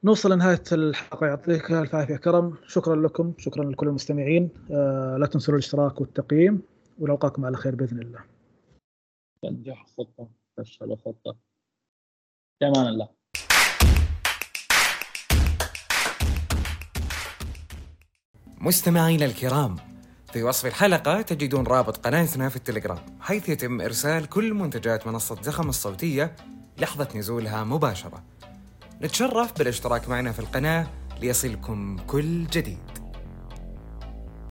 نوصل 0.04 0.32
لنهاية 0.32 0.62
الحلقة. 0.72 1.26
يعطيك 1.26 1.70
الف 1.70 1.94
عافيه 1.94 2.16
كرم. 2.16 2.56
شكرا 2.66 2.96
لكم. 2.96 3.34
شكرا 3.38 3.70
لكل 3.70 3.88
المستمعين. 3.88 4.50
آه 4.70 5.16
لا 5.16 5.26
تنسوا 5.26 5.54
الاشتراك 5.54 6.00
والتقييم 6.00 6.62
ونلقاكم 6.98 7.44
على 7.44 7.56
خير 7.56 7.74
بإذن 7.74 7.98
الله. 7.98 8.24
نجح 9.44 9.86
خطة. 9.86 10.28
فشل 10.56 10.96
خطه 10.96 11.36
في 12.58 12.66
أمان 12.66 12.86
الله. 12.86 13.21
مستمعينا 18.62 19.24
الكرام 19.24 19.76
في 20.32 20.42
وصف 20.42 20.66
الحلقة 20.66 21.22
تجدون 21.22 21.66
رابط 21.66 21.96
قناتنا 21.96 22.48
في 22.48 22.56
التليجرام 22.56 22.98
حيث 23.20 23.48
يتم 23.48 23.80
إرسال 23.80 24.28
كل 24.28 24.54
منتجات 24.54 25.06
منصة 25.06 25.42
زخم 25.42 25.68
الصوتية 25.68 26.36
لحظة 26.78 27.08
نزولها 27.14 27.64
مباشرة. 27.64 28.22
نتشرف 29.02 29.58
بالاشتراك 29.58 30.08
معنا 30.08 30.32
في 30.32 30.38
القناة 30.38 30.86
ليصلكم 31.20 31.96
كل 32.06 32.46
جديد. 32.46 33.01